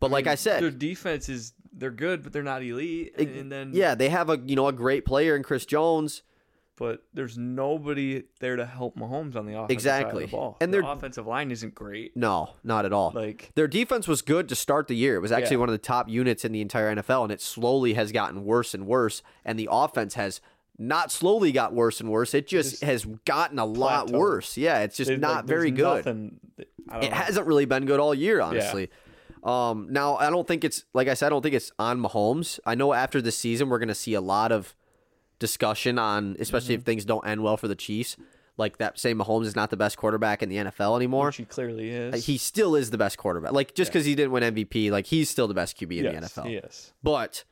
But 0.00 0.10
like 0.12 0.26
I 0.28 0.36
said, 0.36 0.62
their 0.62 0.70
defense 0.70 1.28
is 1.28 1.52
they're 1.78 1.90
good, 1.90 2.22
but 2.22 2.32
they're 2.32 2.42
not 2.42 2.62
elite. 2.62 3.14
And, 3.18 3.28
and 3.36 3.52
then 3.52 3.70
yeah, 3.72 3.94
they 3.94 4.08
have 4.10 4.28
a 4.28 4.38
you 4.44 4.56
know 4.56 4.66
a 4.68 4.72
great 4.72 5.04
player 5.04 5.34
in 5.36 5.42
Chris 5.42 5.64
Jones. 5.64 6.22
but 6.76 7.02
there's 7.12 7.36
nobody 7.36 8.22
there 8.38 8.54
to 8.56 8.64
help 8.64 8.96
Mahomes 8.96 9.34
on 9.34 9.46
the 9.46 9.54
offense. 9.54 9.72
Exactly. 9.72 10.22
side 10.22 10.24
of 10.26 10.30
the 10.30 10.36
ball. 10.36 10.56
And 10.60 10.72
their 10.72 10.82
they're- 10.82 10.90
offensive 10.92 11.26
line 11.26 11.50
isn't 11.50 11.74
great. 11.74 12.16
No, 12.16 12.50
not 12.62 12.84
at 12.84 12.92
all. 12.92 13.10
Like 13.14 13.50
Their 13.56 13.66
defense 13.66 14.06
was 14.06 14.22
good 14.22 14.48
to 14.48 14.54
start 14.54 14.86
the 14.86 14.94
year. 14.94 15.16
It 15.16 15.20
was 15.20 15.32
actually 15.32 15.56
Yeah. 15.56 15.60
one 15.60 15.68
of 15.70 15.72
the 15.72 15.78
top 15.78 16.08
units 16.08 16.44
in 16.44 16.52
the 16.52 16.60
entire 16.60 16.94
NFL, 16.94 17.24
and 17.24 17.32
it 17.32 17.40
slowly 17.40 17.94
has 17.94 18.12
gotten 18.12 18.44
worse 18.44 18.74
and 18.74 18.86
worse. 18.86 19.22
And 19.44 19.58
the 19.58 19.68
offense 19.70 20.14
has 20.14 20.40
not 20.78 21.10
slowly 21.10 21.50
got 21.50 21.74
worse 21.74 21.98
and 22.00 22.08
worse. 22.08 22.32
It 22.32 22.46
just, 22.46 22.70
Just 22.70 22.84
has 22.84 23.04
gotten 23.24 23.58
a 23.58 23.64
lot 23.64 24.10
worse. 24.12 24.56
Yeah, 24.56 24.78
it's 24.78 24.96
just 24.96 25.08
they- 25.08 25.16
not 25.16 25.36
like, 25.38 25.44
very 25.46 25.72
good. 25.72 25.96
Nothing, 26.06 26.38
It 26.58 26.68
know. 26.86 27.00
hasn't 27.10 27.46
really 27.48 27.64
been 27.64 27.86
good 27.86 27.98
all 27.98 28.14
year, 28.14 28.40
honestly. 28.40 28.88
Um, 29.48 29.86
now 29.90 30.16
I 30.16 30.30
don't 30.30 30.46
think 30.46 30.64
it's 30.64 30.84
like 30.92 31.08
I 31.08 31.14
said. 31.14 31.26
I 31.26 31.30
don't 31.30 31.42
think 31.42 31.54
it's 31.54 31.72
on 31.78 32.00
Mahomes. 32.00 32.60
I 32.66 32.74
know 32.74 32.92
after 32.92 33.22
the 33.22 33.32
season 33.32 33.68
we're 33.68 33.78
going 33.78 33.88
to 33.88 33.94
see 33.94 34.14
a 34.14 34.20
lot 34.20 34.52
of 34.52 34.74
discussion 35.38 35.98
on, 35.98 36.36
especially 36.38 36.74
Mm-hmm. 36.74 36.80
if 36.80 36.84
things 36.86 37.04
don't 37.04 37.26
end 37.26 37.42
well 37.42 37.56
for 37.56 37.68
the 37.68 37.76
Chiefs. 37.76 38.16
Like 38.56 38.78
that, 38.78 38.98
say 38.98 39.14
Mahomes 39.14 39.44
is 39.46 39.54
not 39.54 39.70
the 39.70 39.76
best 39.76 39.96
quarterback 39.96 40.42
in 40.42 40.48
the 40.48 40.56
NFL 40.56 40.96
anymore. 40.96 41.26
Which 41.26 41.36
he 41.36 41.44
clearly 41.44 41.90
is. 41.90 42.26
He 42.26 42.36
still 42.38 42.74
is 42.74 42.90
the 42.90 42.98
best 42.98 43.16
quarterback. 43.16 43.52
Like 43.52 43.72
just 43.74 43.92
because 43.92 44.04
he 44.04 44.16
didn't 44.16 44.32
win 44.32 44.42
MVP, 44.42 44.90
like 44.90 45.06
he's 45.06 45.30
still 45.30 45.46
the 45.46 45.54
best 45.54 45.78
QB 45.78 45.98
in 45.98 46.04
yes, 46.04 46.32
the 46.32 46.42
NFL. 46.42 46.52
Yes. 46.52 46.92
But 47.00 47.44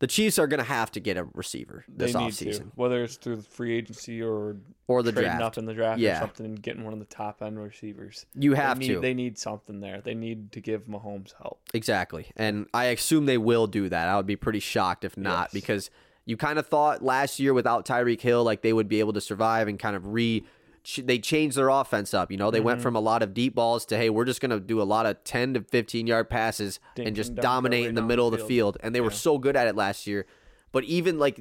the 0.00 0.06
Chiefs 0.06 0.38
are 0.38 0.46
going 0.46 0.58
to 0.58 0.64
have 0.64 0.92
to 0.92 1.00
get 1.00 1.16
a 1.16 1.24
receiver 1.34 1.84
this 1.88 2.12
they 2.12 2.18
need 2.20 2.32
offseason. 2.32 2.58
to, 2.58 2.72
whether 2.76 3.02
it's 3.02 3.16
through 3.16 3.42
free 3.42 3.76
agency 3.76 4.22
or 4.22 4.56
Or 4.86 5.02
the 5.02 5.10
trading 5.12 5.30
draft. 5.30 5.42
up 5.42 5.58
in 5.58 5.64
the 5.66 5.74
draft 5.74 5.98
Yeah. 6.00 6.18
or 6.18 6.20
something 6.20 6.46
and 6.46 6.62
getting 6.62 6.84
one 6.84 6.92
of 6.92 6.98
the 7.00 7.04
top 7.04 7.42
end 7.42 7.58
receivers. 7.60 8.24
You 8.34 8.54
have 8.54 8.78
they 8.78 8.86
need, 8.88 8.94
to. 8.94 9.00
They 9.00 9.14
need 9.14 9.38
something 9.38 9.80
there. 9.80 10.00
They 10.00 10.14
need 10.14 10.52
to 10.52 10.60
give 10.60 10.86
Mahomes 10.86 11.34
help. 11.38 11.60
Exactly. 11.74 12.26
And 12.36 12.66
I 12.72 12.84
assume 12.86 13.26
they 13.26 13.38
will 13.38 13.66
do 13.66 13.88
that. 13.88 14.08
I 14.08 14.16
would 14.16 14.26
be 14.26 14.36
pretty 14.36 14.60
shocked 14.60 15.04
if 15.04 15.16
not 15.16 15.48
Yes. 15.48 15.52
because 15.52 15.90
you 16.26 16.36
kind 16.36 16.58
of 16.58 16.66
thought 16.66 17.02
last 17.02 17.40
year 17.40 17.52
without 17.54 17.84
Tyreek 17.86 18.20
Hill 18.20 18.44
like 18.44 18.62
they 18.62 18.72
would 18.72 18.88
be 18.88 19.00
able 19.00 19.14
to 19.14 19.20
survive 19.20 19.66
and 19.66 19.78
kind 19.78 19.96
of 19.96 20.06
re 20.06 20.44
ch- 20.88 21.02
they 21.04 21.18
changed 21.18 21.56
their 21.56 21.68
offense 21.68 22.14
up. 22.14 22.30
You 22.30 22.36
know, 22.38 22.50
they 22.50 22.58
Mm-hmm. 22.58 22.66
went 22.66 22.80
from 22.82 22.96
a 22.96 23.00
lot 23.00 23.22
of 23.22 23.34
deep 23.34 23.54
balls 23.54 23.84
to 23.86 23.96
hey, 23.96 24.08
we're 24.10 24.24
just 24.24 24.40
going 24.40 24.50
to 24.50 24.60
do 24.60 24.80
a 24.80 24.84
lot 24.84 25.04
of 25.06 25.22
10 25.24 25.54
to 25.54 25.60
15 25.60 26.06
yard 26.06 26.30
passes 26.30 26.80
Dink 26.94 27.06
and 27.08 27.16
just 27.16 27.34
dominate 27.34 27.86
in 27.86 27.94
the 27.94 28.02
middle 28.02 28.26
of 28.26 28.32
the 28.32 28.38
the 28.38 28.44
field. 28.44 28.78
and 28.82 28.94
they 28.94 29.00
were 29.00 29.10
so 29.10 29.38
good 29.38 29.56
at 29.56 29.66
it 29.66 29.76
last 29.76 30.06
year. 30.06 30.26
But 30.72 30.84
even 30.84 31.18
like 31.18 31.38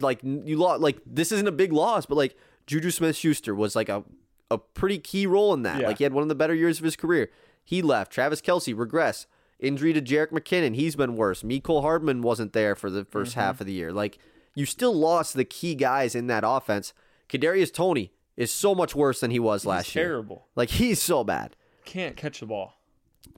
like 0.00 0.20
you 0.22 0.56
lost 0.56 0.80
like 0.80 0.98
this 1.06 1.32
isn't 1.32 1.48
a 1.48 1.52
big 1.52 1.72
loss, 1.72 2.06
but 2.06 2.14
like 2.16 2.36
Juju 2.66 2.90
Smith-Schuster 2.90 3.54
was 3.54 3.74
like 3.76 3.88
a 3.88 4.04
a 4.50 4.56
pretty 4.58 4.98
key 4.98 5.26
role 5.26 5.52
in 5.54 5.62
that. 5.62 5.80
Yeah. 5.80 5.88
Like 5.88 5.98
he 5.98 6.04
had 6.04 6.12
one 6.14 6.22
of 6.22 6.28
the 6.28 6.34
better 6.34 6.54
years 6.54 6.78
of 6.78 6.84
his 6.84 6.96
career. 6.96 7.30
He 7.64 7.82
left. 7.82 8.10
Travis 8.12 8.40
Kelce 8.40 8.76
regress. 8.78 9.26
Injury 9.60 9.92
to 9.92 10.00
Jerick 10.00 10.30
McKinnon. 10.30 10.74
He's 10.76 10.94
been 10.96 11.16
worse. 11.16 11.42
Mecole 11.42 11.82
Hardman 11.82 12.22
wasn't 12.22 12.52
there 12.52 12.74
for 12.74 12.88
the 12.90 13.04
1st 13.04 13.10
Mm-hmm. 13.30 13.40
half 13.40 13.60
of 13.60 13.66
the 13.66 13.72
year. 13.72 13.92
Like 13.92 14.18
you 14.54 14.64
still 14.66 14.94
lost 14.94 15.34
the 15.34 15.44
key 15.44 15.74
guys 15.74 16.14
in 16.14 16.28
that 16.28 16.44
offense. 16.46 16.94
Kadarius 17.28 17.72
Toney 17.72 18.12
is 18.38 18.50
so 18.50 18.74
much 18.74 18.94
worse 18.94 19.20
than 19.20 19.30
he 19.30 19.38
was 19.38 19.66
last 19.66 19.86
He's 19.88 19.96
year. 19.96 20.04
terrible. 20.06 20.46
Like 20.56 20.70
he's 20.70 21.02
so 21.02 21.24
bad. 21.24 21.56
Can't 21.84 22.16
catch 22.16 22.40
the 22.40 22.46
ball. 22.46 22.74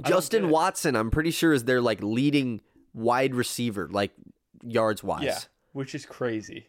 Justin. 0.04 0.48
Watson, 0.50 0.94
I'm 0.94 1.10
pretty 1.10 1.30
sure 1.32 1.52
is 1.52 1.64
their 1.64 1.80
like 1.80 2.02
leading 2.02 2.60
wide 2.94 3.34
receiver, 3.34 3.88
like 3.90 4.12
yards 4.62 5.02
wise. 5.02 5.22
Yeah, 5.24 5.38
which 5.72 5.94
is 5.94 6.06
crazy. 6.06 6.68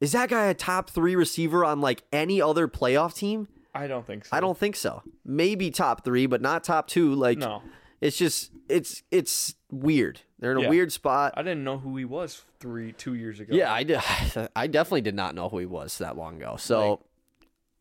Is 0.00 0.12
that 0.12 0.28
guy 0.28 0.46
a 0.46 0.54
top 0.54 0.90
three 0.90 1.16
receiver 1.16 1.64
on 1.64 1.80
like 1.80 2.02
any 2.12 2.40
other 2.42 2.68
playoff 2.68 3.14
team? 3.14 3.48
I 3.74 3.86
don't 3.86 4.06
think 4.06 4.24
so. 4.24 4.36
I 4.36 4.40
don't 4.40 4.56
think 4.58 4.76
so. 4.76 5.02
Maybe 5.24 5.70
top 5.70 6.04
three, 6.04 6.26
but 6.26 6.40
not 6.42 6.64
top 6.64 6.86
two. 6.88 7.14
Like 7.14 7.38
No, 7.38 7.62
it's 8.00 8.16
just 8.16 8.50
it's 8.68 9.02
it's 9.10 9.54
weird. 9.70 10.20
They're 10.38 10.52
in 10.52 10.58
a 10.58 10.62
Yeah. 10.62 10.68
weird 10.70 10.92
spot. 10.92 11.32
I 11.36 11.42
didn't 11.42 11.64
know 11.64 11.78
who 11.78 11.96
he 11.96 12.04
was 12.04 12.42
three, 12.60 12.92
two 12.92 13.14
years 13.14 13.40
ago. 13.40 13.54
Yeah, 13.56 13.72
I 13.72 13.84
did. 13.84 14.00
I 14.56 14.66
definitely 14.66 15.00
did 15.00 15.14
not 15.14 15.34
know 15.34 15.48
who 15.48 15.58
he 15.58 15.66
was 15.66 15.96
that 15.98 16.16
long 16.16 16.36
ago. 16.36 16.56
So 16.58 16.90
Like- 16.90 16.98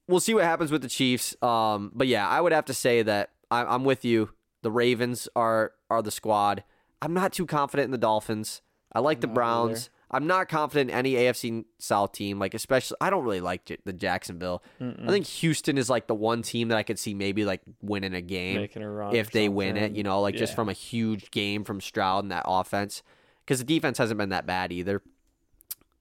we'll 0.07 0.19
see 0.19 0.33
what 0.33 0.43
happens 0.43 0.71
with 0.71 0.81
the 0.81 0.89
Chiefs. 0.89 1.35
Um, 1.41 1.91
but 1.93 2.07
yeah, 2.07 2.27
I 2.27 2.41
would 2.41 2.51
have 2.51 2.65
to 2.65 2.73
say 2.73 3.01
that 3.03 3.31
I, 3.51 3.63
I'm 3.63 3.83
with 3.83 4.05
you. 4.05 4.29
The 4.61 4.71
Ravens 4.71 5.27
are 5.35 5.73
are 5.89 6.01
the 6.01 6.11
squad. 6.11 6.63
I'm 7.01 7.13
not 7.13 7.33
too 7.33 7.45
confident 7.45 7.85
in 7.85 7.91
the 7.91 7.97
Dolphins. 7.97 8.61
I 8.93 8.99
like 8.99 9.21
the 9.21 9.27
Not 9.27 9.33
Browns. 9.35 9.89
I'm 10.11 10.27
not 10.27 10.47
confident 10.49 10.91
in 10.91 10.95
any 10.95 11.13
AFC 11.13 11.65
South 11.79 12.13
team. 12.13 12.39
Like 12.39 12.53
especially, 12.53 12.95
I 13.01 13.09
don't 13.09 13.23
really 13.23 13.41
like 13.41 13.65
J- 13.65 13.77
the 13.85 13.91
Jacksonville. 13.93 14.63
I 14.79 15.11
think 15.11 15.25
Houston 15.27 15.77
is 15.77 15.89
like 15.89 16.07
the 16.07 16.15
one 16.15 16.41
team 16.41 16.69
that 16.69 16.77
I 16.77 16.83
could 16.83 16.97
see 16.97 17.13
maybe 17.13 17.43
like 17.43 17.61
winning 17.81 18.13
a 18.13 18.21
game 18.21 18.57
making 18.61 18.81
a 18.83 18.89
run 18.89 19.15
if 19.15 19.31
they 19.31 19.49
win 19.49 19.75
it, 19.77 19.91
you 19.97 20.03
know, 20.03 20.21
like 20.21 20.35
just 20.35 20.55
from 20.55 20.69
a 20.69 20.73
huge 20.73 21.31
game 21.31 21.63
from 21.63 21.81
Stroud 21.81 22.23
and 22.23 22.31
that 22.31 22.43
offense. 22.47 23.03
Because 23.43 23.59
the 23.59 23.65
defense 23.65 23.97
hasn't 23.97 24.17
been 24.17 24.29
that 24.29 24.45
bad 24.45 24.71
either. 24.71 25.01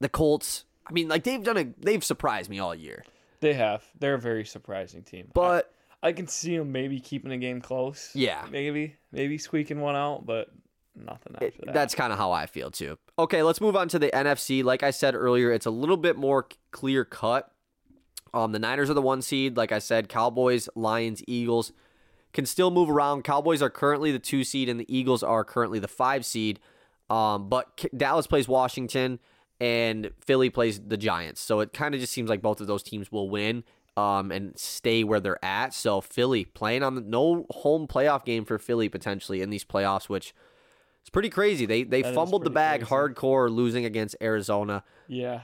the 0.00 0.08
Colts. 0.08 0.64
I 0.86 0.92
mean, 0.92 1.08
like 1.08 1.24
they've 1.24 1.42
done 1.42 1.56
a 1.56 1.64
they've 1.78 2.04
surprised 2.04 2.48
me 2.50 2.58
all 2.58 2.74
year. 2.74 3.04
They 3.44 3.52
have. 3.52 3.84
They're 4.00 4.14
a 4.14 4.18
very 4.18 4.46
surprising 4.46 5.02
team. 5.02 5.28
But 5.34 5.70
I, 6.02 6.08
I 6.08 6.12
can 6.12 6.26
see 6.26 6.56
them 6.56 6.72
maybe 6.72 6.98
keeping 6.98 7.30
a 7.30 7.36
game 7.36 7.60
close. 7.60 8.10
Yeah. 8.14 8.46
Maybe. 8.50 8.96
Maybe 9.12 9.36
squeaking 9.36 9.82
one 9.82 9.94
out, 9.94 10.24
but 10.24 10.48
nothing 10.96 11.34
after 11.34 11.50
that. 11.66 11.74
that's 11.74 11.94
kind 11.94 12.10
of 12.10 12.18
how 12.18 12.32
I 12.32 12.46
feel 12.46 12.70
too. 12.70 12.96
Okay, 13.18 13.42
let's 13.42 13.60
move 13.60 13.76
on 13.76 13.88
to 13.88 13.98
the 13.98 14.08
NFC. 14.08 14.64
Like 14.64 14.82
I 14.82 14.90
said 14.90 15.14
earlier, 15.14 15.52
it's 15.52 15.66
a 15.66 15.70
little 15.70 15.98
bit 15.98 16.16
more 16.16 16.48
clear 16.70 17.04
cut. 17.04 17.50
Um, 18.32 18.52
the 18.52 18.58
Niners 18.58 18.88
are 18.88 18.94
the 18.94 19.02
one 19.02 19.20
seed. 19.20 19.58
Like 19.58 19.72
I 19.72 19.78
said, 19.78 20.08
Cowboys, 20.08 20.70
Lions, 20.74 21.22
Eagles 21.28 21.70
can 22.32 22.46
still 22.46 22.70
move 22.70 22.88
around. 22.88 23.24
Cowboys 23.24 23.60
are 23.60 23.68
currently 23.68 24.10
the 24.10 24.18
two 24.18 24.42
seed, 24.42 24.70
and 24.70 24.80
the 24.80 24.86
Eagles 24.88 25.22
are 25.22 25.44
currently 25.44 25.80
the 25.80 25.86
five 25.86 26.24
seed. 26.24 26.60
Um, 27.10 27.50
but 27.50 27.76
K- 27.76 27.90
Dallas 27.94 28.26
plays 28.26 28.48
Washington, 28.48 29.18
and 29.60 30.10
Philly 30.20 30.50
plays 30.50 30.80
the 30.80 30.96
Giants. 30.96 31.40
So 31.40 31.60
it 31.60 31.72
kind 31.72 31.94
of 31.94 32.00
just 32.00 32.12
seems 32.12 32.28
like 32.28 32.42
both 32.42 32.60
of 32.60 32.66
those 32.66 32.82
teams 32.82 33.10
will 33.12 33.28
win 33.30 33.64
um, 33.96 34.30
and 34.32 34.58
stay 34.58 35.04
where 35.04 35.20
they're 35.20 35.42
at. 35.44 35.72
So 35.74 36.00
Philly 36.00 36.44
playing 36.44 36.82
on 36.82 36.94
the 36.96 37.00
no 37.00 37.46
home 37.50 37.86
playoff 37.86 38.24
game 38.24 38.44
for 38.44 38.58
Philly 38.58 38.88
potentially 38.88 39.40
in 39.40 39.50
these 39.50 39.64
playoffs, 39.64 40.08
which 40.08 40.34
is 41.04 41.10
pretty 41.10 41.30
crazy. 41.30 41.66
They 41.66 41.84
they 41.84 42.02
That 42.02 42.14
fumbled 42.14 42.44
the 42.44 42.50
bag 42.50 42.80
crazy. 42.80 42.92
hardcore 42.94 43.50
losing 43.50 43.84
against 43.84 44.16
Arizona. 44.20 44.82
yeah. 45.08 45.42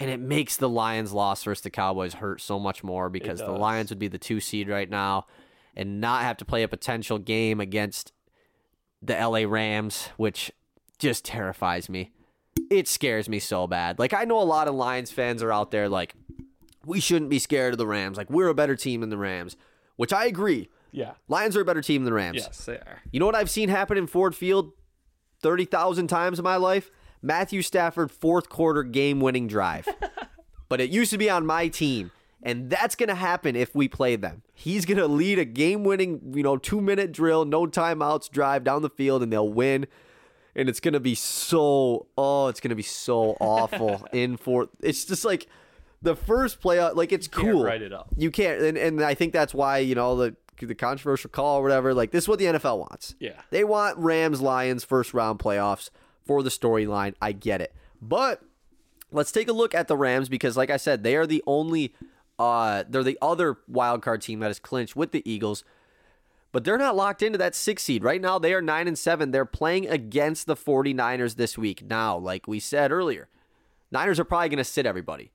And 0.00 0.10
it 0.10 0.18
makes 0.18 0.56
the 0.56 0.68
Lions' 0.70 1.12
loss 1.12 1.44
versus 1.44 1.62
the 1.62 1.70
Cowboys 1.70 2.14
hurt 2.14 2.40
so 2.40 2.58
much 2.58 2.82
more 2.82 3.08
because 3.08 3.38
the. 3.38 3.52
Lions 3.52 3.90
would 3.90 4.00
be 4.00 4.08
the 4.08 4.18
two 4.18 4.40
seed 4.40 4.68
right 4.68 4.90
now 4.90 5.26
and 5.76 6.00
not 6.00 6.22
have 6.22 6.36
to 6.38 6.44
play 6.44 6.64
a 6.64 6.68
potential 6.68 7.18
game 7.18 7.60
against 7.60 8.10
the 9.00 9.14
LA 9.14 9.44
Rams, 9.46 10.08
which 10.16 10.50
just 10.98 11.24
terrifies 11.24 11.88
me. 11.88 12.10
It 12.72 12.88
scares 12.88 13.28
me 13.28 13.38
so 13.38 13.66
bad. 13.66 13.98
Like, 13.98 14.14
I 14.14 14.24
know 14.24 14.40
a 14.40 14.44
lot 14.44 14.66
of 14.66 14.74
Lions 14.74 15.10
fans 15.10 15.42
are 15.42 15.52
out 15.52 15.70
there 15.70 15.88
like, 15.88 16.14
we 16.86 17.00
shouldn't 17.00 17.30
be 17.30 17.38
scared 17.38 17.74
of 17.74 17.78
the 17.78 17.86
Rams. 17.86 18.16
Like, 18.16 18.30
we're 18.30 18.48
a 18.48 18.54
better 18.54 18.76
team 18.76 19.02
than 19.02 19.10
the 19.10 19.18
Rams, 19.18 19.56
which 19.96 20.12
I 20.12 20.24
agree. 20.24 20.68
Yeah. 20.90 21.12
Lions 21.28 21.56
are 21.56 21.60
a 21.60 21.64
better 21.64 21.82
team 21.82 22.02
than 22.02 22.12
the 22.12 22.16
Rams. 22.16 22.38
Yes, 22.38 22.64
they 22.64 22.76
are. 22.76 23.02
You 23.12 23.20
know 23.20 23.26
what 23.26 23.34
I've 23.34 23.50
seen 23.50 23.68
happen 23.68 23.98
in 23.98 24.06
Ford 24.06 24.34
Field 24.34 24.72
30,000 25.42 26.06
times 26.06 26.38
in 26.38 26.44
my 26.44 26.56
life? 26.56 26.90
Matthew 27.20 27.62
Stafford 27.62 28.10
fourth 28.10 28.48
quarter 28.48 28.82
game 28.82 29.20
winning 29.20 29.46
drive. 29.46 29.86
but 30.68 30.80
it 30.80 30.90
used 30.90 31.10
to 31.10 31.18
be 31.18 31.30
on 31.30 31.44
my 31.44 31.68
team. 31.68 32.10
And 32.42 32.68
that's 32.68 32.96
going 32.96 33.08
to 33.08 33.14
happen 33.14 33.54
if 33.54 33.74
we 33.74 33.86
play 33.86 34.16
them. 34.16 34.42
He's 34.52 34.84
going 34.84 34.98
to 34.98 35.06
lead 35.06 35.38
a 35.38 35.44
game 35.44 35.84
winning, 35.84 36.32
you 36.34 36.42
know, 36.42 36.56
two 36.56 36.80
minute 36.80 37.12
drill, 37.12 37.44
no 37.44 37.66
timeouts 37.66 38.30
drive 38.30 38.64
down 38.64 38.82
the 38.82 38.90
field, 38.90 39.22
and 39.22 39.32
they'll 39.32 39.48
win. 39.48 39.86
And 40.54 40.68
it's 40.68 40.80
going 40.80 40.94
to 40.94 41.00
be 41.00 41.14
so, 41.14 42.06
oh, 42.18 42.48
it's 42.48 42.60
going 42.60 42.70
to 42.70 42.76
be 42.76 42.82
so 42.82 43.36
awful 43.40 44.06
in 44.12 44.36
fourth. 44.36 44.68
It's 44.80 45.04
just 45.04 45.24
like 45.24 45.46
the 46.02 46.14
first 46.14 46.60
playoff, 46.60 46.94
like 46.94 47.12
it's 47.12 47.26
Can't 47.28 47.52
cool. 47.52 47.64
write 47.64 47.80
it 47.82 47.92
up. 47.92 48.08
You 48.16 48.30
can't. 48.30 48.60
And, 48.60 48.76
and 48.76 49.02
I 49.02 49.14
think 49.14 49.32
that's 49.32 49.54
why, 49.54 49.78
you 49.78 49.94
know, 49.94 50.16
the, 50.16 50.36
the 50.60 50.74
controversial 50.74 51.30
call 51.30 51.58
or 51.60 51.62
whatever, 51.62 51.94
like 51.94 52.10
this 52.10 52.24
is 52.24 52.28
what 52.28 52.38
the 52.38 52.44
NFL 52.46 52.78
wants. 52.78 53.14
Yeah. 53.18 53.40
They 53.50 53.64
want 53.64 53.96
Rams 53.98 54.40
Lions 54.40 54.84
first 54.84 55.14
round 55.14 55.38
playoffs 55.38 55.90
for 56.24 56.42
the 56.42 56.50
storyline. 56.50 57.14
I 57.20 57.32
get 57.32 57.60
it. 57.60 57.74
But 58.00 58.42
let's 59.10 59.32
take 59.32 59.48
a 59.48 59.52
look 59.52 59.74
at 59.74 59.88
the 59.88 59.96
Rams 59.96 60.28
because 60.28 60.56
like 60.56 60.70
I 60.70 60.76
said, 60.76 61.02
they 61.02 61.16
are 61.16 61.26
the 61.26 61.42
only 61.46 61.94
uh 62.38 62.84
they're 62.88 63.02
the 63.02 63.18
other 63.22 63.58
wild 63.68 64.02
card 64.02 64.22
team 64.22 64.40
that 64.40 64.50
is 64.50 64.58
clinched 64.58 64.96
with 64.96 65.12
the 65.12 65.28
Eagles. 65.30 65.64
But 66.52 66.64
they're 66.64 66.78
not 66.78 66.94
locked 66.94 67.22
into 67.22 67.38
that 67.38 67.54
6 67.54 67.82
seed. 67.82 68.04
Right 68.04 68.20
now 68.20 68.38
they 68.38 68.52
are 68.52 68.60
9 68.62 68.86
and 68.86 68.98
7. 68.98 69.30
They're 69.30 69.44
playing 69.46 69.88
against 69.88 70.46
the 70.46 70.54
49ers 70.54 71.36
this 71.36 71.56
week. 71.56 71.82
Now, 71.82 72.16
like 72.16 72.46
we 72.46 72.60
said 72.60 72.92
earlier, 72.92 73.28
Niners 73.90 74.20
are 74.20 74.24
probably 74.24 74.50
going 74.50 74.58
to 74.58 74.64
sit 74.64 74.84
everybody. 74.86 75.32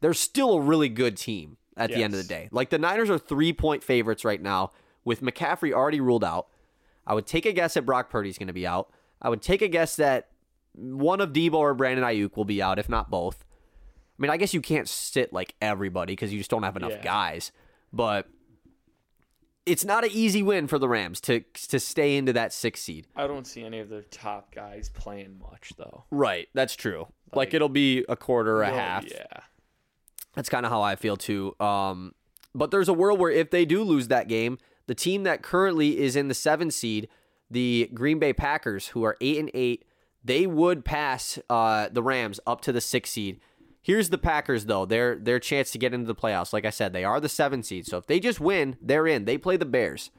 They're 0.00 0.14
still 0.14 0.54
a 0.54 0.60
really 0.60 0.88
good 0.88 1.16
team 1.16 1.56
at 1.76 1.90
the 1.90 2.04
end 2.04 2.12
of 2.12 2.18
the 2.18 2.24
day. 2.24 2.48
Like 2.52 2.68
the 2.70 2.78
Niners 2.78 3.08
are 3.10 3.18
3-point 3.18 3.82
favorites 3.82 4.24
right 4.24 4.40
now 4.40 4.72
with 5.04 5.22
McCaffrey 5.22 5.72
already 5.72 6.00
ruled 6.00 6.24
out. 6.24 6.48
I 7.06 7.14
would 7.14 7.26
take 7.26 7.46
a 7.46 7.52
guess 7.52 7.74
that 7.74 7.86
Brock 7.86 8.10
Purdy's 8.10 8.36
going 8.38 8.46
to 8.48 8.52
be 8.52 8.66
out. 8.66 8.90
I 9.22 9.30
would 9.30 9.40
take 9.42 9.62
a 9.62 9.68
guess 9.68 9.96
that 9.96 10.28
one 10.74 11.20
of 11.20 11.32
Deebo 11.32 11.54
or 11.54 11.74
Brandon 11.74 12.04
Aiyuk 12.04 12.36
will 12.36 12.44
be 12.44 12.62
out, 12.62 12.78
if 12.78 12.88
not 12.88 13.10
both. 13.10 13.44
I 14.18 14.22
mean, 14.22 14.30
I 14.30 14.36
guess 14.36 14.52
you 14.52 14.60
can't 14.60 14.88
sit 14.88 15.32
like 15.32 15.54
everybody 15.62 16.12
because 16.12 16.32
you 16.32 16.38
just 16.38 16.50
don't 16.50 16.62
have 16.62 16.76
enough 16.76 16.92
Yeah. 16.92 17.02
guys. 17.02 17.50
But 17.92 18.28
it's 19.66 19.84
not 19.84 20.04
an 20.04 20.10
easy 20.12 20.42
win 20.42 20.66
for 20.66 20.78
the 20.78 20.88
Rams 20.88 21.20
to 21.22 21.40
to 21.68 21.78
stay 21.80 22.16
into 22.16 22.32
that 22.32 22.52
six 22.52 22.80
seed. 22.80 23.06
I 23.14 23.26
don't 23.26 23.46
see 23.46 23.62
any 23.62 23.78
of 23.80 23.88
their 23.88 24.02
top 24.02 24.54
guys 24.54 24.88
playing 24.88 25.38
much 25.40 25.72
though. 25.76 26.04
Right, 26.10 26.48
that's 26.54 26.74
true. 26.74 27.08
Like, 27.32 27.36
Like- 27.36 27.54
it'll 27.54 27.68
be 27.68 28.04
a 28.08 28.16
quarter 28.16 28.56
or 28.58 28.62
a 28.64 28.70
Well, 28.70 28.78
half. 28.78 29.10
Yeah. 29.10 29.24
That's 30.34 30.48
kind 30.48 30.64
of 30.64 30.70
how 30.72 30.82
I 30.82 30.96
feel 30.96 31.16
too. 31.16 31.54
Um, 31.60 32.14
but 32.54 32.70
there's 32.70 32.88
a 32.88 32.92
world 32.94 33.18
where 33.18 33.30
if 33.30 33.50
they 33.50 33.64
do 33.64 33.82
lose 33.82 34.08
that 34.08 34.28
game, 34.28 34.58
the 34.86 34.94
team 34.94 35.24
that 35.24 35.42
currently 35.42 35.98
is 35.98 36.16
in 36.16 36.28
the 36.28 36.34
seven 36.34 36.70
seed, 36.70 37.08
the 37.50 37.90
Green 37.92 38.18
Bay 38.18 38.32
Packers, 38.32 38.88
who 38.88 39.02
are 39.04 39.16
eight 39.20 39.38
and 39.38 39.50
eight, 39.54 39.84
they 40.24 40.46
would 40.46 40.84
pass 40.84 41.38
uh, 41.48 41.88
the 41.90 42.02
Rams 42.02 42.38
up 42.46 42.60
to 42.62 42.72
the 42.72 42.80
six 42.80 43.10
seed. 43.10 43.40
Here's 43.82 44.10
the 44.10 44.18
Packers 44.18 44.66
though, 44.66 44.84
their 44.84 45.16
their 45.16 45.38
chance 45.38 45.70
to 45.72 45.78
get 45.78 45.94
into 45.94 46.06
the 46.06 46.14
playoffs. 46.14 46.52
Like 46.52 46.64
I 46.64 46.70
said, 46.70 46.92
they 46.92 47.04
are 47.04 47.18
the 47.20 47.28
seven 47.28 47.62
seed. 47.62 47.86
So 47.86 47.96
if 47.98 48.06
they 48.06 48.20
just 48.20 48.40
win, 48.40 48.76
they're 48.80 49.06
in. 49.06 49.24
They 49.24 49.38
play 49.38 49.56
the 49.56 49.64
Bears. 49.64 50.10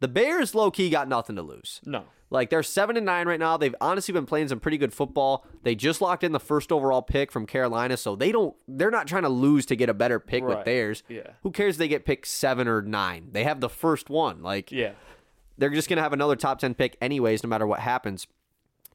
The 0.00 0.08
Bears 0.08 0.54
low 0.54 0.70
key 0.70 0.90
got 0.90 1.08
nothing 1.08 1.36
to 1.36 1.42
lose. 1.42 1.80
No. 1.84 2.04
Like 2.30 2.50
they're 2.50 2.62
seven 2.62 2.96
and 2.96 3.06
nine 3.06 3.26
right 3.26 3.38
now. 3.40 3.56
They've 3.56 3.74
honestly 3.80 4.12
been 4.12 4.26
playing 4.26 4.48
some 4.48 4.60
pretty 4.60 4.76
good 4.78 4.92
football. 4.92 5.46
They 5.62 5.74
just 5.74 6.00
locked 6.00 6.22
in 6.24 6.32
the 6.32 6.40
first 6.40 6.70
overall 6.70 7.00
pick 7.02 7.32
from 7.32 7.46
Carolina, 7.46 7.96
so 7.96 8.14
they 8.16 8.30
don't. 8.32 8.54
They're 8.68 8.90
not 8.90 9.06
trying 9.06 9.22
to 9.22 9.28
lose 9.30 9.64
to 9.66 9.76
get 9.76 9.88
a 9.88 9.94
better 9.94 10.20
pick 10.20 10.44
with 10.44 10.64
theirs. 10.64 11.02
Yeah. 11.08 11.30
Who 11.42 11.50
cares? 11.52 11.76
if 11.76 11.78
They 11.78 11.88
get 11.88 12.04
picked 12.04 12.26
seven 12.26 12.68
or 12.68 12.82
nine. 12.82 13.28
They 13.32 13.44
have 13.44 13.60
the 13.60 13.68
first 13.70 14.10
one. 14.10 14.42
Like 14.42 14.70
Yeah. 14.70 14.92
they're 15.56 15.70
just 15.70 15.88
gonna 15.88 16.02
have 16.02 16.12
another 16.12 16.36
top 16.36 16.58
ten 16.58 16.74
pick 16.74 16.96
anyways, 17.00 17.42
no 17.42 17.48
matter 17.48 17.66
what 17.66 17.80
happens. 17.80 18.26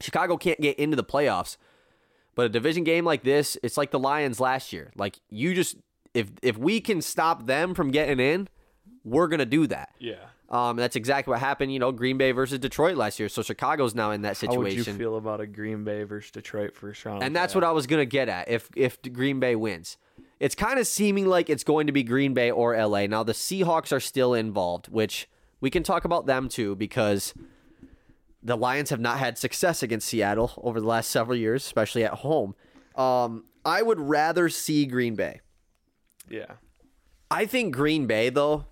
Chicago 0.00 0.36
can't 0.36 0.60
get 0.60 0.78
into 0.78 0.96
the 0.96 1.04
playoffs, 1.04 1.56
but 2.34 2.46
a 2.46 2.48
division 2.48 2.84
game 2.84 3.04
like 3.04 3.22
this, 3.22 3.56
it's 3.62 3.76
like 3.76 3.90
the 3.90 3.98
Lions 3.98 4.40
last 4.40 4.72
year. 4.72 4.90
Like 4.96 5.20
you 5.30 5.54
just 5.54 5.76
if 6.14 6.30
if 6.42 6.56
we 6.56 6.80
can 6.80 7.02
stop 7.02 7.46
them 7.46 7.74
from 7.74 7.90
getting 7.90 8.20
in, 8.20 8.48
we're 9.04 9.28
gonna 9.28 9.46
do 9.46 9.66
that. 9.66 9.90
Yeah. 9.98 10.14
Um, 10.50 10.76
that's 10.76 10.94
exactly 10.94 11.32
what 11.32 11.40
happened. 11.40 11.72
You 11.72 11.78
know, 11.78 11.90
Green 11.90 12.16
Bay 12.18 12.30
versus 12.32 12.58
Detroit 12.58 12.96
last 12.96 13.18
year. 13.18 13.28
So 13.28 13.42
Chicago's 13.42 13.94
now 13.94 14.10
in 14.12 14.22
that 14.22 14.36
situation. 14.36 14.58
How 14.58 14.62
would 14.62 14.86
you 14.86 14.94
feel 14.94 15.16
about 15.16 15.40
a 15.40 15.46
Green 15.46 15.84
Bay 15.84 16.04
versus 16.04 16.30
Detroit 16.30 16.76
first 16.76 17.04
round? 17.04 17.22
and 17.22 17.34
that's 17.34 17.54
what 17.54 17.64
I 17.64 17.72
was 17.72 17.86
gonna 17.86 18.04
get 18.04 18.28
at. 18.28 18.48
If 18.48 18.70
if 18.76 19.00
Green 19.02 19.40
Bay 19.40 19.56
wins, 19.56 19.96
it's 20.38 20.54
kind 20.54 20.78
of 20.78 20.86
seeming 20.86 21.26
like 21.26 21.48
it's 21.48 21.64
going 21.64 21.86
to 21.86 21.92
be 21.92 22.02
Green 22.02 22.34
Bay 22.34 22.50
or 22.50 22.76
LA. 22.76 23.06
Now 23.06 23.22
the 23.22 23.32
Seahawks 23.32 23.92
are 23.92 24.00
still 24.00 24.34
involved, 24.34 24.88
which 24.88 25.28
we 25.60 25.70
can 25.70 25.82
talk 25.82 26.04
about 26.04 26.26
them 26.26 26.48
too 26.48 26.76
because 26.76 27.32
the 28.44 28.56
Lions 28.56 28.90
have 28.90 29.00
not 29.00 29.18
had 29.18 29.38
success 29.38 29.82
against 29.82 30.06
Seattle 30.06 30.52
over 30.58 30.80
the 30.80 30.86
last 30.86 31.10
several 31.10 31.36
years, 31.36 31.64
especially 31.64 32.04
at 32.04 32.12
home. 32.12 32.54
Um, 32.94 33.44
I 33.64 33.82
would 33.82 33.98
rather 33.98 34.48
see 34.48 34.84
Green 34.86 35.14
Bay. 35.14 35.40
Yeah. 36.28 36.52
I 37.30 37.46
think 37.46 37.74
Green 37.74 38.06
Bay 38.06 38.28
though, 38.28 38.66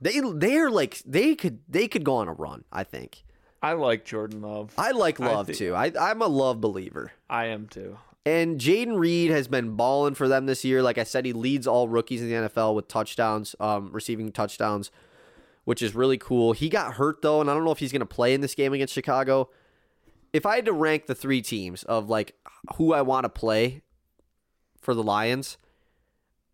they 0.00 0.20
they're 0.20 0.70
like 0.70 1.02
they 1.06 1.34
could 1.34 1.60
they 1.68 1.88
could 1.88 2.04
go 2.04 2.16
on 2.16 2.28
a 2.28 2.32
run. 2.32 2.64
I 2.70 2.84
think. 2.84 3.24
I 3.62 3.72
like 3.74 4.04
Jordan 4.04 4.42
Love. 4.42 4.74
I 4.76 4.90
like 4.90 5.20
Love 5.20 5.46
thi- 5.46 5.54
too. 5.54 5.74
I, 5.74 5.92
I'm 5.98 6.20
a 6.20 6.26
Love 6.26 6.60
believer. 6.60 7.12
I 7.30 7.46
am 7.46 7.68
too. 7.68 7.96
And 8.26 8.60
Jayden 8.60 8.98
Reed 8.98 9.30
has 9.30 9.48
been 9.48 9.74
balling 9.76 10.14
for 10.14 10.28
them 10.28 10.46
this 10.46 10.64
year. 10.64 10.82
Like 10.82 10.98
I 10.98 11.04
said, 11.04 11.24
he 11.24 11.32
leads 11.32 11.66
all 11.66 11.88
rookies 11.88 12.22
in 12.22 12.28
the 12.28 12.48
NFL 12.48 12.74
with 12.74 12.88
touchdowns, 12.88 13.54
um, 13.58 13.90
receiving 13.92 14.30
touchdowns, 14.30 14.90
which 15.64 15.82
is 15.82 15.94
really 15.94 16.18
cool. 16.18 16.52
He 16.52 16.68
got 16.68 16.94
hurt 16.94 17.22
though, 17.22 17.40
and 17.40 17.50
I 17.50 17.54
don't 17.54 17.64
know 17.64 17.70
if 17.70 17.78
he's 17.78 17.92
going 17.92 18.00
to 18.00 18.06
play 18.06 18.34
in 18.34 18.40
this 18.40 18.54
game 18.54 18.72
against 18.72 18.94
Chicago. 18.94 19.50
If 20.32 20.46
I 20.46 20.56
had 20.56 20.64
to 20.64 20.72
rank 20.72 21.06
the 21.06 21.14
three 21.14 21.42
teams 21.42 21.82
of 21.84 22.08
like 22.08 22.34
who 22.76 22.92
I 22.92 23.02
want 23.02 23.24
to 23.24 23.28
play 23.28 23.82
for 24.80 24.94
the 24.94 25.02
Lions, 25.02 25.58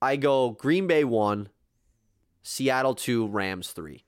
I 0.03 0.17
go 0.17 0.51
Green 0.51 0.87
Bay 0.87 1.05
one, 1.05 1.49
Seattle 2.43 2.95
two, 2.95 3.27
Rams 3.27 3.73
three. 3.73 4.05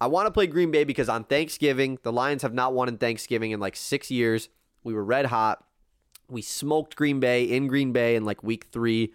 I 0.00 0.06
want 0.06 0.26
to 0.26 0.32
play 0.32 0.48
Green 0.48 0.72
Bay 0.72 0.82
because 0.82 1.08
on 1.08 1.24
Thanksgiving, 1.24 1.98
the 2.02 2.12
Lions 2.12 2.42
have 2.42 2.54
not 2.54 2.74
won 2.74 2.88
in 2.88 2.98
Thanksgiving 2.98 3.52
in 3.52 3.60
like 3.60 3.76
six 3.76 4.10
years. 4.10 4.48
We 4.82 4.94
were 4.94 5.04
red 5.04 5.26
hot. 5.26 5.64
We 6.28 6.42
smoked 6.42 6.96
Green 6.96 7.20
Bay 7.20 7.44
in 7.44 7.68
Green 7.68 7.92
Bay 7.92 8.16
in 8.16 8.24
like 8.24 8.42
week 8.42 8.66
three, 8.72 9.12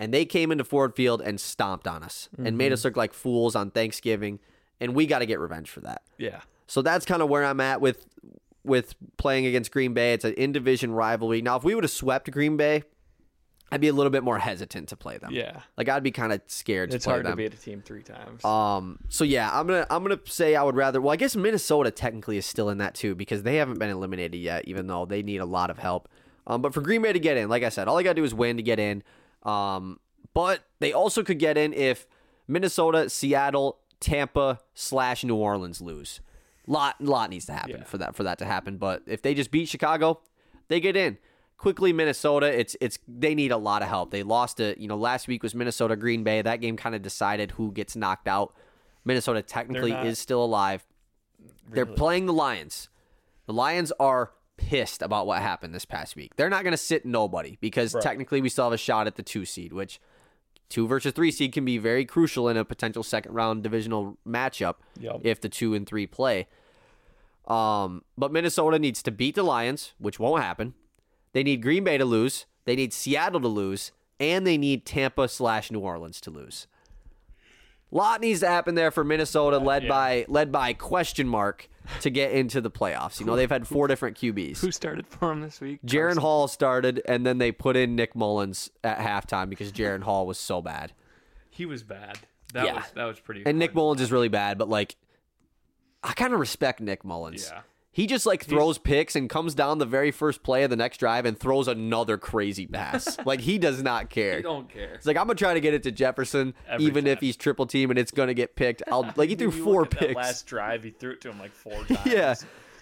and 0.00 0.12
they 0.12 0.24
came 0.24 0.50
into 0.50 0.64
Ford 0.64 0.96
Field 0.96 1.20
and 1.22 1.40
stomped 1.40 1.86
on 1.86 2.02
us 2.02 2.28
and 2.42 2.58
made 2.58 2.72
us 2.72 2.84
look 2.84 2.96
like 2.96 3.12
fools 3.12 3.54
on 3.54 3.70
Thanksgiving. 3.70 4.40
And 4.80 4.94
we 4.94 5.06
got 5.06 5.18
to 5.20 5.26
get 5.26 5.38
revenge 5.38 5.70
for 5.70 5.80
that. 5.82 6.02
Yeah. 6.18 6.40
So 6.66 6.80
that's 6.82 7.04
kind 7.04 7.20
of 7.22 7.28
where 7.28 7.44
I'm 7.44 7.60
at 7.60 7.80
with 7.80 8.06
with 8.64 8.94
playing 9.18 9.46
against 9.46 9.70
Green 9.70 9.94
Bay. 9.94 10.12
It's 10.14 10.24
an 10.24 10.32
in 10.34 10.52
division 10.52 10.92
rivalry. 10.92 11.42
Now, 11.42 11.56
if 11.56 11.64
we 11.64 11.74
would 11.74 11.84
have 11.84 11.90
swept 11.90 12.30
Green 12.30 12.56
Bay, 12.56 12.82
I'd 13.72 13.80
be 13.80 13.88
a 13.88 13.92
little 13.92 14.10
bit 14.10 14.22
more 14.24 14.38
hesitant 14.38 14.88
to 14.88 14.96
play 14.96 15.18
them. 15.18 15.32
Yeah. 15.32 15.60
like 15.76 15.88
I'd 15.88 16.02
be 16.02 16.10
kind 16.10 16.32
of 16.32 16.40
scared 16.46 16.90
to 16.90 16.96
It's 16.96 17.04
play 17.04 17.12
hard 17.14 17.26
them. 17.26 17.32
to 17.32 17.36
beat 17.36 17.52
a 17.54 17.56
team 17.56 17.82
three 17.84 18.02
times. 18.02 18.44
Um. 18.44 18.98
So 19.10 19.22
yeah, 19.24 19.50
I'm 19.52 19.66
gonna 19.66 19.86
I'm 19.90 20.02
gonna 20.02 20.18
say 20.24 20.56
I 20.56 20.62
would 20.62 20.76
rather. 20.76 21.00
Well, 21.00 21.12
I 21.12 21.16
guess 21.16 21.36
Minnesota 21.36 21.90
technically 21.90 22.38
is 22.38 22.46
still 22.46 22.70
in 22.70 22.78
that 22.78 22.94
too 22.94 23.14
because 23.14 23.42
they 23.42 23.56
haven't 23.56 23.78
been 23.78 23.90
eliminated 23.90 24.40
yet, 24.40 24.66
even 24.66 24.86
though 24.86 25.04
they 25.04 25.22
need 25.22 25.38
a 25.38 25.44
lot 25.46 25.68
of 25.70 25.78
help. 25.78 26.08
Um, 26.46 26.62
but 26.62 26.72
for 26.74 26.80
Green 26.80 27.02
Bay 27.02 27.12
to 27.12 27.20
get 27.20 27.36
in, 27.36 27.48
like 27.50 27.62
I 27.62 27.68
said, 27.68 27.86
all 27.86 27.96
they 27.96 28.02
got 28.02 28.10
to 28.12 28.14
do 28.20 28.24
is 28.24 28.32
win 28.34 28.56
to 28.56 28.62
get 28.62 28.78
in. 28.80 29.02
Um, 29.42 30.00
but 30.34 30.64
they 30.80 30.92
also 30.92 31.22
could 31.22 31.38
get 31.38 31.56
in 31.56 31.72
if 31.72 32.06
Minnesota, 32.46 33.08
Seattle, 33.10 33.78
Tampa 34.00 34.60
slash 34.74 35.24
New 35.24 35.36
Orleans 35.36 35.80
lose. 35.80 36.20
Lot 36.66 36.96
a 37.00 37.04
lot 37.04 37.30
needs 37.30 37.46
to 37.46 37.52
happen 37.52 37.78
Yeah. 37.78 37.84
for 37.84 37.98
that 37.98 38.14
for 38.14 38.22
that 38.22 38.38
to 38.38 38.44
happen. 38.44 38.76
But 38.76 39.02
if 39.06 39.22
they 39.22 39.34
just 39.34 39.50
beat 39.50 39.68
Chicago, 39.68 40.20
they 40.68 40.78
get 40.78 40.94
in 40.96 41.18
quickly. 41.56 41.92
Minnesota, 41.92 42.46
it's 42.46 42.76
it's 42.80 42.98
they 43.08 43.34
need 43.34 43.50
a 43.50 43.56
lot 43.56 43.82
of 43.82 43.88
help. 43.88 44.10
They 44.10 44.22
lost 44.22 44.60
it. 44.60 44.78
You 44.78 44.86
know, 44.86 44.96
last 44.96 45.26
week 45.26 45.42
was 45.42 45.54
Minnesota 45.54 45.96
Green 45.96 46.22
Bay. 46.22 46.42
That 46.42 46.60
game 46.60 46.76
kind 46.76 46.94
of 46.94 47.02
decided 47.02 47.52
who 47.52 47.72
gets 47.72 47.96
knocked 47.96 48.28
out. 48.28 48.54
Minnesota 49.04 49.42
technically 49.42 49.92
is 49.92 50.18
still 50.18 50.44
alive. 50.44 50.86
They're 51.70 51.86
playing 51.86 52.26
the 52.26 52.32
Lions. 52.34 52.88
The 53.46 53.52
Lions 53.52 53.90
are 53.98 54.32
pissed 54.60 55.02
about 55.02 55.26
what 55.26 55.40
happened 55.42 55.74
this 55.74 55.84
past 55.84 56.14
week. 56.16 56.36
They're 56.36 56.50
not 56.50 56.62
going 56.62 56.72
to 56.72 56.76
sit 56.78 57.04
nobody 57.06 57.56
because 57.60 57.94
Right. 57.94 58.02
technically 58.02 58.40
we 58.40 58.48
still 58.48 58.64
have 58.64 58.72
a 58.72 58.76
shot 58.78 59.06
at 59.06 59.16
the 59.16 59.22
two 59.22 59.44
seed, 59.44 59.72
which 59.72 60.00
two 60.68 60.86
versus 60.86 61.12
three 61.12 61.30
seed 61.30 61.52
can 61.52 61.64
be 61.64 61.78
very 61.78 62.04
crucial 62.04 62.48
in 62.48 62.56
a 62.56 62.64
potential 62.64 63.02
second 63.02 63.32
round 63.32 63.62
divisional 63.62 64.18
matchup 64.26 64.76
Yep. 64.98 65.20
if 65.24 65.40
the 65.40 65.48
two 65.48 65.74
and 65.74 65.86
three 65.86 66.06
play. 66.06 66.46
Um, 67.48 68.04
but 68.16 68.32
Minnesota 68.32 68.78
needs 68.78 69.02
to 69.02 69.10
beat 69.10 69.34
the 69.34 69.42
Lions, 69.42 69.94
which 69.98 70.20
won't 70.20 70.42
happen. 70.42 70.74
They 71.32 71.42
need 71.42 71.62
Green 71.62 71.82
Bay 71.84 71.96
to 71.98 72.04
lose. 72.04 72.46
They 72.66 72.76
need 72.76 72.92
Seattle 72.92 73.40
to 73.40 73.48
lose, 73.48 73.90
and 74.20 74.46
they 74.46 74.58
need 74.58 74.84
Tampa 74.84 75.26
slash 75.28 75.70
New 75.70 75.80
Orleans 75.80 76.20
to 76.20 76.30
lose. 76.30 76.66
Lot 77.90 78.20
needs 78.20 78.40
to 78.40 78.46
happen 78.48 78.74
there 78.74 78.90
for 78.90 79.02
Minnesota, 79.02 79.58
led 79.58 79.84
yeah. 79.84 79.88
by 79.88 80.24
led 80.28 80.52
by 80.52 80.74
question 80.74 81.26
mark 81.26 81.68
to 82.00 82.10
get 82.10 82.32
into 82.32 82.60
the 82.60 82.70
playoffs. 82.70 83.20
You 83.20 83.26
know 83.26 83.36
they've 83.36 83.50
had 83.50 83.66
four 83.66 83.86
different 83.88 84.16
QBs. 84.16 84.58
Who 84.60 84.70
started 84.70 85.06
for 85.06 85.32
him 85.32 85.40
this 85.40 85.60
week? 85.60 85.80
Jaren 85.84 86.18
Hall 86.18 86.48
started, 86.48 87.02
and 87.06 87.24
then 87.26 87.38
they 87.38 87.52
put 87.52 87.76
in 87.76 87.96
Nick 87.96 88.14
Mullens 88.14 88.70
at 88.84 88.98
halftime 88.98 89.48
because 89.48 89.72
Jaren 89.72 90.02
Hall 90.02 90.26
was 90.26 90.38
so 90.38 90.60
bad. 90.62 90.92
He 91.50 91.66
was 91.66 91.82
bad. 91.82 92.18
That 92.52 92.66
Yeah. 92.66 92.74
was 92.76 92.84
that 92.94 93.04
was 93.04 93.20
pretty. 93.20 93.42
And 93.46 93.58
Nick. 93.58 93.74
Mullens 93.74 94.00
is 94.00 94.10
really 94.12 94.28
bad, 94.28 94.58
but 94.58 94.68
like, 94.68 94.96
I 96.02 96.12
kind 96.12 96.32
of 96.34 96.40
respect 96.40 96.80
Nick 96.80 97.04
Mullens. 97.04 97.48
Yeah. 97.52 97.60
He 97.92 98.06
just 98.06 98.24
like 98.24 98.44
throws 98.44 98.78
picks 98.78 99.16
and 99.16 99.28
comes 99.28 99.52
down 99.54 99.78
the 99.78 99.84
very 99.86 100.12
first 100.12 100.44
play 100.44 100.62
of 100.62 100.70
the 100.70 100.76
next 100.76 100.98
drive 100.98 101.26
and 101.26 101.36
throws 101.38 101.66
another 101.66 102.16
crazy 102.16 102.64
pass. 102.66 103.18
like 103.26 103.40
he 103.40 103.58
does 103.58 103.82
not 103.82 104.10
care. 104.10 104.36
He 104.36 104.42
don't 104.42 104.68
care. 104.68 104.94
It's 104.94 105.06
like 105.06 105.16
I'm 105.16 105.26
gonna 105.26 105.34
try 105.34 105.54
to 105.54 105.60
get 105.60 105.74
it 105.74 105.82
to 105.82 105.90
Jefferson, 105.90 106.54
Every 106.68 106.86
even 106.86 107.06
if 107.08 107.18
he's 107.20 107.36
triple 107.36 107.66
team 107.66 107.90
and 107.90 107.98
it's 107.98 108.12
gonna 108.12 108.32
get 108.34 108.54
picked. 108.54 108.82
I'll 108.92 109.12
like 109.16 109.28
he 109.28 109.34
threw 109.34 109.50
four 109.50 109.86
picks. 109.86 110.14
last 110.14 110.46
drive, 110.46 110.84
he 110.84 110.90
threw 110.90 111.12
it 111.12 111.20
to 111.22 111.30
him 111.30 111.40
like 111.40 111.50
four 111.52 111.72
times. 111.84 112.00
Yeah. 112.06 112.34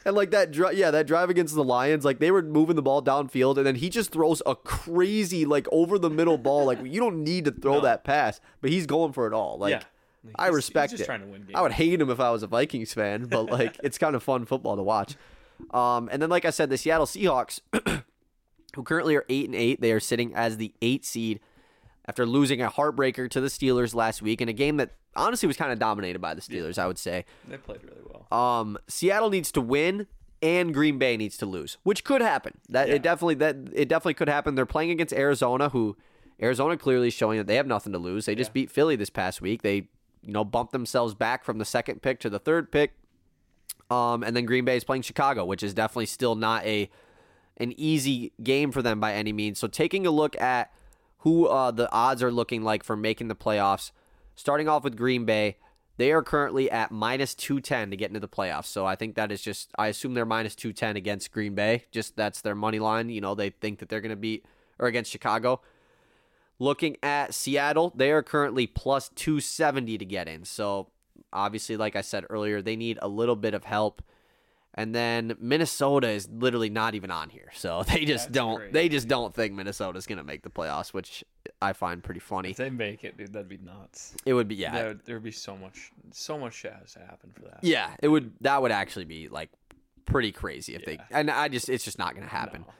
And 0.05 0.15
like 0.15 0.31
that, 0.31 0.53
drive, 0.53 0.75
yeah, 0.75 0.91
that 0.91 1.07
drive 1.07 1.29
against 1.29 1.55
the 1.55 1.65
Lions, 1.65 2.05
like 2.05 2.19
they 2.19 2.31
were 2.31 2.43
moving 2.43 2.77
the 2.77 2.83
ball 2.83 3.03
downfield, 3.03 3.57
and 3.57 3.67
then 3.67 3.75
he 3.77 3.89
just 3.91 4.11
throws 4.13 4.41
a 4.47 4.55
crazy, 4.55 5.45
like 5.45 5.67
over 5.73 5.99
the 5.99 6.09
middle 6.11 6.39
ball. 6.39 6.67
Like 6.67 6.79
you 6.85 7.01
don't 7.01 7.25
need 7.25 7.47
to 7.47 7.51
throw 7.51 7.75
No. 7.77 7.81
that 7.81 8.05
pass, 8.05 8.41
but 8.61 8.71
he's 8.71 8.87
going 8.87 9.13
for 9.13 9.27
it 9.27 9.33
all. 9.33 9.59
Like 9.59 9.71
Yeah. 9.73 9.83
I 10.37 10.49
respect 10.49 10.93
it. 10.93 11.05
trying 11.05 11.21
to 11.21 11.27
win 11.27 11.47
I 11.55 11.63
would 11.63 11.73
hate 11.73 12.01
him 12.01 12.11
if 12.11 12.21
I 12.21 12.31
was 12.31 12.43
a 12.43 12.47
Vikings 12.47 12.93
fan, 12.95 13.27
but 13.27 13.47
like 13.51 13.79
it's 13.83 13.99
kind 13.99 14.15
of 14.17 14.23
fun 14.23 14.45
football 14.47 14.77
to 14.77 14.83
watch. 14.83 15.17
Um, 15.73 16.09
and 16.13 16.21
then 16.23 16.31
like 16.31 16.45
I 16.45 16.51
said, 16.51 16.71
the 16.71 16.79
Seattle 16.79 17.07
Seahawks, 17.07 17.61
who 18.75 18.83
currently 18.83 19.17
are 19.17 19.25
eight 19.29 19.47
and 19.47 19.55
eight, 19.55 19.81
they 19.81 19.93
are 19.93 20.01
sitting 20.01 20.35
as 20.35 20.57
the 20.57 20.73
eight 20.83 21.05
seed 21.05 21.41
after 22.07 22.25
losing 22.27 22.63
a 22.63 22.71
heartbreaker 22.71 23.29
to 23.31 23.41
the 23.41 23.49
Steelers 23.49 23.95
last 23.95 24.23
week 24.23 24.41
in 24.41 24.49
a 24.49 24.53
game 24.53 24.77
that 24.79 24.93
honestly 25.17 25.47
was 25.47 25.57
kind 25.57 25.73
of 25.73 25.79
dominated 25.79 26.21
by 26.21 26.35
the 26.35 26.41
Steelers. 26.41 26.79
I 26.79 26.87
would 26.87 26.99
say. 26.99 27.25
They 27.47 27.57
played 27.57 27.81
really 27.83 28.03
well. 28.05 28.27
Um, 28.39 28.79
Seattle 28.89 29.31
needs 29.31 29.51
to 29.53 29.61
win 29.61 30.07
and 30.41 30.73
Green 30.73 30.99
Bay 30.99 31.17
needs 31.17 31.37
to 31.39 31.47
lose, 31.47 31.79
which 31.83 32.05
could 32.05 32.21
happen. 32.23 32.59
That 32.69 32.89
Yeah. 32.89 32.95
it 32.95 33.03
definitely 33.03 33.35
that 33.37 33.57
it 33.73 33.89
definitely 33.89 34.15
could 34.15 34.29
happen. 34.29 34.55
They're 34.55 34.67
playing 34.67 34.91
against 34.93 35.13
Arizona, 35.13 35.71
who 35.71 35.97
Arizona 36.41 36.77
clearly 36.77 37.09
is 37.09 37.15
showing 37.15 37.39
that 37.39 37.49
they 37.49 37.57
have 37.57 37.67
nothing 37.67 37.93
to 37.93 37.99
lose. 37.99 38.27
They 38.27 38.37
just 38.37 38.51
Yeah. 38.51 38.55
beat 38.55 38.71
Philly 38.71 38.95
this 38.95 39.11
past 39.11 39.41
week. 39.43 39.63
They 39.63 39.89
you 40.23 40.33
know 40.33 40.45
bump 40.45 40.71
themselves 40.71 41.15
back 41.15 41.45
from 41.45 41.59
the 41.59 41.65
second 41.65 42.03
pick 42.03 42.21
to 42.21 42.31
the 42.31 42.39
third 42.39 42.71
pick. 42.71 42.93
Um, 43.91 44.23
and 44.23 44.37
then 44.37 44.45
Green 44.45 44.65
Bay 44.65 44.77
is 44.77 44.85
playing 44.85 45.03
Chicago, 45.03 45.45
which 45.45 45.63
is 45.63 45.73
definitely 45.73 46.07
still 46.07 46.35
not 46.35 46.65
a 46.65 46.91
an 47.57 47.73
easy 47.77 48.33
game 48.43 48.71
for 48.71 48.83
them 48.83 49.01
by 49.01 49.15
any 49.15 49.33
means. 49.33 49.59
So 49.59 49.67
taking 49.67 50.07
a 50.07 50.11
look 50.11 50.41
at 50.41 50.73
who 51.19 51.47
uh, 51.47 51.71
the 51.71 51.91
odds 51.91 52.23
are 52.23 52.31
looking 52.31 52.63
like 52.63 52.85
for 52.85 52.97
making 52.97 53.29
the 53.29 53.35
playoffs, 53.35 53.91
starting 54.37 54.69
off 54.69 54.85
with 54.85 54.97
Green 54.97 55.25
Bay, 55.25 55.57
they 55.97 56.13
are 56.13 56.23
currently 56.23 56.71
at 56.71 56.93
minus 56.93 57.35
210 57.35 57.91
to 57.91 57.97
get 57.97 58.09
into 58.09 58.21
the 58.21 58.29
playoffs. 58.29 58.67
So 58.67 58.87
I 58.87 58.95
think 58.95 59.17
that 59.17 59.33
is 59.33 59.43
just, 59.43 59.71
I 59.77 59.89
assume 59.89 60.15
they're 60.15 60.25
minus 60.25 60.55
210 60.55 60.97
against 60.97 61.33
Green 61.33 61.57
Bay. 61.57 61.87
Just 61.91 62.15
that's 62.15 62.41
their 62.41 62.55
money 62.55 62.79
line. 62.79 63.09
You 63.09 63.21
know, 63.21 63.35
they 63.35 63.51
think 63.51 63.81
that 63.81 63.89
they're 63.89 64.01
going 64.01 64.11
to 64.11 64.17
beat, 64.17 64.47
or 64.79 64.87
against 64.87 65.11
Chicago. 65.11 65.61
Looking 66.59 66.97
at 67.03 67.35
Seattle, 67.35 67.93
they 67.95 68.11
are 68.11 68.23
currently 68.23 68.67
plus 68.67 69.11
270 69.15 69.99
to 69.99 70.05
get 70.05 70.27
in. 70.29 70.45
So 70.45 70.89
obviously, 71.33 71.77
like 71.77 71.97
I 71.97 72.01
said 72.01 72.25
earlier, 72.29 72.63
they 72.63 72.77
need 72.77 72.99
a 73.01 73.09
little 73.09 73.37
bit 73.37 73.55
of 73.55 73.65
help. 73.65 74.03
And 74.75 74.95
then 74.95 75.37
Minnesota 75.41 76.09
is 76.09 76.29
literally 76.31 76.71
not 76.71 76.95
even 76.95 77.11
on 77.11 77.31
here. 77.31 77.51
So 77.55 77.83
they 77.89 78.05
just 78.05 78.27
That's 78.27 78.35
don't 78.35 78.57
crazy. 78.59 78.73
they 78.73 78.89
just 78.89 79.09
don't 79.09 79.35
think 79.35 79.55
Minnesota's 79.55 80.07
going 80.07 80.19
to 80.19 80.25
make 80.25 80.43
the 80.43 80.51
playoffs, 80.51 80.93
which 80.93 81.25
I 81.61 81.73
find 81.73 82.03
pretty 82.03 82.21
funny. 82.21 82.51
If 82.51 82.59
they 82.59 82.71
make 82.71 83.03
it, 83.05 83.17
dude, 83.17 83.33
that'd 83.33 83.49
be 83.49 83.59
nuts. 83.59 84.15
It 84.25 84.35
would 84.35 84.47
be 84.47 84.55
yeah. 84.55 84.73
There 84.73 84.89
would 84.89 85.05
there'd 85.05 85.23
be 85.23 85.33
so 85.33 85.57
much, 85.57 85.91
so 86.13 86.39
much 86.39 86.55
shit 86.55 86.73
has 86.73 86.93
to 86.93 87.01
happen 87.01 87.31
for 87.35 87.43
that. 87.43 87.59
Yeah, 87.63 87.91
it 88.01 88.09
would 88.09 88.33
that 88.43 88.63
would 88.63 88.73
actually 88.73 89.07
be 89.07 89.29
like 89.29 89.51
pretty 90.07 90.33
crazy 90.33 90.75
if 90.75 90.85
they 90.85 90.99
and 91.11 91.31
I 91.31 91.49
just 91.49 91.69
it's 91.69 91.85
just 91.85 91.99
not 91.99 92.15
going 92.15 92.27
to 92.27 92.33
happen. 92.33 92.65
No. 92.67 92.73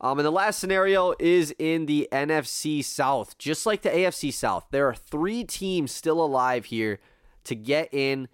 Um, 0.00 0.18
and 0.18 0.24
the 0.26 0.30
last 0.32 0.58
scenario 0.58 1.14
is 1.18 1.54
in 1.58 1.86
the 1.86 2.08
NFC 2.10 2.82
South. 2.82 3.36
Just 3.36 3.66
like 3.66 3.82
the 3.82 3.90
AFC 3.90 4.32
South, 4.32 4.66
there 4.70 4.86
are 4.88 4.94
three 4.94 5.44
teams 5.44 5.92
still 5.92 6.22
alive 6.24 6.66
here 6.66 7.00
to 7.44 7.54
get 7.54 7.92
in. 7.92 8.28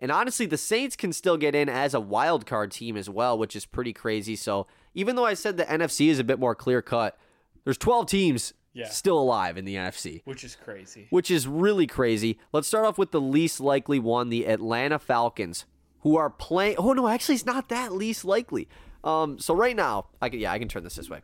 And 0.00 0.10
honestly, 0.10 0.46
the 0.46 0.58
Saints 0.58 0.96
can 0.96 1.12
still 1.12 1.36
get 1.36 1.54
in 1.54 1.68
as 1.68 1.94
a 1.94 2.00
wild 2.00 2.44
card 2.44 2.72
team 2.72 2.96
as 2.96 3.08
well, 3.08 3.38
which 3.38 3.54
is 3.54 3.64
pretty 3.66 3.92
crazy. 3.92 4.34
So 4.34 4.66
even 4.94 5.14
though 5.14 5.24
I 5.24 5.34
said 5.34 5.56
the 5.56 5.64
NFC 5.64 6.08
is 6.08 6.18
a 6.18 6.24
bit 6.24 6.40
more 6.40 6.56
clear 6.56 6.82
cut, 6.82 7.16
there's 7.64 7.78
12 7.78 8.06
teams 8.06 8.52
Yeah. 8.74 8.88
still 8.88 9.18
alive 9.18 9.56
in 9.56 9.64
the 9.64 9.76
NFC 9.76 10.22
Which 10.24 10.42
is 10.42 10.56
crazy. 10.56 11.06
which 11.10 11.30
is 11.30 11.46
really 11.46 11.86
crazy. 11.86 12.38
Let's 12.52 12.66
start 12.66 12.84
off 12.84 12.98
with 12.98 13.12
the 13.12 13.20
least 13.20 13.60
likely 13.60 14.00
one, 14.00 14.28
the 14.28 14.46
Atlanta 14.46 14.98
Falcons, 14.98 15.66
who 16.00 16.16
are 16.16 16.30
playing. 16.30 16.74
Oh 16.78 16.92
no, 16.94 17.06
actually, 17.06 17.36
it's 17.36 17.46
not 17.46 17.68
that 17.68 17.92
least 17.92 18.24
likely. 18.24 18.68
Um, 19.04 19.38
so 19.38 19.54
right 19.54 19.76
now, 19.76 20.06
I 20.20 20.28
can 20.28 20.40
yeah, 20.40 20.52
I 20.52 20.58
can 20.58 20.68
turn 20.68 20.84
this 20.84 20.96
this 20.96 21.10
way. 21.10 21.20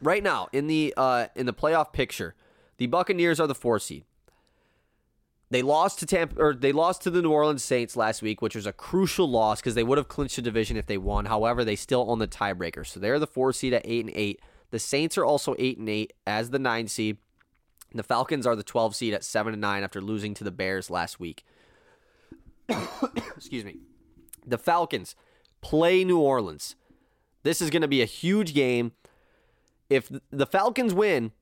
Right 0.00 0.22
now, 0.22 0.48
in 0.52 0.66
the 0.66 0.94
uh, 0.96 1.26
in 1.34 1.46
the 1.46 1.52
playoff 1.52 1.92
picture, 1.92 2.34
the 2.78 2.86
Buccaneers 2.86 3.40
are 3.40 3.46
the 3.46 3.54
four 3.54 3.78
seed. 3.78 4.04
They 5.50 5.62
lost 5.62 5.98
to 6.00 6.06
Tampa, 6.06 6.38
or 6.38 6.54
they 6.54 6.72
lost 6.72 7.02
to 7.02 7.10
the 7.10 7.22
New 7.22 7.30
Orleans 7.30 7.64
Saints 7.64 7.96
last 7.96 8.20
week, 8.20 8.42
which 8.42 8.54
was 8.54 8.66
a 8.66 8.72
crucial 8.72 9.28
loss 9.28 9.60
because 9.60 9.74
they 9.74 9.82
would 9.82 9.96
have 9.96 10.08
clinched 10.08 10.36
the 10.36 10.42
division 10.42 10.76
if 10.76 10.86
they 10.86 10.98
won. 10.98 11.24
However, 11.24 11.64
they 11.64 11.76
still 11.76 12.04
own 12.10 12.18
the 12.18 12.28
tiebreaker, 12.28 12.86
so 12.86 13.00
they're 13.00 13.18
the 13.18 13.26
four 13.26 13.52
seed 13.52 13.72
at 13.72 13.82
eight 13.84 14.04
and 14.04 14.14
eight. 14.14 14.40
The 14.70 14.78
Saints 14.78 15.16
are 15.16 15.24
also 15.24 15.54
eight 15.58 15.78
and 15.78 15.88
eight 15.88 16.12
as 16.26 16.50
the 16.50 16.58
nine 16.58 16.88
seed. 16.88 17.16
The 17.94 18.02
Falcons 18.02 18.46
are 18.46 18.54
the 18.54 18.62
12 18.62 18.94
seed 18.94 19.14
at 19.14 19.24
7 19.24 19.54
and 19.54 19.60
9 19.60 19.82
after 19.82 20.00
losing 20.00 20.34
to 20.34 20.44
the 20.44 20.50
Bears 20.50 20.90
last 20.90 21.18
week. 21.18 21.44
Excuse 22.68 23.64
me. 23.64 23.78
The 24.46 24.58
Falcons 24.58 25.14
play 25.60 26.04
New 26.04 26.18
Orleans. 26.18 26.76
This 27.42 27.60
is 27.60 27.70
going 27.70 27.82
to 27.82 27.88
be 27.88 28.02
a 28.02 28.06
huge 28.06 28.54
game. 28.54 28.92
If 29.88 30.10
the 30.30 30.46
Falcons 30.46 30.92
win, 30.92 31.32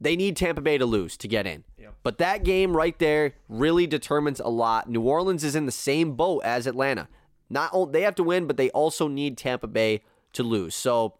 they 0.00 0.16
need 0.16 0.36
Tampa 0.36 0.60
Bay 0.60 0.78
to 0.78 0.86
lose 0.86 1.16
to 1.18 1.28
get 1.28 1.46
in. 1.46 1.64
Yep. 1.78 1.94
But 2.02 2.18
that 2.18 2.42
game 2.42 2.76
right 2.76 2.98
there 2.98 3.34
really 3.48 3.86
determines 3.86 4.40
a 4.40 4.48
lot. 4.48 4.88
New 4.88 5.02
Orleans 5.02 5.44
is 5.44 5.54
in 5.54 5.66
the 5.66 5.72
same 5.72 6.14
boat 6.14 6.40
as 6.44 6.66
Atlanta. 6.66 7.08
Not 7.48 7.70
only 7.72 7.92
they 7.92 8.02
have 8.02 8.14
to 8.16 8.24
win, 8.24 8.46
but 8.46 8.56
they 8.56 8.70
also 8.70 9.06
need 9.08 9.36
Tampa 9.38 9.66
Bay 9.68 10.02
to 10.32 10.42
lose. 10.42 10.74
So 10.74 11.18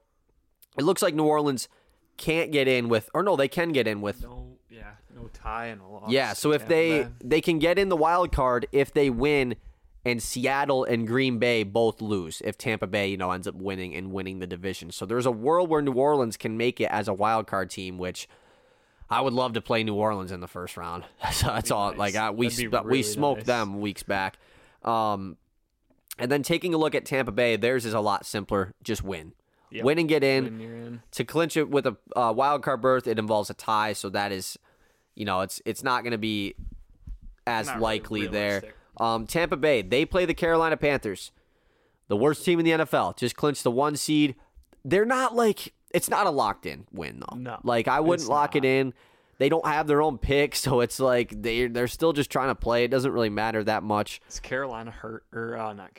it 0.77 0.83
looks 0.83 1.03
like 1.03 1.15
New 1.15 1.27
Orleans 1.27 1.69
can't 2.17 2.51
get 2.51 2.67
in 2.69 2.89
with 2.89 3.09
or 3.15 3.23
no, 3.23 3.37
they 3.37 3.49
can 3.49 3.71
get 3.73 3.87
in 3.87 4.01
with 4.01 4.23
No, 4.23 4.57
yeah, 4.71 4.93
no 5.15 5.29
tie 5.33 5.67
and 5.67 5.81
a 5.81 5.87
loss. 5.87 6.11
yeah, 6.11 6.33
so 6.33 6.53
if 6.53 6.67
they 6.69 7.09
they 7.23 7.41
can 7.41 7.59
get 7.59 7.79
in 7.79 7.89
the 7.89 7.97
wild 7.97 8.33
card 8.33 8.67
if 8.73 8.93
they 8.93 9.11
win 9.11 9.57
and 10.05 10.23
Seattle 10.23 10.85
and 10.85 11.07
Green 11.07 11.39
Bay 11.39 11.63
both 11.63 12.01
lose 12.01 12.43
if 12.45 12.59
Tampa 12.59 12.87
Bay, 12.87 13.09
you 13.09 13.17
know, 13.17 13.31
ends 13.31 13.47
up 13.47 13.55
winning 13.55 13.95
and 13.95 14.13
winning 14.13 14.41
the 14.41 14.47
division. 14.47 14.91
So 14.91 15.07
there's 15.07 15.27
a 15.27 15.31
world 15.31 15.69
where 15.69 15.81
New 15.83 15.93
Orleans 15.93 16.37
can 16.37 16.57
make 16.57 16.81
it 16.81 16.87
as 16.91 17.07
a 17.09 17.15
wild 17.15 17.47
card 17.47 17.71
team, 17.71 17.99
which 17.99 18.29
I 19.09 19.21
would 19.21 19.33
love 19.33 19.53
to 19.53 19.61
play 19.61 19.85
New 19.85 19.95
Orleans 19.95 20.33
in 20.33 20.41
the 20.41 20.49
first 20.49 20.77
round. 20.77 21.05
so 21.33 21.47
that's 21.49 21.71
all. 21.71 21.91
nice. 21.91 21.99
Like 21.99 22.17
I, 22.17 22.31
we 22.31 22.49
That'd 22.49 22.87
we 22.87 23.03
smoked 23.03 23.41
nice. 23.41 23.47
them 23.47 23.81
weeks 23.81 24.03
back. 24.03 24.39
Um, 24.85 25.37
and 26.19 26.31
then 26.31 26.43
taking 26.43 26.75
a 26.75 26.79
look 26.79 26.95
at 26.95 27.05
Tampa 27.05 27.33
Bay, 27.33 27.57
theirs 27.57 27.87
is 27.87 27.95
a 27.95 28.01
lot 28.01 28.27
simpler. 28.27 28.75
Just 28.83 29.03
win, 29.05 29.33
Yep. 29.71 29.85
win 29.85 29.99
and 29.99 30.09
get 30.09 30.23
in 30.25 30.61
in, 30.61 31.03
to 31.13 31.25
clinch 31.25 31.57
it 31.57 31.71
with 31.71 31.87
a 31.87 31.97
uh, 32.15 32.33
wild 32.37 32.63
card 32.63 32.83
berth, 32.83 33.07
it 33.07 33.19
involves 33.19 33.49
a 33.51 33.55
tie, 33.55 33.93
so 33.95 34.11
that 34.11 34.31
is, 34.33 34.59
you 35.15 35.25
know, 35.25 35.41
it's 35.41 35.63
it's 35.65 35.83
not 35.83 36.03
going 36.03 36.11
to 36.13 36.19
be 36.19 36.55
as 37.47 37.67
Not 37.67 37.77
really 37.77 37.83
likely 37.85 38.27
there. 38.27 38.63
Um, 38.99 39.27
Tampa 39.27 39.57
Bay, 39.57 39.83
they 39.83 40.05
play 40.05 40.25
the 40.25 40.35
Carolina 40.35 40.77
Panthers, 40.77 41.33
the 42.09 42.17
worst 42.17 42.45
team 42.45 42.59
in 42.59 42.65
the 42.65 42.73
NFL. 42.73 43.17
Just 43.17 43.37
clinched 43.37 43.65
the 43.65 43.71
one 43.71 43.97
seed. 43.97 44.35
They're 44.85 45.05
not 45.07 45.35
like 45.35 45.73
it's 45.93 46.11
not 46.11 46.27
a 46.27 46.31
locked 46.31 46.67
in 46.67 46.87
win 46.93 47.21
though. 47.21 47.37
No, 47.37 47.59
like 47.63 47.89
I 47.89 48.01
wouldn't 48.01 48.29
lock 48.29 48.57
it 48.57 48.65
in. 48.65 48.95
They 49.39 49.49
don't 49.49 49.67
have 49.67 49.87
their 49.87 50.03
own 50.03 50.19
pick, 50.19 50.55
so 50.57 50.81
it's 50.81 51.01
like 51.01 51.43
they 51.43 51.67
they're 51.67 51.89
still 51.89 52.13
just 52.13 52.31
trying 52.31 52.49
to 52.49 52.55
play. 52.55 52.85
It 52.85 52.91
doesn't 52.91 53.13
really 53.13 53.31
matter 53.31 53.65
that 53.65 53.83
much. 53.83 54.21
Is 54.29 54.41
Carolina 54.41 54.91
hurt 54.91 55.25
or 55.33 55.57
uh, 55.57 55.73
not? 55.73 55.91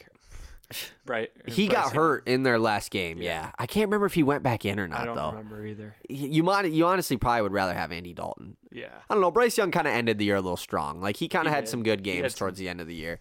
right. 1.06 1.32
He 1.48 1.68
Bryce 1.68 1.76
got 1.76 1.94
hurt 1.94 2.28
in 2.28 2.44
their 2.44 2.60
last 2.60 2.92
game. 2.92 3.22
Yeah. 3.22 3.52
I 3.58 3.66
can't 3.66 3.88
remember 3.88 4.06
if 4.06 4.14
he 4.14 4.24
went 4.24 4.44
back 4.44 4.66
in 4.66 4.80
or 4.80 4.88
not. 4.88 5.02
I 5.02 5.06
don't 5.06 5.16
though. 5.16 5.30
remember 5.32 5.66
either. 5.66 5.96
You 6.10 6.44
might 6.44 6.72
you 6.72 6.86
honestly 6.86 7.18
probably 7.18 7.42
would 7.44 7.54
rather 7.54 7.74
have 7.74 7.92
Andy 7.92 8.14
Dalton. 8.14 8.58
Yeah. 8.72 8.88
I 9.10 9.14
don't 9.14 9.22
know. 9.22 9.32
Bryce 9.32 9.58
Young 9.58 9.72
kind 9.72 9.88
of 9.88 9.94
ended 9.94 10.18
the 10.18 10.26
year 10.26 10.36
a 10.36 10.42
little 10.42 10.58
strong. 10.58 11.02
Like 11.02 11.18
he 11.18 11.28
kind 11.28 11.48
of 11.48 11.54
had 11.54 11.66
did. 11.66 11.70
some 11.72 11.84
good 11.84 12.04
games 12.04 12.34
some- 12.34 12.40
towards 12.40 12.60
the 12.60 12.70
end 12.70 12.82
of 12.82 12.88
the 12.88 12.96
year. 12.96 13.20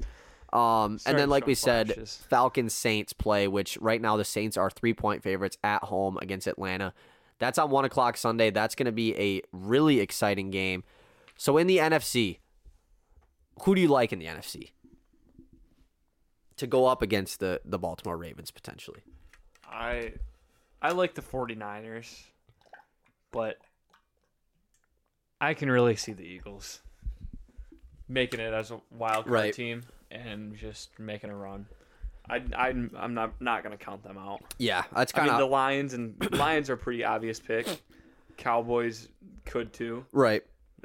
Um, 0.53 0.99
and 1.07 1.19
then, 1.19 1.31
like 1.31 1.47
we 1.47 1.55
said. 1.55 2.07
Falcons 2.29 2.75
Saints 2.75 3.15
play, 3.15 3.49
which 3.49 3.79
right 3.81 4.01
now 4.01 4.19
the 4.19 4.25
Saints 4.25 4.59
are 4.59 4.69
three 4.69 4.93
point 4.93 5.23
favorites 5.23 5.57
at 5.65 5.85
home 5.85 6.19
against 6.21 6.47
Atlanta. 6.47 6.93
That's 7.39 7.59
on 7.59 7.71
one 7.71 7.85
o'clock 7.85 8.17
Sunday. 8.19 8.51
That's 8.51 8.75
going 8.75 8.87
to 8.87 8.93
be 8.93 9.17
a 9.19 9.43
really 9.53 10.01
exciting 10.01 10.51
game. 10.51 10.85
So 11.37 11.57
in 11.57 11.67
the 11.67 11.79
NFC, 11.79 12.39
who 13.63 13.75
do 13.75 13.81
you 13.81 13.89
like 13.89 14.13
in 14.13 14.19
the 14.19 14.27
NFC 14.27 14.71
to 16.57 16.67
go 16.67 16.87
up 16.87 17.03
against 17.03 17.41
the 17.41 17.61
the 17.65 17.79
Baltimore 17.79 18.17
Ravens 18.17 18.51
potentially? 18.51 19.01
I 19.69 20.13
I 20.81 20.93
like 20.93 21.15
the 21.15 21.23
49ers, 21.23 22.23
but 23.31 23.59
I 25.41 25.55
can 25.55 25.71
really 25.71 25.97
see 25.97 26.13
the 26.13 26.23
Eagles 26.25 26.81
making 28.09 28.41
it 28.41 28.53
as 28.53 28.71
a 28.71 28.81
wild 28.91 29.25
card 29.25 29.29
Right. 29.31 29.55
team 29.55 29.83
and 30.11 30.57
just 30.57 30.99
making 30.99 31.31
a 31.31 31.37
run. 31.37 31.67
I 32.29 32.43
I 32.55 32.69
I'm 32.69 33.15
not 33.15 33.41
not 33.41 33.63
gonna 33.63 33.77
count 33.77 34.03
them 34.05 34.19
out. 34.19 34.43
Yeah, 34.59 34.85
that's 34.95 35.13
I 35.15 35.19
kind 35.19 35.31
mean 35.31 35.39
the 35.41 35.47
Lions 35.47 35.95
and 35.95 36.15
Lions 36.39 36.71
are 36.71 36.75
a 36.75 36.79
pretty 36.79 37.05
obvious 37.05 37.41
pick. 37.41 37.67
Cowboys 38.37 39.09
could 39.45 39.73
too. 39.73 40.05
right. 40.13 40.43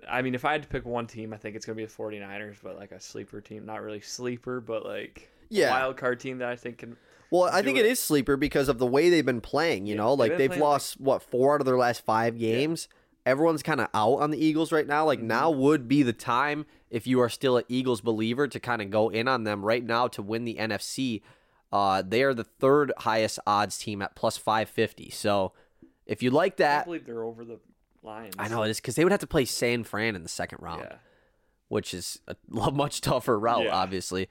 I 0.08 0.22
mean, 0.22 0.36
if 0.36 0.46
I 0.46 0.52
had 0.52 0.62
to 0.62 0.68
pick 0.70 0.86
one 0.86 1.08
team, 1.08 1.34
I 1.34 1.38
think 1.38 1.56
it's 1.56 1.66
gonna 1.66 1.76
be 1.76 1.86
the 1.86 1.92
49ers, 1.92 2.58
but 2.64 2.78
like 2.78 2.92
a 2.92 3.00
sleeper 3.00 3.42
team, 3.42 3.66
not 3.66 3.82
really 3.82 4.00
sleeper, 4.02 4.62
but 4.62 4.86
like 4.86 5.30
Yeah. 5.50 5.72
wild 5.72 5.98
card 5.98 6.20
team 6.20 6.40
that 6.40 6.50
I 6.50 6.56
think 6.56 6.80
can. 6.80 6.98
Well, 7.30 7.44
I 7.44 7.62
think 7.62 7.78
it 7.78 7.86
it. 7.86 7.92
is 7.92 8.00
sleeper 8.00 8.38
because 8.38 8.70
of 8.70 8.78
the 8.78 8.86
way 8.86 9.10
they've 9.10 9.26
been 9.26 9.42
playing. 9.42 9.86
You 9.86 9.96
Yeah, 9.96 10.02
know, 10.02 10.16
they've 10.16 10.30
like 10.30 10.38
they've 10.38 10.52
like- 10.52 10.60
lost 10.60 11.00
what 11.00 11.22
four 11.24 11.56
out 11.56 11.62
of 11.62 11.66
their 11.66 11.78
last 11.78 12.06
five 12.06 12.38
games. 12.40 12.88
Everyone's 13.26 13.62
kind 13.64 13.82
of 13.82 13.90
out 13.94 14.16
on 14.22 14.32
the 14.32 14.38
Eagles 14.38 14.72
right 14.72 14.88
now. 14.88 15.00
Mm-hmm. 15.02 15.08
Like 15.08 15.22
now 15.22 15.50
would 15.52 15.88
be 15.90 16.02
the 16.04 16.14
time 16.14 16.66
if 16.90 17.06
you 17.06 17.20
are 17.20 17.28
still 17.28 17.58
an 17.58 17.66
Eagles 17.68 18.00
believer 18.00 18.48
to 18.48 18.60
kind 18.60 18.82
of 18.82 18.90
go 18.90 19.10
in 19.10 19.28
on 19.28 19.44
them 19.44 19.66
right 19.66 19.84
now 19.84 20.08
to 20.08 20.22
win 20.22 20.46
the 20.46 20.56
NFC. 20.56 21.22
Uh, 21.70 22.02
they 22.08 22.24
are 22.24 22.34
the 22.34 22.46
third 22.46 22.94
highest 23.00 23.40
odds 23.46 23.78
team 23.78 24.02
at 24.02 24.16
plus 24.16 24.38
five 24.38 24.70
fifty. 24.70 25.10
So 25.10 25.52
if 26.06 26.24
you 26.24 26.32
like 26.32 26.56
that, 26.58 26.84
I 26.84 26.86
believe 26.86 27.06
they're 27.06 27.26
over 27.26 27.44
the 27.44 27.60
Lions. 28.02 28.36
I 28.40 28.48
know 28.48 28.64
it 28.64 28.70
is 28.70 28.78
because 28.80 28.96
they 28.96 29.04
would 29.04 29.12
have 29.12 29.20
to 29.20 29.28
play 29.28 29.44
San 29.44 29.84
Fran 29.84 30.16
in 30.16 30.24
the 30.24 30.30
second 30.30 30.60
round 30.62 30.84
Yeah. 30.90 30.96
which 31.68 31.94
is 31.94 32.22
a 32.30 32.38
much 32.72 33.02
tougher 33.02 33.38
route, 33.38 33.66
Yeah. 33.66 33.76
obviously. 33.76 34.30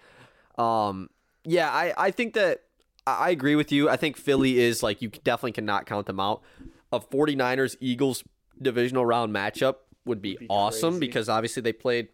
Um, 0.59 1.11
yeah, 1.45 1.71
I, 1.71 1.93
I 1.97 2.11
think 2.11 2.35
that 2.35 2.63
I 3.07 3.31
agree 3.31 3.55
with 3.57 3.71
you. 3.73 3.89
I 3.89 3.97
think 3.97 4.17
Philly 4.17 4.59
is 4.59 4.83
like 4.83 5.01
you 5.03 5.09
definitely 5.09 5.53
cannot 5.53 5.87
count 5.87 6.07
them 6.07 6.19
out. 6.21 6.43
A 6.93 6.99
49ers 7.01 7.77
Eagles 7.81 8.25
divisional 8.61 9.05
round 9.07 9.35
matchup 9.35 9.77
would 10.05 10.23
be, 10.23 10.37
be 10.37 10.47
awesome 10.49 10.95
crazy. 10.95 11.01
because 11.07 11.29
obviously 11.29 11.63
they 11.63 11.73
played 11.73 12.09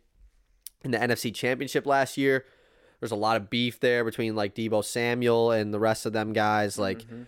in 0.84 0.90
the 0.90 0.98
NFC 0.98 1.32
Championship 1.34 1.86
last 1.86 2.16
year. 2.18 2.44
There's 3.00 3.12
a 3.12 3.16
lot 3.16 3.36
of 3.36 3.48
beef 3.50 3.80
there 3.80 4.04
between 4.04 4.34
like 4.36 4.54
Deebo 4.54 4.84
Samuel 4.84 5.50
and 5.52 5.72
the 5.72 5.78
rest 5.80 6.04
of 6.06 6.12
them 6.12 6.32
guys. 6.32 6.78
Like 6.78 6.98
Mm-hmm. 7.02 7.22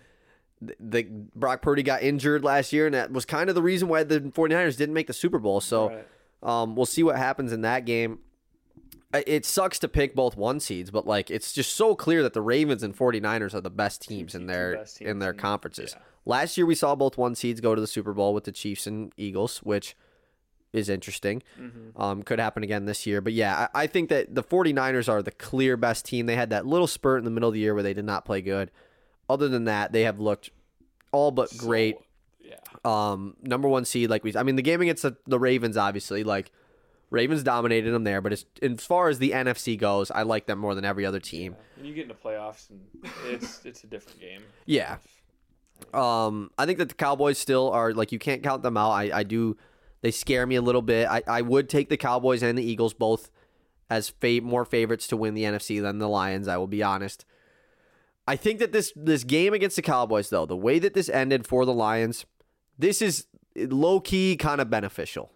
the, 0.61 0.75
the 0.79 1.03
Brock 1.35 1.61
Purdy 1.61 1.83
got 1.83 2.01
injured 2.03 2.43
last 2.43 2.71
year, 2.73 2.85
and 2.85 2.95
that 2.95 3.11
was 3.11 3.25
kind 3.25 3.49
of 3.49 3.55
the 3.55 3.61
reason 3.61 3.87
why 3.87 4.03
the 4.03 4.19
49ers 4.21 4.77
didn't 4.77 4.93
make 4.93 5.07
the 5.07 5.13
Super 5.13 5.39
Bowl. 5.39 5.59
So 5.61 5.89
Right. 5.89 6.05
um, 6.43 6.75
we'll 6.75 6.85
see 6.85 7.03
what 7.03 7.17
happens 7.17 7.51
in 7.51 7.61
that 7.61 7.85
game. 7.85 8.19
It 9.25 9.45
sucks 9.45 9.79
to 9.79 9.87
pick 9.87 10.15
both 10.15 10.35
one 10.37 10.59
seeds, 10.59 10.91
but 10.91 11.05
like 11.07 11.29
it's 11.29 11.53
just 11.53 11.73
so 11.73 11.95
clear 11.95 12.23
that 12.23 12.33
the 12.33 12.41
Ravens 12.41 12.83
and 12.83 12.95
49ers 12.95 13.53
are 13.53 13.61
the 13.61 13.69
best 13.69 14.01
teams 14.01 14.35
in 14.35 14.47
their 14.47 14.77
best 14.77 15.01
in 15.01 15.19
their 15.19 15.33
conferences. 15.33 15.93
yeah. 15.95 16.03
Last 16.25 16.57
year 16.57 16.65
we 16.65 16.75
saw 16.75 16.95
both 16.95 17.17
one 17.17 17.35
seeds 17.35 17.61
go 17.61 17.75
to 17.75 17.81
the 17.81 17.87
Super 17.87 18.13
Bowl 18.13 18.33
with 18.33 18.45
the 18.45 18.51
Chiefs 18.51 18.87
and 18.87 19.11
Eagles, 19.15 19.59
which 19.59 19.95
is 20.73 20.89
interesting. 20.89 21.43
Mm-hmm. 21.59 22.01
Um, 22.01 22.23
could 22.23 22.39
happen 22.39 22.63
again 22.63 22.85
this 22.85 23.05
year. 23.05 23.21
But 23.21 23.33
yeah, 23.33 23.67
I, 23.73 23.83
I 23.83 23.87
think 23.87 24.09
that 24.09 24.33
the 24.33 24.43
49ers 24.43 25.07
are 25.07 25.21
the 25.21 25.31
clear 25.31 25.77
best 25.77 26.05
team. 26.05 26.25
They 26.25 26.35
had 26.35 26.49
that 26.49 26.65
little 26.65 26.87
spurt 26.87 27.19
in 27.19 27.25
the 27.25 27.31
middle 27.31 27.47
of 27.47 27.53
the 27.53 27.59
year 27.59 27.73
where 27.73 27.83
they 27.83 27.93
did 27.93 28.05
not 28.05 28.25
play 28.25 28.41
good. 28.41 28.71
Other 29.29 29.47
than 29.47 29.65
that, 29.65 29.91
they 29.91 30.01
have 30.01 30.19
looked 30.19 30.49
all 31.11 31.31
but 31.31 31.49
So, 31.49 31.65
great 31.65 31.95
yeah. 32.43 32.55
um 32.83 33.37
number 33.41 33.69
one 33.69 33.85
seed 33.85 34.09
like 34.09 34.23
we 34.23 34.35
i 34.35 34.43
mean 34.43 34.57
the 34.57 34.61
game 34.61 34.81
against 34.81 35.03
the, 35.03 35.15
the 35.25 35.39
ravens 35.39 35.77
obviously 35.77 36.25
like 36.25 36.51
ravens 37.15 37.41
dominated 37.43 37.91
them 37.91 38.03
there 38.03 38.21
but 38.21 38.31
as, 38.33 38.45
as 38.61 38.85
far 38.85 39.09
as 39.09 39.17
the 39.19 39.31
nfc 39.31 39.77
goes 39.79 40.11
i 40.11 40.21
like 40.21 40.45
them 40.45 40.59
more 40.59 40.75
than 40.75 40.85
every 40.85 41.05
other 41.05 41.19
team. 41.19 41.55
When 41.77 41.85
you 41.85 41.93
get 41.93 42.03
into 42.03 42.13
playoffs, 42.13 42.69
and 42.69 42.81
it's 43.25 43.65
it's 43.65 43.83
a 43.83 43.87
different 43.87 44.19
game. 44.19 44.43
yeah. 44.65 44.97
Um 45.93 46.51
i 46.57 46.65
think 46.65 46.77
that 46.79 46.89
the 46.89 46.95
cowboys 46.95 47.37
still 47.37 47.69
are 47.71 47.93
like 47.93 48.11
you 48.11 48.19
can't 48.19 48.43
count 48.43 48.63
them 48.63 48.77
out. 48.77 48.91
I 48.91 49.19
i 49.19 49.23
do 49.23 49.57
they 50.01 50.11
scare 50.11 50.45
me 50.45 50.55
a 50.55 50.61
little 50.61 50.81
bit. 50.81 51.07
I 51.07 51.21
i 51.27 51.41
would 51.41 51.67
take 51.69 51.89
the 51.89 51.97
cowboys 51.97 52.43
and 52.43 52.57
the 52.57 52.63
eagles 52.63 52.93
both 52.93 53.29
as 53.89 54.09
fa- 54.09 54.41
more 54.41 54.65
favorites 54.65 55.07
to 55.07 55.17
win 55.17 55.33
the 55.35 55.43
nfc 55.43 55.81
than 55.81 55.99
the 55.99 56.07
lions 56.09 56.47
i 56.47 56.57
will 56.57 56.67
be 56.67 56.83
honest. 56.83 57.25
I 58.27 58.35
think 58.35 58.59
that 58.59 58.71
this 58.71 58.91
this 58.95 59.23
game 59.23 59.53
against 59.53 59.75
the 59.75 59.81
cowboys 59.81 60.29
though 60.29 60.45
the 60.45 60.55
way 60.57 60.79
that 60.79 60.93
this 60.93 61.09
ended 61.09 61.45
for 61.45 61.65
the 61.65 61.73
lions 61.73 62.25
this 62.79 63.01
is 63.01 63.27
low 63.55 63.99
key 63.99 64.35
kind 64.37 64.59
of 64.61 64.69
beneficial. 64.69 65.31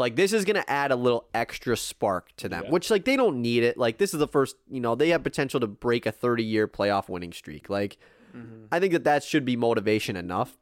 Like 0.00 0.16
this 0.16 0.32
is 0.32 0.44
gonna 0.44 0.64
add 0.66 0.90
a 0.90 0.96
little 0.96 1.28
extra 1.32 1.76
spark 1.76 2.34
to 2.38 2.48
them, 2.48 2.64
Yeah. 2.64 2.70
which 2.70 2.90
like 2.90 3.04
they 3.04 3.16
don't 3.16 3.40
need 3.40 3.62
it. 3.62 3.76
Like 3.78 3.98
this 3.98 4.12
is 4.12 4.18
the 4.18 4.26
first, 4.28 4.56
you 4.68 4.80
know, 4.80 4.94
they 4.96 5.10
have 5.10 5.22
potential 5.22 5.60
to 5.60 5.66
break 5.68 6.06
a 6.06 6.12
30 6.12 6.42
year 6.42 6.66
playoff 6.66 7.08
winning 7.08 7.32
streak. 7.32 7.70
Like 7.70 7.96
Mm-hmm. 8.36 8.66
I 8.70 8.78
think 8.78 8.92
that 8.92 9.02
that 9.04 9.24
should 9.24 9.44
be 9.44 9.56
motivation 9.56 10.14
enough. 10.16 10.56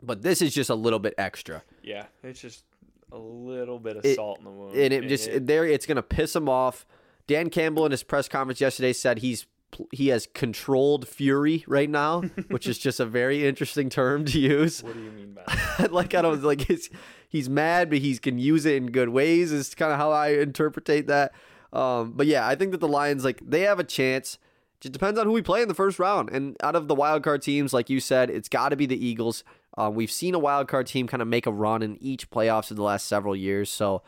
But 0.00 0.22
this 0.22 0.40
is 0.40 0.54
just 0.54 0.70
a 0.70 0.74
little 0.76 0.98
bit 1.00 1.14
extra, 1.18 1.62
Yeah, 1.82 2.06
it's 2.22 2.40
just 2.40 2.64
a 3.10 3.18
little 3.18 3.78
bit 3.80 3.96
of 3.96 4.04
It- 4.04 4.14
salt 4.16 4.38
in 4.38 4.44
the 4.44 4.50
wound. 4.50 4.76
and 4.76 4.92
it 4.92 5.08
just 5.08 5.28
there 5.46 5.64
it's 5.66 5.86
gonna 5.86 6.02
piss 6.02 6.32
them 6.34 6.48
off. 6.48 6.86
Dan 7.26 7.48
Campbell 7.50 7.84
in 7.86 7.90
his 7.90 8.02
press 8.02 8.28
conference 8.28 8.60
yesterday 8.60 8.92
said 8.92 9.18
he's 9.18 9.46
he 9.92 10.06
has 10.08 10.28
controlled 10.34 11.08
fury 11.08 11.64
right 11.66 11.90
now, 11.90 12.20
which 12.48 12.68
is 12.68 12.78
just 12.86 13.00
a 13.00 13.04
very 13.04 13.44
interesting 13.44 13.88
term 13.90 14.24
to 14.26 14.38
use. 14.38 14.82
what 14.84 14.94
do 14.94 15.02
you 15.02 15.10
mean 15.10 15.32
by 15.34 15.42
that? 15.78 15.92
like 16.00 16.14
I 16.14 16.22
don't 16.22 16.42
like 16.44 16.60
he's 16.60 16.90
he's 17.34 17.50
mad, 17.50 17.90
but 17.90 17.98
he 17.98 18.16
can 18.16 18.38
use 18.38 18.64
it 18.64 18.76
in 18.76 18.92
good 18.92 19.08
ways. 19.08 19.50
Is 19.50 19.74
kind 19.74 19.90
of 19.90 19.98
how 19.98 20.12
I 20.12 20.34
interpretate 20.34 21.08
that. 21.08 21.32
Um, 21.72 22.12
but 22.12 22.28
yeah, 22.28 22.46
I 22.46 22.54
think 22.54 22.70
that 22.70 22.78
the 22.78 22.88
Lions 22.88 23.24
like 23.24 23.40
they 23.44 23.62
have 23.62 23.80
a 23.80 23.84
chance. 23.84 24.38
It 24.84 24.92
depends 24.92 25.18
on 25.18 25.24
who 25.24 25.32
we 25.32 25.40
play 25.40 25.62
in 25.62 25.68
the 25.68 25.74
first 25.74 25.98
round. 25.98 26.28
And 26.28 26.58
out 26.62 26.76
of 26.76 26.88
the 26.88 26.94
wild 26.94 27.22
card 27.24 27.40
teams, 27.40 27.72
like 27.72 27.88
you 27.88 28.00
said, 28.00 28.28
it's 28.28 28.50
got 28.50 28.68
to 28.68 28.76
be 28.76 28.84
the 28.84 29.02
Eagles. 29.02 29.42
Uh, 29.78 29.90
we've 29.90 30.10
seen 30.10 30.34
a 30.34 30.38
wild 30.38 30.68
card 30.68 30.86
team 30.86 31.06
kind 31.06 31.22
of 31.22 31.28
make 31.28 31.46
a 31.46 31.50
run 31.50 31.82
in 31.82 31.96
each 32.02 32.28
playoffs 32.28 32.70
of 32.70 32.76
the 32.76 32.82
last 32.82 33.06
several 33.06 33.34
years. 33.34 33.70
So 33.70 34.02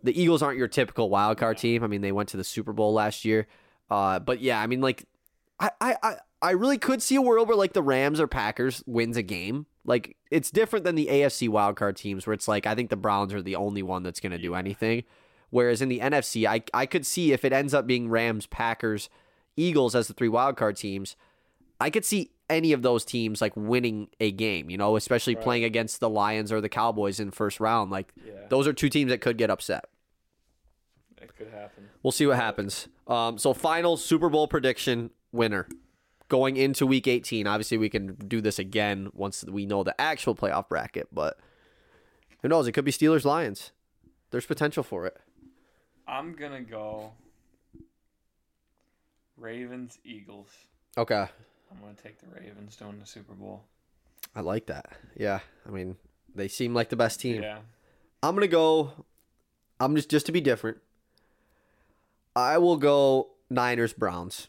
the 0.00 0.18
Eagles 0.18 0.40
aren't 0.40 0.56
your 0.56 0.68
typical 0.68 1.10
wild 1.10 1.36
card 1.36 1.58
team. 1.58 1.82
I 1.82 1.88
mean, 1.88 2.00
they 2.00 2.12
went 2.12 2.28
to 2.28 2.36
the 2.36 2.44
Super 2.44 2.72
Bowl 2.72 2.92
last 2.92 3.24
year. 3.24 3.48
Uh, 3.90 4.20
but 4.20 4.40
yeah, 4.40 4.60
I 4.60 4.68
mean, 4.68 4.80
like, 4.80 5.04
I, 5.58 5.70
I, 5.80 6.16
I, 6.42 6.50
really 6.50 6.78
could 6.78 7.00
see 7.02 7.14
a 7.16 7.22
world 7.22 7.48
where 7.48 7.56
like 7.56 7.72
the 7.72 7.82
Rams 7.82 8.20
or 8.20 8.26
Packers 8.26 8.82
wins 8.86 9.16
a 9.16 9.22
game. 9.22 9.66
Like, 9.84 10.16
it's 10.30 10.50
different 10.50 10.84
than 10.84 10.94
the 10.94 11.06
AFC 11.06 11.48
wild 11.48 11.76
card 11.76 11.96
teams 11.96 12.26
where 12.26 12.34
it's 12.34 12.48
like 12.48 12.66
I 12.66 12.74
think 12.74 12.90
the 12.90 12.96
Browns 12.96 13.32
are 13.32 13.42
the 13.42 13.56
only 13.56 13.82
one 13.82 14.02
that's 14.02 14.20
going 14.20 14.32
to 14.32 14.38
do 14.38 14.54
anything. 14.54 15.04
Whereas 15.50 15.82
in 15.82 15.88
the 15.88 16.00
NFC, 16.00 16.46
I, 16.46 16.62
I 16.72 16.86
could 16.86 17.04
see 17.04 17.32
if 17.32 17.44
it 17.44 17.52
ends 17.52 17.74
up 17.74 17.86
being 17.86 18.08
Rams, 18.08 18.46
Packers, 18.46 19.08
Eagles 19.56 19.94
as 19.94 20.08
the 20.08 20.14
three 20.14 20.28
wild 20.28 20.56
card 20.56 20.76
teams, 20.76 21.14
I 21.80 21.90
could 21.90 22.04
see 22.04 22.30
any 22.48 22.72
of 22.72 22.82
those 22.82 23.04
teams 23.04 23.40
like 23.40 23.54
winning 23.56 24.08
a 24.20 24.30
game, 24.30 24.70
you 24.70 24.78
know, 24.78 24.96
especially 24.96 25.34
Right. 25.34 25.44
playing 25.44 25.64
against 25.64 26.00
the 26.00 26.08
Lions 26.08 26.52
or 26.52 26.60
the 26.60 26.68
Cowboys 26.68 27.20
in 27.20 27.30
first 27.30 27.60
round. 27.60 27.90
Like 27.90 28.12
Yeah, 28.24 28.46
those 28.48 28.66
are 28.66 28.72
two 28.72 28.88
teams 28.88 29.10
that 29.10 29.20
could 29.20 29.36
get 29.36 29.50
upset. 29.50 29.84
it 31.20 31.36
could 31.36 31.48
happen. 31.48 31.88
We'll 32.02 32.12
see 32.12 32.26
what 32.26 32.36
happens. 32.36 32.88
Um, 33.06 33.38
so 33.38 33.52
final 33.54 33.96
Super 33.96 34.28
Bowl 34.28 34.48
prediction 34.48 35.10
winner 35.32 35.68
going 36.32 36.56
into 36.56 36.86
Week 36.86 37.06
18. 37.06 37.46
Obviously, 37.46 37.76
we 37.76 37.90
can 37.90 38.14
do 38.14 38.40
this 38.40 38.58
again 38.58 39.10
once 39.12 39.44
we 39.44 39.66
know 39.66 39.82
the 39.82 39.94
actual 40.00 40.34
playoff 40.34 40.66
bracket, 40.66 41.06
but 41.12 41.38
who 42.40 42.48
knows? 42.48 42.66
It 42.66 42.72
could 42.72 42.86
be 42.86 42.90
Steelers 42.90 43.26
Lions. 43.26 43.70
There's 44.30 44.46
potential 44.46 44.82
for 44.82 45.04
it. 45.04 45.20
I'm 46.08 46.32
gonna 46.32 46.62
go 46.62 47.12
Ravens 49.36 49.98
Eagles. 50.04 50.48
Okay, 50.96 51.26
I'm 51.70 51.80
gonna 51.82 51.92
take 52.02 52.18
the 52.18 52.40
Ravens 52.40 52.76
to 52.76 52.86
win 52.86 52.98
the 52.98 53.06
Super 53.06 53.34
Bowl. 53.34 53.64
I 54.34 54.40
like 54.40 54.64
that. 54.68 54.86
Yeah, 55.14 55.40
I 55.68 55.70
mean 55.70 55.96
they 56.34 56.48
seem 56.48 56.72
like 56.72 56.88
the 56.88 56.96
best 56.96 57.20
team. 57.20 57.42
Yeah, 57.42 57.58
I'm 58.22 58.34
gonna 58.34 58.46
go. 58.46 59.04
I'm 59.78 59.94
just 59.96 60.10
just 60.10 60.24
to 60.26 60.32
be 60.32 60.40
different. 60.40 60.78
I 62.34 62.56
will 62.56 62.78
go 62.78 63.32
Niners 63.50 63.92
Browns. 63.92 64.48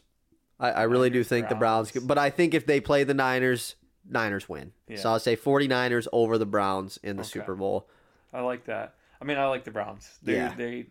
I, 0.60 0.70
I 0.70 0.82
really 0.84 1.10
do 1.10 1.24
think 1.24 1.48
the 1.48 1.54
Browns, 1.54 1.90
but 1.92 2.16
I 2.18 2.30
think 2.30 2.54
if 2.54 2.66
they 2.66 2.80
play 2.80 3.04
the 3.04 3.14
Niners 3.14 3.74
Niners 4.08 4.48
win. 4.48 4.72
Yeah. 4.88 4.96
So 4.98 5.10
I'll 5.10 5.18
say 5.20 5.36
49ers 5.36 6.06
over 6.12 6.36
the 6.38 6.46
Browns 6.46 6.98
in 7.02 7.16
the 7.16 7.22
Okay. 7.22 7.30
Super 7.30 7.54
Bowl. 7.54 7.88
I 8.32 8.40
like 8.42 8.64
that. 8.66 8.94
I 9.20 9.24
mean, 9.24 9.38
I 9.38 9.46
like 9.46 9.64
the 9.64 9.70
Browns. 9.70 10.18
They, 10.22 10.34
Yeah. 10.34 10.54
They 10.54 10.86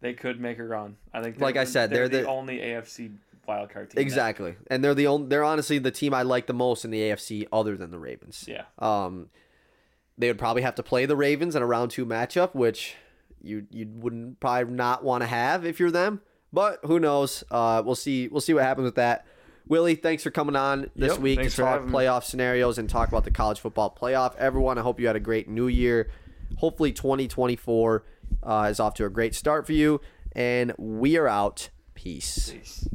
they 0.00 0.12
could 0.14 0.40
make 0.40 0.58
a 0.58 0.64
run. 0.64 0.96
I 1.14 1.22
think. 1.22 1.40
Like 1.40 1.56
I 1.56 1.64
said, 1.64 1.90
they're, 1.90 2.08
they're 2.08 2.20
the, 2.20 2.24
the- 2.24 2.28
only 2.30 2.58
AFC 2.58 3.12
wildcard 3.48 3.90
team. 3.90 4.00
Exactly. 4.02 4.56
And 4.68 4.84
they're 4.84 4.94
the 4.94 5.06
only 5.06 5.28
they're 5.28 5.44
honestly 5.44 5.78
the 5.78 5.90
team 5.90 6.12
I 6.14 6.22
like 6.22 6.46
the 6.46 6.52
most 6.54 6.84
in 6.84 6.90
the 6.90 7.00
AFC 7.00 7.46
other 7.52 7.76
than 7.76 7.90
the 7.90 7.98
Ravens. 7.98 8.44
Yeah. 8.48 8.64
Um 8.78 9.30
they 10.18 10.28
would 10.28 10.38
probably 10.38 10.62
have 10.62 10.74
to 10.76 10.82
play 10.82 11.06
the 11.06 11.16
Ravens 11.16 11.56
in 11.56 11.62
a 11.62 11.66
round 11.66 11.90
2 11.90 12.04
matchup, 12.06 12.54
which 12.54 12.94
you 13.40 13.66
you 13.70 13.88
wouldn't 13.88 14.38
probably 14.40 14.72
not 14.74 15.02
want 15.02 15.22
to 15.22 15.26
have 15.26 15.64
if 15.64 15.80
you're 15.80 15.90
them, 15.90 16.20
but 16.52 16.80
who 16.84 16.98
knows? 17.00 17.44
Uh 17.50 17.82
we'll 17.84 17.94
see 17.94 18.28
we'll 18.28 18.40
see 18.40 18.54
what 18.54 18.62
happens 18.64 18.84
with 18.86 18.96
that. 18.96 19.26
Willy, 19.68 19.94
thanks 19.94 20.22
for 20.22 20.30
coming 20.30 20.56
on 20.56 20.90
this 20.96 21.12
Yep, 21.12 21.20
week 21.20 21.40
to 21.42 21.48
talk 21.50 21.66
having 21.66 21.86
me. 21.88 21.92
playoff 21.94 22.24
scenarios 22.24 22.78
and 22.78 22.90
talk 22.90 23.08
about 23.08 23.24
the 23.24 23.30
college 23.30 23.60
football 23.60 23.96
playoff. 23.98 24.34
Everyone, 24.36 24.76
I 24.76 24.82
hope 24.82 24.98
you 24.98 25.06
had 25.06 25.14
a 25.16 25.20
great 25.20 25.48
new 25.48 25.68
year. 25.68 26.10
Hopefully 26.58 26.92
2024 26.92 28.04
uh, 28.42 28.68
is 28.70 28.80
off 28.80 28.94
to 28.94 29.04
a 29.04 29.08
great 29.10 29.34
start 29.34 29.64
for 29.66 29.72
you 29.72 30.00
and 30.32 30.72
we 30.78 31.16
are 31.16 31.28
out. 31.28 31.70
Peace. 31.94 32.50
Peace. 32.50 32.88